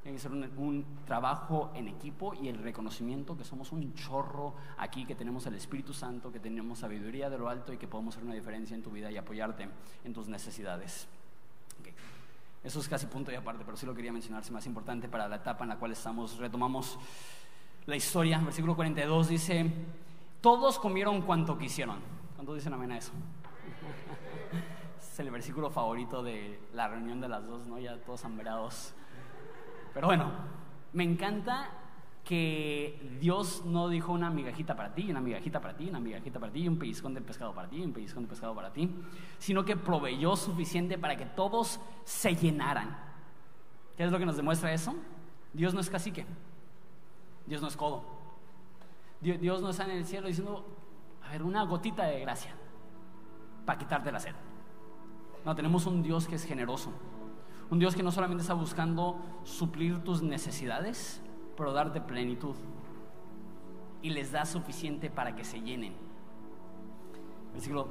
Tiene 0.02 0.18
que 0.18 0.22
ser 0.22 0.30
un, 0.30 0.84
trabajo 1.04 1.72
en 1.74 1.88
equipo 1.88 2.32
y 2.34 2.48
el 2.48 2.58
reconocimiento 2.58 3.36
que 3.36 3.42
somos 3.42 3.72
un 3.72 3.92
chorro 3.94 4.54
aquí, 4.78 5.04
que 5.04 5.16
tenemos 5.16 5.46
el 5.46 5.54
Espíritu 5.54 5.92
Santo, 5.92 6.30
que 6.30 6.38
tenemos 6.38 6.78
sabiduría 6.78 7.28
de 7.28 7.38
lo 7.38 7.48
alto 7.48 7.72
y 7.72 7.76
que 7.76 7.88
podemos 7.88 8.14
hacer 8.14 8.24
una 8.24 8.34
diferencia 8.34 8.76
en 8.76 8.82
tu 8.82 8.90
vida 8.90 9.10
y 9.10 9.16
apoyarte 9.16 9.68
en 10.04 10.12
tus 10.12 10.28
necesidades. 10.28 11.08
Eso 12.64 12.80
es 12.80 12.88
casi 12.88 13.06
punto 13.06 13.30
y 13.30 13.34
aparte, 13.34 13.64
pero 13.64 13.76
sí 13.76 13.86
lo 13.86 13.94
quería 13.94 14.12
mencionar, 14.12 14.42
es 14.42 14.50
más 14.50 14.66
importante 14.66 15.08
para 15.08 15.28
la 15.28 15.36
etapa 15.36 15.64
en 15.64 15.70
la 15.70 15.76
cual 15.76 15.92
estamos. 15.92 16.36
Retomamos 16.38 16.98
la 17.86 17.96
historia, 17.96 18.38
versículo 18.40 18.74
42 18.74 19.28
dice, 19.28 19.70
todos 20.40 20.78
comieron 20.78 21.22
cuanto 21.22 21.56
quisieron. 21.56 21.98
¿Cuántos 22.34 22.56
dicen 22.56 22.72
amén 22.72 22.92
a 22.92 22.98
eso? 22.98 23.12
es 25.00 25.20
el 25.20 25.30
versículo 25.30 25.70
favorito 25.70 26.22
de 26.22 26.60
la 26.74 26.88
reunión 26.88 27.20
de 27.20 27.28
las 27.28 27.46
dos, 27.46 27.66
¿no? 27.66 27.78
Ya 27.78 27.96
todos 27.98 28.24
hambrados. 28.24 28.92
Pero 29.94 30.08
bueno, 30.08 30.30
me 30.92 31.04
encanta 31.04 31.70
que 32.26 33.16
Dios 33.20 33.62
no 33.64 33.88
dijo 33.88 34.12
una 34.12 34.30
migajita 34.30 34.74
para 34.74 34.92
ti, 34.92 35.08
una 35.08 35.20
migajita 35.20 35.60
para 35.60 35.76
ti, 35.76 35.88
una 35.88 36.00
migajita 36.00 36.40
para 36.40 36.52
ti, 36.52 36.66
un 36.66 36.76
pellizcón 36.76 37.14
de 37.14 37.20
pescado 37.20 37.54
para 37.54 37.68
ti, 37.68 37.80
un 37.80 37.92
pellizcón 37.92 38.24
de 38.24 38.28
pescado 38.28 38.52
para 38.52 38.72
ti, 38.72 38.90
sino 39.38 39.64
que 39.64 39.76
proveyó 39.76 40.34
suficiente 40.34 40.98
para 40.98 41.16
que 41.16 41.24
todos 41.24 41.78
se 42.04 42.34
llenaran. 42.34 42.98
¿Qué 43.96 44.02
es 44.02 44.10
lo 44.10 44.18
que 44.18 44.26
nos 44.26 44.36
demuestra 44.36 44.72
eso? 44.72 44.96
Dios 45.52 45.72
no 45.72 45.78
es 45.78 45.88
cacique. 45.88 46.26
Dios 47.46 47.62
no 47.62 47.68
es 47.68 47.76
codo. 47.76 48.02
Dios 49.20 49.62
no 49.62 49.70
está 49.70 49.84
en 49.84 49.92
el 49.92 50.04
cielo 50.04 50.26
diciendo, 50.26 50.66
a 51.24 51.30
ver, 51.30 51.44
una 51.44 51.62
gotita 51.62 52.06
de 52.06 52.18
gracia 52.18 52.56
para 53.64 53.78
quitarte 53.78 54.10
la 54.10 54.18
sed. 54.18 54.34
No, 55.44 55.54
tenemos 55.54 55.86
un 55.86 56.02
Dios 56.02 56.26
que 56.26 56.34
es 56.34 56.44
generoso. 56.44 56.92
Un 57.70 57.78
Dios 57.78 57.94
que 57.94 58.02
no 58.02 58.10
solamente 58.10 58.42
está 58.42 58.54
buscando 58.54 59.20
suplir 59.44 60.02
tus 60.02 60.22
necesidades, 60.22 61.22
pero 61.56 61.72
darte 61.72 62.00
plenitud. 62.00 62.54
Y 64.02 64.10
les 64.10 64.32
da 64.32 64.44
suficiente 64.44 65.10
para 65.10 65.34
que 65.34 65.44
se 65.44 65.60
llenen. 65.60 65.94
Versículo 67.52 67.88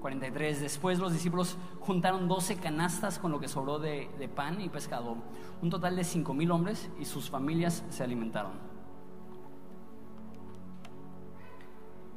43. 0.00 0.60
Después 0.60 0.98
los 0.98 1.12
discípulos 1.12 1.56
juntaron 1.80 2.26
12 2.26 2.56
canastas 2.56 3.18
con 3.18 3.30
lo 3.30 3.38
que 3.38 3.48
sobró 3.48 3.78
de, 3.78 4.08
pan 4.34 4.60
y 4.60 4.68
pescado. 4.68 5.16
Un 5.62 5.70
total 5.70 5.96
de 5.96 6.04
5 6.04 6.34
mil 6.34 6.50
hombres 6.50 6.90
y 6.98 7.04
sus 7.04 7.30
familias 7.30 7.84
se 7.90 8.02
alimentaron. 8.02 8.52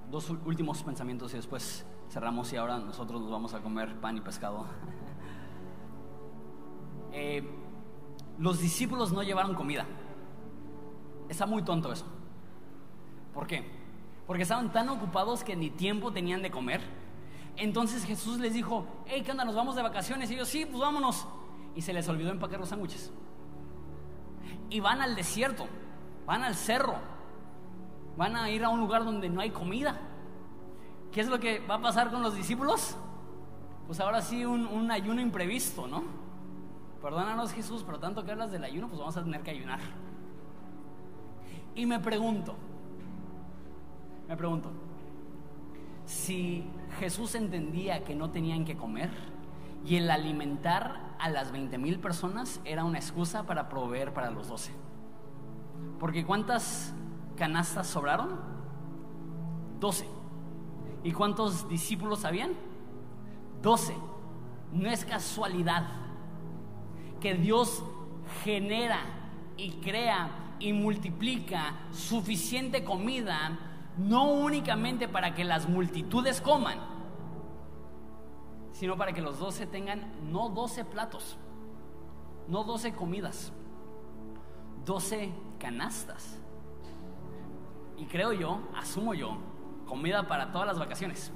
Dos 0.10 0.30
últimos 0.46 0.84
pensamientos 0.84 1.34
y 1.34 1.38
después 1.38 1.86
cerramos 2.10 2.54
y 2.54 2.58
ahora 2.58 2.78
nosotros 2.78 3.22
nos 3.22 3.32
vamos 3.32 3.54
a 3.54 3.62
comer 3.62 4.00
pan 4.00 4.18
y 4.18 4.22
pescado. 4.22 4.66
Eh, 7.16 7.48
los 8.40 8.60
discípulos 8.60 9.14
no 9.14 9.22
llevaron 9.22 9.54
comida. 9.54 9.86
Está 11.30 11.46
muy 11.46 11.64
tonto 11.64 11.92
eso. 11.92 12.06
¿Por 13.34 13.48
qué? 13.48 13.66
Porque 14.28 14.44
estaban 14.44 14.72
tan 14.72 14.90
ocupados 14.90 15.44
que 15.44 15.56
ni 15.56 15.70
tiempo 15.70 16.12
tenían 16.12 16.42
de 16.42 16.52
comer. 16.52 16.82
Entonces 17.56 18.06
Jesús 18.06 18.40
les 18.40 18.54
dijo, 18.54 18.86
hey, 19.06 19.22
¿qué 19.24 19.32
onda? 19.32 19.46
¿Nos 19.46 19.56
vamos 19.56 19.76
de 19.76 19.82
vacaciones? 19.82 20.30
Y 20.32 20.36
ellos, 20.36 20.48
sí, 20.48 20.66
pues 20.66 20.80
vámonos. 20.80 21.28
Y 21.76 21.82
se 21.82 21.94
les 21.94 22.08
olvidó 22.08 22.32
empacar 22.32 22.60
los 22.60 22.70
sándwiches. 22.70 23.12
Y 24.70 24.80
van 24.80 25.02
al 25.02 25.16
desierto, 25.16 25.68
van 26.26 26.44
al 26.44 26.56
cerro, 26.56 26.96
van 28.18 28.36
a 28.36 28.50
ir 28.50 28.64
a 28.64 28.70
un 28.70 28.80
lugar 28.80 29.06
donde 29.06 29.30
no 29.30 29.42
hay 29.42 29.52
comida. 29.52 30.00
¿Qué 31.12 31.22
es 31.22 31.28
lo 31.28 31.40
que 31.40 31.60
va 31.60 31.76
a 31.76 31.82
pasar 31.82 32.10
con 32.10 32.24
los 32.24 32.36
discípulos? 32.36 32.98
Pues 33.86 34.00
ahora 34.00 34.22
sí 34.22 34.46
un, 34.46 34.90
ayuno 34.90 35.22
imprevisto, 35.22 35.88
¿no? 35.88 36.04
Perdónanos 37.02 37.52
Jesús, 37.52 37.84
pero 37.86 38.00
tanto 38.00 38.24
que 38.24 38.32
hablas 38.32 38.52
del 38.52 38.64
ayuno, 38.64 38.88
pues 38.88 39.00
vamos 39.00 39.16
a 39.18 39.24
tener 39.24 39.42
que 39.42 39.52
ayunar. 39.52 39.80
Y 41.76 41.86
me 41.86 42.00
pregunto, 42.00 42.56
me 44.28 44.38
pregunto, 44.38 44.72
si 46.06 46.66
Jesús 47.00 47.36
entendía 47.36 48.04
que 48.04 48.16
no 48.16 48.30
tenían 48.30 48.66
que 48.66 48.78
comer 48.78 49.10
y 49.86 49.96
el 49.96 50.10
alimentar 50.12 51.16
a 51.20 51.30
las 51.30 51.52
20 51.52 51.78
mil 51.78 52.00
personas 52.00 52.62
era 52.66 52.84
una 52.84 53.00
excusa 53.00 53.44
para 53.44 53.70
proveer 53.70 54.14
para 54.14 54.30
los 54.30 54.48
12. 54.48 54.72
Porque 56.00 56.26
¿cuántas 56.26 56.94
canastas 57.36 57.88
sobraron? 57.88 58.40
12. 59.80 60.08
¿Y 61.04 61.12
cuántos 61.12 61.68
discípulos 61.68 62.24
habían? 62.26 62.52
Doce. 63.62 63.96
No 64.72 64.90
es 64.90 65.06
casualidad 65.06 65.86
que 67.20 67.34
Dios 67.36 67.84
genera 68.44 69.00
y 69.58 69.72
crea 69.74 70.56
y 70.60 70.74
multiplica 70.74 71.74
suficiente 71.92 72.84
comida, 72.84 73.58
no 73.98 74.32
únicamente 74.32 75.08
para 75.08 75.36
que 75.36 75.44
las 75.44 75.68
multitudes 75.68 76.42
coman, 76.42 76.80
sino 78.72 78.98
para 78.98 79.14
que 79.14 79.22
los 79.22 79.40
doce 79.40 79.68
tengan 79.68 80.12
no 80.32 80.50
doce 80.50 80.86
platos, 80.86 81.38
no 82.48 82.64
doce 82.64 82.94
comidas, 82.94 83.52
doce 84.86 85.32
canastas. 85.60 86.40
Y 87.98 88.06
creo 88.06 88.34
yo, 88.34 88.60
asumo 88.76 89.14
yo, 89.14 89.38
comida 89.86 90.28
para 90.28 90.52
todas 90.52 90.68
las 90.68 90.80
vacaciones. 90.80 91.32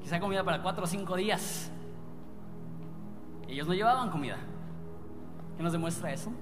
Quizá 0.00 0.20
comida 0.20 0.44
para 0.44 0.62
cuatro 0.62 0.84
o 0.84 0.86
cinco 0.86 1.16
días. 1.16 1.70
Ellos 3.46 3.66
no 3.66 3.74
llevaban 3.74 4.10
comida. 4.10 4.38
¿Qué 5.56 5.62
nos 5.62 5.72
demuestra 5.72 6.12
eso? 6.12 6.32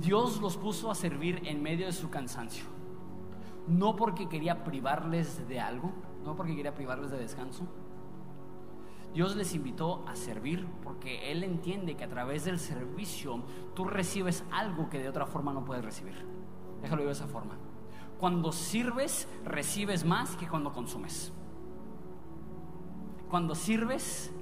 Dios 0.00 0.40
los 0.40 0.56
puso 0.56 0.90
a 0.90 0.94
servir 0.94 1.42
en 1.44 1.62
medio 1.62 1.86
de 1.86 1.92
su 1.92 2.10
cansancio. 2.10 2.64
No 3.66 3.96
porque 3.96 4.28
quería 4.28 4.64
privarles 4.64 5.46
de 5.48 5.60
algo, 5.60 5.92
no 6.24 6.36
porque 6.36 6.54
quería 6.54 6.74
privarles 6.74 7.10
de 7.10 7.18
descanso. 7.18 7.66
Dios 9.12 9.36
les 9.36 9.54
invitó 9.54 10.04
a 10.06 10.14
servir 10.14 10.66
porque 10.82 11.32
Él 11.32 11.42
entiende 11.42 11.96
que 11.96 12.04
a 12.04 12.08
través 12.08 12.44
del 12.44 12.58
servicio 12.58 13.42
tú 13.74 13.84
recibes 13.84 14.44
algo 14.52 14.88
que 14.88 14.98
de 14.98 15.08
otra 15.08 15.26
forma 15.26 15.52
no 15.52 15.64
puedes 15.64 15.84
recibir. 15.84 16.26
Déjalo 16.82 17.04
de 17.04 17.12
esa 17.12 17.26
forma. 17.26 17.56
Cuando 18.18 18.52
sirves, 18.52 19.28
recibes 19.44 20.04
más 20.04 20.36
que 20.36 20.48
cuando 20.48 20.72
consumes. 20.72 21.32
Cuando 23.30 23.54
sirves, 23.54 24.32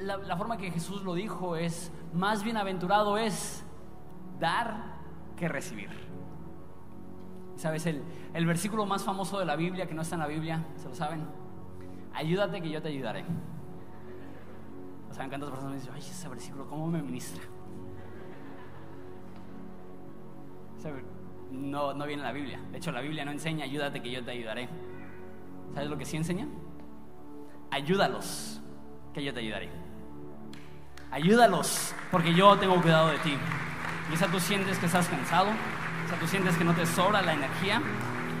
la, 0.00 0.36
forma 0.36 0.56
que 0.56 0.70
Jesús 0.70 1.02
lo 1.02 1.14
dijo 1.14 1.56
es, 1.56 1.90
más 2.12 2.42
bienaventurado 2.42 3.18
es 3.18 3.65
dar 4.38 4.96
que 5.36 5.48
recibir. 5.48 5.90
¿Sabes? 7.56 7.86
El, 7.86 8.02
el 8.34 8.46
versículo 8.46 8.84
más 8.86 9.02
famoso 9.02 9.38
de 9.38 9.46
la 9.46 9.56
Biblia, 9.56 9.86
que 9.86 9.94
no 9.94 10.02
está 10.02 10.16
en 10.16 10.20
la 10.20 10.26
Biblia, 10.26 10.64
¿se 10.76 10.88
lo 10.88 10.94
saben? 10.94 11.26
Ayúdate 12.12 12.60
que 12.60 12.70
yo 12.70 12.82
te 12.82 12.88
ayudaré. 12.88 13.24
¿Saben 15.10 15.30
cuántas 15.30 15.50
personas 15.50 15.80
dicen, 15.80 15.92
ay, 15.94 16.00
ese 16.00 16.28
versículo, 16.28 16.68
cómo 16.68 16.86
me 16.86 17.02
ministra? 17.02 17.42
no, 21.50 21.94
no 21.94 22.06
viene 22.06 22.22
en 22.22 22.26
la 22.26 22.32
Biblia. 22.32 22.60
De 22.70 22.78
hecho, 22.78 22.92
la 22.92 23.00
Biblia 23.00 23.24
no 23.24 23.30
enseña, 23.30 23.64
ayúdate 23.64 24.00
que 24.00 24.10
yo 24.10 24.24
te 24.24 24.30
ayudaré. 24.32 24.68
¿Sabes 25.74 25.90
lo 25.90 25.98
que 25.98 26.04
sí 26.04 26.16
enseña? 26.16 26.46
Ayúdalos, 27.70 28.60
que 29.12 29.24
yo 29.24 29.32
te 29.32 29.40
ayudaré. 29.40 29.68
Ayúdalos, 31.10 31.94
porque 32.10 32.34
yo 32.34 32.56
tengo 32.58 32.80
cuidado 32.80 33.08
de 33.08 33.18
ti. 33.18 33.36
Quizá 34.10 34.26
tú 34.28 34.38
sientes 34.38 34.78
que 34.78 34.86
estás 34.86 35.08
cansado, 35.08 35.48
quizá 36.04 36.18
tú 36.18 36.26
sientes 36.26 36.56
que 36.56 36.64
no 36.64 36.74
te 36.74 36.86
sobra 36.86 37.22
la 37.22 37.34
energía, 37.34 37.82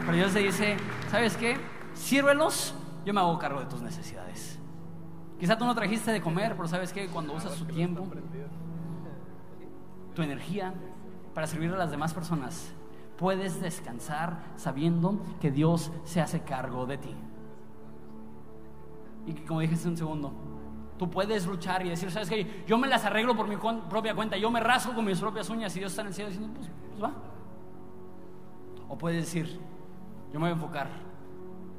pero 0.00 0.16
Dios 0.16 0.32
te 0.32 0.38
dice, 0.38 0.76
¿sabes 1.10 1.36
qué? 1.36 1.56
Sírvelos, 1.94 2.74
yo 3.04 3.12
me 3.12 3.20
hago 3.20 3.38
cargo 3.38 3.60
de 3.60 3.66
tus 3.66 3.82
necesidades. 3.82 4.58
Quizá 5.38 5.58
tú 5.58 5.64
no 5.64 5.74
trajiste 5.74 6.12
de 6.12 6.20
comer, 6.20 6.54
pero 6.56 6.68
¿sabes 6.68 6.92
qué? 6.92 7.08
Cuando 7.08 7.34
usas 7.34 7.56
tu 7.56 7.64
tiempo, 7.64 8.06
tu 10.14 10.22
energía 10.22 10.72
para 11.34 11.46
servir 11.46 11.72
a 11.72 11.76
las 11.76 11.90
demás 11.90 12.14
personas, 12.14 12.72
puedes 13.18 13.60
descansar 13.60 14.38
sabiendo 14.56 15.20
que 15.40 15.50
Dios 15.50 15.92
se 16.04 16.20
hace 16.20 16.40
cargo 16.40 16.86
de 16.86 16.98
ti. 16.98 17.14
Y 19.26 19.32
que 19.34 19.44
como 19.44 19.60
dije 19.60 19.74
hace 19.74 19.88
un 19.88 19.96
segundo, 19.96 20.32
tú 20.98 21.10
puedes 21.10 21.46
luchar 21.46 21.84
y 21.84 21.90
decir, 21.90 22.10
¿sabes 22.10 22.28
qué? 22.28 22.64
Yo 22.66 22.78
me 22.78 22.88
las 22.88 23.04
arreglo 23.04 23.36
por 23.36 23.48
mi 23.48 23.56
propia 23.56 24.14
cuenta, 24.14 24.36
yo 24.36 24.50
me 24.50 24.60
rasgo 24.60 24.94
con 24.94 25.04
mis 25.04 25.20
propias 25.20 25.48
uñas 25.50 25.74
y 25.76 25.80
Dios 25.80 25.92
está 25.92 26.02
en 26.02 26.08
el 26.08 26.14
cielo 26.14 26.30
diciendo, 26.30 26.54
pues, 26.54 26.70
pues 26.90 27.02
va. 27.02 27.12
O 28.88 28.96
puedes 28.96 29.24
decir, 29.24 29.60
yo 30.32 30.38
me 30.38 30.46
voy 30.46 30.50
a 30.50 30.52
enfocar 30.52 31.06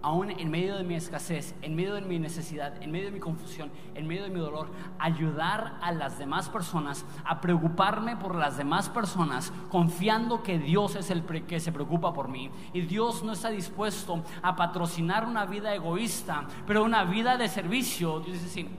aún 0.01 0.31
en 0.31 0.49
medio 0.49 0.77
de 0.77 0.83
mi 0.83 0.95
escasez, 0.95 1.55
en 1.61 1.75
medio 1.75 1.95
de 1.95 2.01
mi 2.01 2.19
necesidad, 2.19 2.81
en 2.81 2.91
medio 2.91 3.07
de 3.07 3.11
mi 3.11 3.19
confusión, 3.19 3.71
en 3.95 4.07
medio 4.07 4.23
de 4.23 4.29
mi 4.29 4.39
dolor, 4.39 4.69
ayudar 4.99 5.77
a 5.81 5.91
las 5.91 6.17
demás 6.17 6.49
personas, 6.49 7.05
a 7.25 7.41
preocuparme 7.41 8.15
por 8.15 8.35
las 8.35 8.57
demás 8.57 8.89
personas, 8.89 9.51
confiando 9.69 10.43
que 10.43 10.59
Dios 10.59 10.95
es 10.95 11.09
el 11.09 11.23
que 11.23 11.59
se 11.59 11.71
preocupa 11.71 12.13
por 12.13 12.29
mí. 12.29 12.49
Y 12.73 12.81
Dios 12.81 13.23
no 13.23 13.33
está 13.33 13.49
dispuesto 13.49 14.23
a 14.41 14.55
patrocinar 14.55 15.25
una 15.25 15.45
vida 15.45 15.73
egoísta, 15.73 16.45
pero 16.65 16.83
una 16.83 17.03
vida 17.03 17.37
de 17.37 17.49
servicio. 17.49 18.19
Dios 18.19 18.41
dice, 18.41 18.47
sí, 18.47 18.69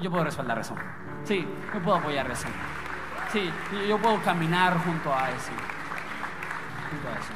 yo, 0.00 0.10
puedo 0.10 0.24
respaldar 0.24 0.58
eso. 0.58 0.74
Sí, 1.24 1.46
yo 1.74 1.82
puedo 1.82 1.96
apoyar 1.96 2.30
eso. 2.30 2.48
Sí, 3.32 3.50
yo 3.88 3.98
puedo 3.98 4.20
caminar 4.22 4.78
junto 4.84 5.12
a 5.12 5.30
eso. 5.30 5.52
Junto 6.90 7.08
a 7.08 7.12
eso. 7.12 7.32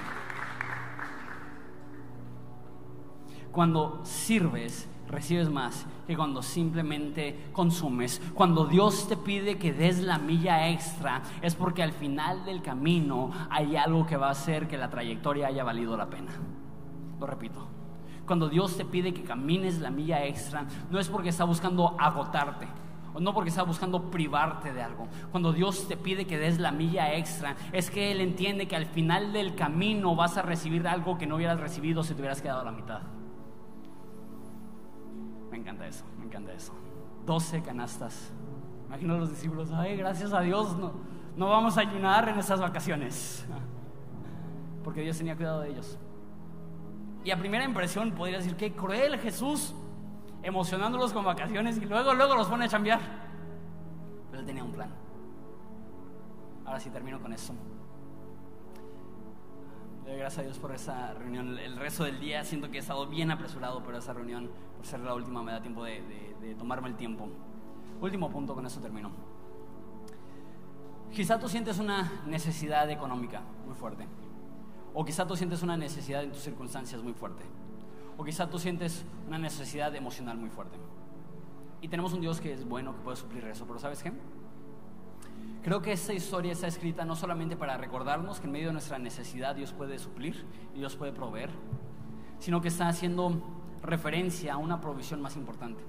Cuando 3.51 4.01
sirves, 4.05 4.89
recibes 5.09 5.51
más 5.51 5.87
que 6.07 6.17
cuando 6.17 6.43
simplemente 6.43 7.51
consumes. 7.53 8.21
Cuando 8.35 8.65
Dios 8.65 9.09
te 9.09 9.17
pide 9.17 9.59
que 9.59 9.73
des 9.73 10.01
la 10.01 10.19
milla 10.19 10.69
extra, 10.69 11.23
es 11.43 11.55
porque 11.55 11.83
al 11.83 11.93
final 11.93 12.45
del 12.45 12.63
camino 12.63 13.31
hay 13.51 13.77
algo 13.77 14.07
que 14.07 14.17
va 14.17 14.29
a 14.29 14.33
hacer 14.33 14.69
que 14.69 14.79
la 14.79 14.89
trayectoria 14.89 15.49
haya 15.49 15.65
valido 15.65 15.97
la 15.97 16.09
pena. 16.09 16.33
Lo 17.21 17.27
repito. 17.27 17.72
Cuando 18.33 18.49
Dios 18.49 18.79
te 18.79 18.87
pide 18.87 19.13
que 19.13 19.25
camines 19.25 19.79
la 19.79 19.91
milla 19.91 20.25
extra, 20.25 20.65
no 20.91 20.99
es 20.99 21.07
porque 21.11 21.29
está 21.29 21.45
buscando 21.45 21.95
agotarte, 22.01 22.67
o 23.13 23.21
no 23.21 23.35
porque 23.35 23.51
está 23.51 23.63
buscando 23.63 24.11
privarte 24.11 24.73
de 24.73 24.81
algo. 24.81 25.07
Cuando 25.31 25.53
Dios 25.53 25.87
te 25.87 25.99
pide 25.99 26.27
que 26.27 26.39
des 26.39 26.59
la 26.59 26.73
milla 26.73 27.13
extra, 27.13 27.57
es 27.73 27.91
que 27.91 28.11
Él 28.11 28.23
entiende 28.23 28.67
que 28.67 28.75
al 28.75 28.87
final 28.87 29.35
del 29.35 29.55
camino 29.55 30.17
vas 30.17 30.39
a 30.39 30.43
recibir 30.43 30.89
algo 30.89 31.19
que 31.19 31.27
no 31.27 31.37
hubieras 31.37 31.61
recibido 31.61 32.03
si 32.03 32.15
te 32.15 32.23
hubieras 32.23 32.41
quedado 32.41 32.63
a 32.63 32.65
la 32.65 32.73
mitad. 32.73 33.03
Me 35.51 35.59
encanta 35.59 35.87
eso, 35.87 36.07
me 36.19 36.25
encanta 36.25 36.55
eso. 36.55 36.73
12 37.27 37.63
canastas. 37.63 38.33
Imagino 38.87 39.13
a 39.13 39.19
los 39.19 39.29
discípulos, 39.29 39.71
ay, 39.75 39.95
gracias 39.99 40.33
a 40.33 40.41
Dios, 40.41 40.75
no, 40.79 40.93
no 41.37 41.51
vamos 41.51 41.77
a 41.77 41.83
ayunar 41.83 42.31
en 42.31 42.39
estas 42.39 42.63
vacaciones. 42.63 43.47
Porque 44.83 45.03
Dios 45.03 45.19
tenía 45.19 45.37
cuidado 45.37 45.61
de 45.61 45.69
ellos. 45.69 45.99
Y 47.25 47.31
a 47.31 47.39
primera 47.39 47.65
impresión 47.65 48.13
podría 48.13 48.39
decir, 48.39 48.57
qué 48.57 48.73
cruel 48.73 49.19
Jesús, 49.19 49.75
emocionándolos 50.43 51.13
con 51.13 51.25
vacaciones 51.25 51.77
y 51.77 51.85
luego, 51.85 52.15
luego 52.15 52.35
los 52.35 52.49
pone 52.49 52.65
a 52.65 52.69
chambear. 52.69 53.01
Pero 54.31 54.41
él 54.41 54.47
tenía 54.47 54.65
un 54.65 54.73
plan. 54.73 54.91
Ahora 56.65 56.81
sí 56.81 56.91
termino 56.91 57.21
con 57.21 57.33
esto. 57.33 57.53
Le 60.05 60.11
doy 60.11 60.19
gracias 60.19 60.41
a 60.41 60.43
Dios 60.43 60.59
por 60.59 60.73
esa 60.73 61.15
reunión. 61.15 61.57
El 61.59 61.77
resto 61.77 62.05
del 62.05 62.19
día 62.19 62.45
siento 62.45 62.71
que 62.71 62.79
he 62.79 62.81
estado 62.81 63.07
bien 63.07 63.31
apresurado 63.31 63.83
por 63.85 63.95
esa 63.95 64.13
reunión, 64.13 64.51
por 64.77 64.85
ser 64.85 65.01
la 65.01 65.15
última, 65.15 65.43
me 65.43 65.53
da 65.53 65.61
tiempo 65.61 65.85
de, 65.85 66.03
de 66.41 66.55
tomarme 66.57 66.89
el 66.89 66.97
tiempo. 66.97 67.29
Último 68.01 68.29
punto, 68.31 68.55
con 68.55 68.67
eso 68.67 68.81
termino. 68.81 69.13
Quizá 71.13 71.39
tú 71.39 71.49
sientes 71.49 71.79
una 71.79 72.11
necesidad 72.27 72.91
económica 72.91 73.43
muy 73.65 73.75
fuerte. 73.77 74.09
O 74.95 75.05
quizá 75.05 75.27
tú 75.27 75.37
sientes 75.37 75.63
una 75.63 75.77
necesidad 75.77 76.23
en 76.23 76.33
tus 76.33 76.43
circunstancias 76.43 77.03
muy 77.03 77.15
fuerte. 77.15 77.45
O 78.17 78.25
quizá 78.25 78.49
tú 78.49 78.59
sientes 78.59 79.05
una 79.27 79.39
necesidad 79.39 79.95
emocional 79.95 80.37
muy 80.37 80.51
fuerte. 80.51 80.79
Y 81.81 81.89
tenemos 81.89 82.13
un 82.13 82.21
Dios 82.21 82.41
que 82.41 82.53
es 82.53 82.67
bueno, 82.67 82.95
que 82.95 83.03
puede 83.03 83.17
suplir 83.17 83.45
eso. 83.45 83.67
Pero 83.67 83.79
¿sabes 83.79 84.03
qué? 84.03 84.13
Creo 85.63 85.81
que 85.81 85.93
esta 85.93 86.13
historia 86.13 86.53
está 86.53 86.67
escrita 86.67 87.05
no 87.05 87.15
solamente 87.15 87.57
para 87.57 87.77
recordarnos 87.77 88.41
que 88.41 88.47
en 88.47 88.53
medio 88.53 88.67
de 88.69 88.73
nuestra 88.73 88.99
necesidad 88.99 89.55
Dios 89.55 89.73
puede 89.73 89.99
suplir 89.99 90.45
y 90.75 90.79
Dios 90.79 90.97
puede 90.97 91.13
proveer, 91.13 91.51
sino 92.41 92.61
que 92.61 92.69
está 92.69 92.89
haciendo 92.89 93.41
referencia 93.81 94.55
a 94.55 94.57
una 94.57 94.81
provisión 94.81 95.21
más 95.21 95.37
importante. 95.37 95.83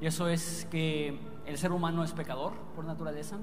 Y 0.00 0.06
eso 0.06 0.28
es 0.28 0.66
que 0.70 1.18
el 1.44 1.58
ser 1.58 1.72
humano 1.72 2.02
es 2.02 2.12
pecador 2.12 2.52
por 2.74 2.84
naturaleza. 2.84 3.36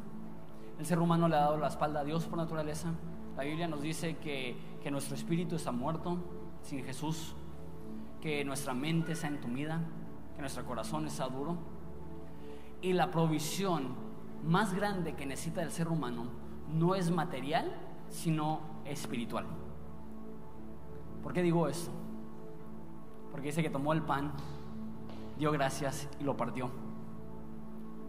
El 0.79 0.85
ser 0.85 0.99
humano 0.99 1.27
le 1.27 1.35
ha 1.35 1.41
dado 1.41 1.57
la 1.57 1.67
espalda 1.67 1.99
a 1.99 2.03
Dios 2.03 2.25
por 2.25 2.37
naturaleza. 2.37 2.93
La 3.37 3.43
Biblia 3.43 3.67
nos 3.67 3.81
dice 3.81 4.17
que, 4.17 4.55
que 4.81 4.91
nuestro 4.91 5.15
espíritu 5.15 5.55
está 5.55 5.71
muerto 5.71 6.17
sin 6.61 6.83
Jesús, 6.83 7.35
que 8.21 8.45
nuestra 8.45 8.73
mente 8.73 9.11
está 9.11 9.27
entumida, 9.27 9.81
que 10.35 10.41
nuestro 10.41 10.65
corazón 10.65 11.05
está 11.07 11.27
duro. 11.27 11.57
Y 12.81 12.93
la 12.93 13.11
provisión 13.11 13.95
más 14.45 14.73
grande 14.73 15.15
que 15.15 15.25
necesita 15.25 15.63
el 15.63 15.71
ser 15.71 15.87
humano 15.89 16.25
no 16.73 16.95
es 16.95 17.11
material, 17.11 17.71
sino 18.09 18.61
espiritual. 18.85 19.45
¿Por 21.21 21.33
qué 21.33 21.41
digo 21.41 21.67
esto? 21.67 21.91
Porque 23.31 23.47
dice 23.47 23.61
que 23.61 23.69
tomó 23.69 23.93
el 23.93 24.01
pan, 24.01 24.31
dio 25.37 25.51
gracias 25.51 26.07
y 26.19 26.23
lo 26.23 26.37
partió. 26.37 26.69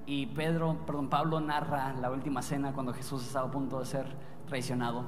Y 0.06 0.26
Pedro, 0.26 0.76
perdón, 0.86 1.08
Pablo 1.08 1.40
narra 1.40 1.92
la 1.94 2.12
última 2.12 2.42
cena 2.42 2.72
cuando 2.72 2.92
Jesús 2.92 3.26
estaba 3.26 3.48
a 3.48 3.50
punto 3.50 3.80
de 3.80 3.86
ser 3.86 4.06
traicionado. 4.46 5.04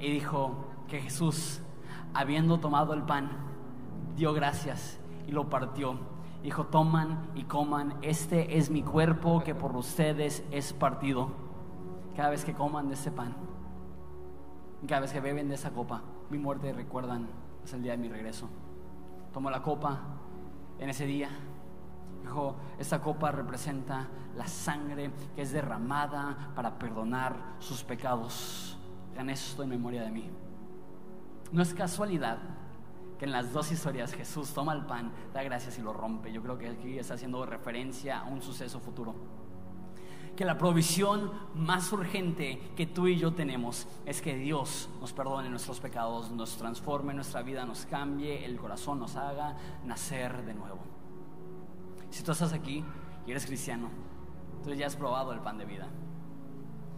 Y 0.00 0.10
dijo 0.10 0.66
que 0.88 1.00
Jesús, 1.00 1.60
habiendo 2.14 2.58
tomado 2.58 2.94
el 2.94 3.02
pan, 3.02 3.30
dio 4.16 4.32
gracias 4.32 4.98
y 5.26 5.32
lo 5.32 5.48
partió 5.48 5.98
Dijo, 6.42 6.66
toman 6.66 7.30
y 7.34 7.44
coman, 7.44 7.94
este 8.02 8.58
es 8.58 8.70
mi 8.70 8.82
cuerpo 8.82 9.42
que 9.42 9.54
por 9.54 9.76
ustedes 9.76 10.44
es 10.52 10.72
partido. 10.72 11.30
Cada 12.16 12.30
vez 12.30 12.44
que 12.44 12.54
coman 12.54 12.88
de 12.88 12.94
ese 12.94 13.10
pan, 13.10 13.34
cada 14.86 15.00
vez 15.00 15.12
que 15.12 15.20
beben 15.20 15.48
de 15.48 15.56
esa 15.56 15.70
copa, 15.70 16.02
mi 16.30 16.38
muerte 16.38 16.72
recuerdan, 16.72 17.28
es 17.64 17.72
el 17.72 17.82
día 17.82 17.92
de 17.92 17.98
mi 17.98 18.08
regreso. 18.08 18.48
Tomó 19.32 19.50
la 19.50 19.62
copa 19.62 20.00
en 20.78 20.90
ese 20.90 21.06
día. 21.06 21.28
Dijo, 22.22 22.56
esta 22.78 23.00
copa 23.00 23.30
representa 23.30 24.08
la 24.36 24.46
sangre 24.46 25.10
que 25.34 25.42
es 25.42 25.52
derramada 25.52 26.52
para 26.54 26.78
perdonar 26.78 27.36
sus 27.58 27.82
pecados. 27.82 28.76
Hagan 29.12 29.30
esto 29.30 29.62
en 29.62 29.70
memoria 29.70 30.02
de 30.02 30.10
mí. 30.10 30.30
No 31.50 31.62
es 31.62 31.74
casualidad 31.74 32.38
que 33.18 33.24
en 33.24 33.32
las 33.32 33.52
dos 33.52 33.72
historias 33.72 34.14
Jesús 34.14 34.52
toma 34.54 34.72
el 34.72 34.86
pan, 34.86 35.12
da 35.34 35.42
gracias 35.42 35.78
y 35.78 35.82
lo 35.82 35.92
rompe. 35.92 36.32
Yo 36.32 36.42
creo 36.42 36.56
que 36.56 36.68
aquí 36.68 36.98
está 36.98 37.14
haciendo 37.14 37.44
referencia 37.44 38.20
a 38.20 38.24
un 38.24 38.40
suceso 38.40 38.78
futuro. 38.78 39.14
Que 40.36 40.44
la 40.44 40.56
provisión 40.56 41.32
más 41.56 41.92
urgente 41.92 42.60
que 42.76 42.86
tú 42.86 43.08
y 43.08 43.16
yo 43.16 43.34
tenemos 43.34 43.88
es 44.06 44.22
que 44.22 44.36
Dios 44.36 44.88
nos 45.00 45.12
perdone 45.12 45.50
nuestros 45.50 45.80
pecados, 45.80 46.30
nos 46.30 46.56
transforme 46.56 47.12
nuestra 47.12 47.42
vida, 47.42 47.64
nos 47.64 47.86
cambie 47.86 48.44
el 48.44 48.56
corazón, 48.56 49.00
nos 49.00 49.16
haga 49.16 49.56
nacer 49.84 50.44
de 50.44 50.54
nuevo. 50.54 50.78
Si 52.10 52.22
tú 52.22 52.32
estás 52.32 52.52
aquí 52.52 52.84
y 53.26 53.30
eres 53.30 53.46
cristiano, 53.46 53.88
tú 54.64 54.72
ya 54.72 54.86
has 54.86 54.96
probado 54.96 55.32
el 55.32 55.40
pan 55.40 55.58
de 55.58 55.64
vida. 55.64 55.86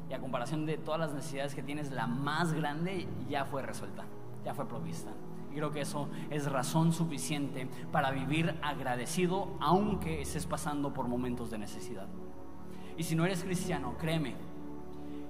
Y 0.09 0.13
a 0.13 0.19
comparación 0.19 0.67
de 0.67 0.77
todas 0.77 1.01
las 1.01 1.13
necesidades 1.13 1.55
que 1.55 1.63
tienes, 1.63 1.91
la 1.93 2.07
más 2.07 2.53
grande 2.53 3.07
ya 3.29 3.45
fue 3.45 3.63
resuelta, 3.63 4.05
ya 4.45 4.55
fue 4.55 4.67
provista. 4.67 5.13
Y 5.51 5.57
creo 5.57 5.73
que 5.73 5.81
eso 5.81 6.09
es 6.31 6.51
razón 6.51 6.93
suficiente 6.93 7.69
para 7.93 8.11
vivir 8.11 8.59
agradecido 8.63 9.49
aunque 9.61 10.23
estés 10.23 10.47
pasando 10.47 10.93
por 10.93 11.09
momentos 11.09 11.51
de 11.51 11.59
necesidad. 11.59 12.09
Y 12.97 13.05
si 13.05 13.15
no 13.15 13.25
eres 13.25 13.43
cristiano, 13.43 13.95
créeme 13.99 14.35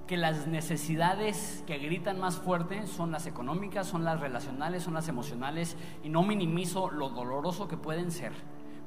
que 0.07 0.17
las 0.17 0.45
necesidades 0.45 1.63
que 1.65 1.77
gritan 1.77 2.19
más 2.19 2.37
fuerte 2.37 2.85
son 2.85 3.11
las 3.11 3.27
económicas, 3.27 3.87
son 3.87 4.03
las 4.03 4.19
relacionales, 4.19 4.83
son 4.83 4.93
las 4.93 5.07
emocionales 5.07 5.77
y 6.03 6.09
no 6.09 6.21
minimizo 6.23 6.91
lo 6.91 7.09
doloroso 7.09 7.67
que 7.67 7.77
pueden 7.77 8.11
ser, 8.11 8.33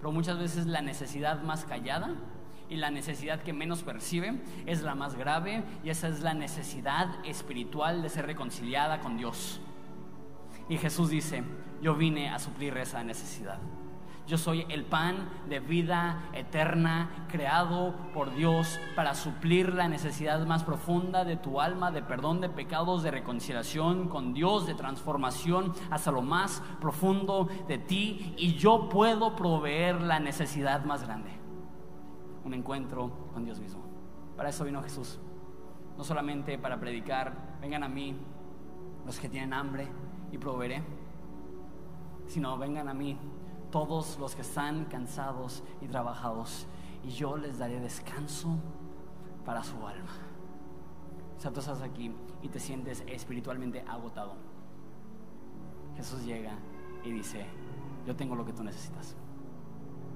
pero 0.05 0.13
muchas 0.13 0.39
veces 0.39 0.67
la 0.67 0.83
necesidad 0.83 1.41
más 1.41 1.65
callada 1.65 2.15
y 2.69 2.77
la 2.77 2.91
necesidad 2.91 3.41
que 3.41 3.55
menos 3.55 3.83
percibe 3.83 4.39
es 4.67 4.83
la 4.83 4.95
más 4.95 5.15
grave 5.15 5.65
y 5.83 5.89
esa 5.89 6.09
es 6.09 6.21
la 6.21 6.35
necesidad 6.35 7.25
espiritual 7.25 8.03
de 8.03 8.11
ser 8.11 8.27
reconciliada 8.27 9.01
con 9.01 9.17
Dios. 9.17 9.63
Y 10.69 10.77
Jesús 10.77 11.09
dice, 11.09 11.43
yo 11.81 11.95
vine 11.95 12.29
a 12.29 12.39
suplir 12.39 12.77
esa 12.77 13.03
necesidad. 13.03 13.59
Yo 14.27 14.39
soy 14.39 14.65
el 14.71 14.85
pan 14.85 15.29
de 15.51 15.61
vida 15.61 16.31
eterna 16.33 17.27
creado 17.29 17.95
por 18.15 18.35
Dios 18.35 18.81
para 18.97 19.15
suplir 19.15 19.75
la 19.75 19.87
necesidad 19.87 20.47
más 20.47 20.65
profunda 20.65 21.25
de 21.25 21.37
tu 21.37 21.61
alma, 21.61 21.91
de 21.91 22.01
perdón 22.01 22.41
de 22.41 22.49
pecados, 22.49 23.03
de 23.03 23.11
reconciliación 23.11 24.09
con 24.09 24.33
Dios, 24.33 24.67
de 24.67 24.75
transformación 24.75 25.75
hasta 25.91 26.11
lo 26.11 26.23
más 26.23 26.63
profundo 26.81 27.49
de 27.69 27.77
ti. 27.77 28.35
Y 28.39 28.55
yo 28.55 28.89
puedo 28.89 29.37
proveer 29.37 30.01
la 30.01 30.21
necesidad 30.21 30.85
más 30.85 31.05
grande, 31.05 31.31
un 32.45 32.55
encuentro 32.55 33.29
con 33.35 33.45
Dios 33.45 33.61
mismo. 33.61 33.83
Para 34.37 34.49
eso 34.49 34.65
vino 34.65 34.83
Jesús. 34.83 35.21
No 35.99 36.03
solamente 36.03 36.57
para 36.59 36.81
predicar, 36.81 37.59
vengan 37.61 37.83
a 37.83 37.89
mí 37.89 38.17
los 39.05 39.21
que 39.21 39.29
tienen 39.29 39.53
hambre, 39.53 39.87
y 40.35 40.39
proveeré, 40.39 40.83
sino 42.27 42.59
vengan 42.59 42.89
a 42.89 42.95
mí 42.95 43.17
todos 43.75 44.21
los 44.21 44.37
que 44.37 44.43
están 44.43 44.85
cansados 44.85 45.65
y 45.81 45.89
trabajados 45.89 46.65
y 47.03 47.09
yo 47.09 47.37
les 47.37 47.59
daré 47.59 47.81
descanso 47.81 48.57
para 49.45 49.65
su 49.65 49.75
alma. 49.85 50.13
O 51.37 51.41
sea, 51.41 51.53
tú 51.53 51.59
estás 51.59 51.83
aquí 51.83 52.15
y 52.41 52.49
te 52.49 52.61
sientes 52.61 53.03
espiritualmente 53.09 53.85
agotado. 53.89 54.37
Jesús 55.97 56.25
llega 56.25 56.53
y 57.03 57.11
dice, 57.11 57.47
yo 58.07 58.15
tengo 58.15 58.37
lo 58.37 58.45
que 58.45 58.53
tú 58.53 58.63
necesitas. 58.63 59.17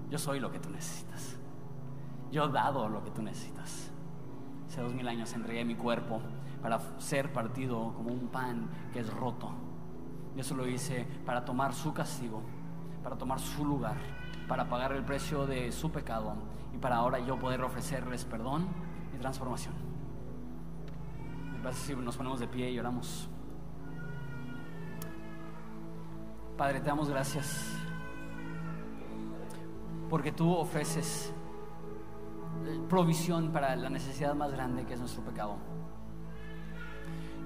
Yo 0.08 0.18
soy 0.18 0.38
lo 0.38 0.52
que 0.52 0.60
tú 0.60 0.70
necesitas. 0.70 1.36
Yo 2.30 2.44
he 2.44 2.52
dado 2.52 2.88
lo 2.88 3.02
que 3.02 3.10
tú 3.10 3.22
necesitas. 3.22 3.90
Hace 4.68 4.82
dos 4.82 4.94
mil 4.94 5.08
años 5.08 5.32
entregué 5.32 5.64
mi 5.64 5.74
cuerpo 5.74 6.20
para 6.62 6.78
ser 7.00 7.32
partido 7.32 7.92
como 7.96 8.10
un 8.10 8.28
pan 8.28 8.70
que 8.92 9.00
es 9.00 9.12
roto 9.12 9.50
y 10.38 10.40
eso 10.40 10.54
lo 10.54 10.68
hice 10.68 11.04
para 11.26 11.44
tomar 11.44 11.74
su 11.74 11.92
castigo, 11.92 12.40
para 13.08 13.16
tomar 13.16 13.40
su 13.40 13.64
lugar, 13.64 13.96
para 14.46 14.68
pagar 14.68 14.92
el 14.92 15.02
precio 15.02 15.46
de 15.46 15.72
su 15.72 15.90
pecado 15.90 16.34
y 16.74 16.76
para 16.76 16.96
ahora 16.96 17.18
yo 17.18 17.38
poder 17.38 17.62
ofrecerles 17.62 18.26
perdón 18.26 18.66
y 19.14 19.18
transformación. 19.18 19.72
Gracias 21.62 21.86
si 21.86 21.96
nos 21.96 22.18
ponemos 22.18 22.38
de 22.38 22.46
pie 22.48 22.70
y 22.70 22.78
oramos. 22.78 23.30
Padre, 26.58 26.80
te 26.80 26.86
damos 26.86 27.08
gracias 27.08 27.72
porque 30.10 30.30
tú 30.30 30.52
ofreces 30.52 31.32
provisión 32.90 33.52
para 33.52 33.74
la 33.74 33.88
necesidad 33.88 34.34
más 34.34 34.52
grande 34.52 34.84
que 34.84 34.92
es 34.92 35.00
nuestro 35.00 35.22
pecado. 35.22 35.56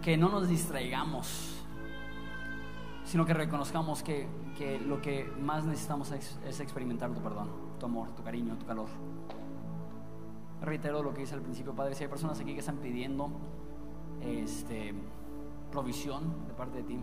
Que 0.02 0.16
no 0.16 0.28
nos 0.28 0.48
distraigamos 0.48 1.51
sino 3.12 3.26
que 3.26 3.34
reconozcamos 3.34 4.02
que, 4.02 4.26
que 4.56 4.80
lo 4.80 5.02
que 5.02 5.30
más 5.38 5.66
necesitamos 5.66 6.10
es, 6.12 6.60
experimentar 6.60 7.12
tu 7.12 7.20
perdón, 7.20 7.50
tu 7.78 7.84
amor, 7.84 8.08
tu 8.12 8.22
cariño, 8.22 8.56
tu 8.56 8.64
calor. 8.64 8.88
Reitero 10.62 11.02
lo 11.02 11.12
que 11.12 11.20
dice 11.20 11.34
al 11.34 11.42
principio, 11.42 11.74
Padre, 11.74 11.94
si 11.94 12.04
hay 12.04 12.08
personas 12.08 12.40
aquí 12.40 12.54
que 12.54 12.60
están 12.60 12.78
pidiendo 12.78 13.30
este, 14.22 14.94
provisión 15.70 16.46
de 16.48 16.54
parte 16.54 16.78
de 16.78 16.84
ti, 16.84 17.00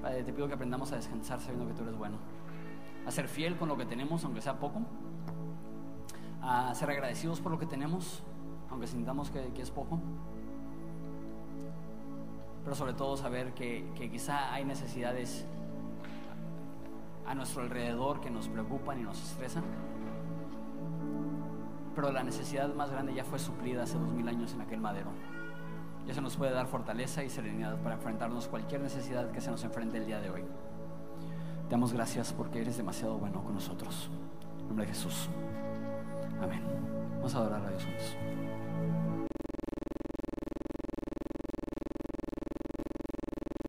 Padre, 0.00 0.22
te 0.22 0.32
pido 0.32 0.46
que 0.46 0.54
aprendamos 0.54 0.92
a 0.92 0.94
descansar 0.94 1.40
sabiendo 1.40 1.66
que 1.66 1.74
tú 1.74 1.82
eres 1.82 1.96
bueno, 1.98 2.18
a 3.04 3.10
ser 3.10 3.26
fiel 3.26 3.56
con 3.56 3.68
lo 3.68 3.76
que 3.76 3.86
tenemos, 3.86 4.24
aunque 4.24 4.40
sea 4.40 4.60
poco, 4.60 4.82
a 6.42 6.72
ser 6.76 6.90
agradecidos 6.90 7.40
por 7.40 7.50
lo 7.50 7.58
que 7.58 7.66
tenemos 7.66 8.22
aunque 8.70 8.86
sintamos 8.86 9.30
que, 9.30 9.52
que 9.52 9.62
es 9.62 9.70
poco. 9.70 9.98
Pero 12.64 12.76
sobre 12.76 12.92
todo 12.92 13.16
saber 13.16 13.54
que, 13.54 13.90
que 13.94 14.10
quizá 14.10 14.52
hay 14.52 14.64
necesidades 14.64 15.46
a 17.26 17.34
nuestro 17.34 17.62
alrededor 17.62 18.20
que 18.20 18.30
nos 18.30 18.48
preocupan 18.48 19.00
y 19.00 19.02
nos 19.02 19.22
estresan. 19.22 19.64
Pero 21.94 22.12
la 22.12 22.22
necesidad 22.22 22.72
más 22.74 22.90
grande 22.90 23.12
ya 23.14 23.24
fue 23.24 23.38
suplida 23.38 23.82
hace 23.82 23.98
dos 23.98 24.12
mil 24.12 24.26
años 24.28 24.54
en 24.54 24.60
aquel 24.60 24.80
madero. 24.80 25.10
Y 26.06 26.10
eso 26.10 26.22
nos 26.22 26.36
puede 26.36 26.52
dar 26.52 26.66
fortaleza 26.66 27.22
y 27.22 27.28
serenidad 27.28 27.76
para 27.82 27.96
enfrentarnos 27.96 28.48
cualquier 28.48 28.80
necesidad 28.80 29.30
que 29.30 29.42
se 29.42 29.50
nos 29.50 29.62
enfrente 29.64 29.98
el 29.98 30.06
día 30.06 30.20
de 30.20 30.30
hoy. 30.30 30.42
Te 31.68 31.72
damos 31.72 31.92
gracias 31.92 32.32
porque 32.32 32.62
eres 32.62 32.78
demasiado 32.78 33.18
bueno 33.18 33.44
con 33.44 33.52
nosotros. 33.52 34.08
En 34.60 34.68
nombre 34.68 34.86
de 34.86 34.92
Jesús. 34.92 35.28
Amén. 36.40 36.62
Vamos 37.16 37.34
a 37.34 37.38
adorar 37.38 37.62
a 37.62 37.68
Dios 37.68 37.84
juntos. 37.84 38.47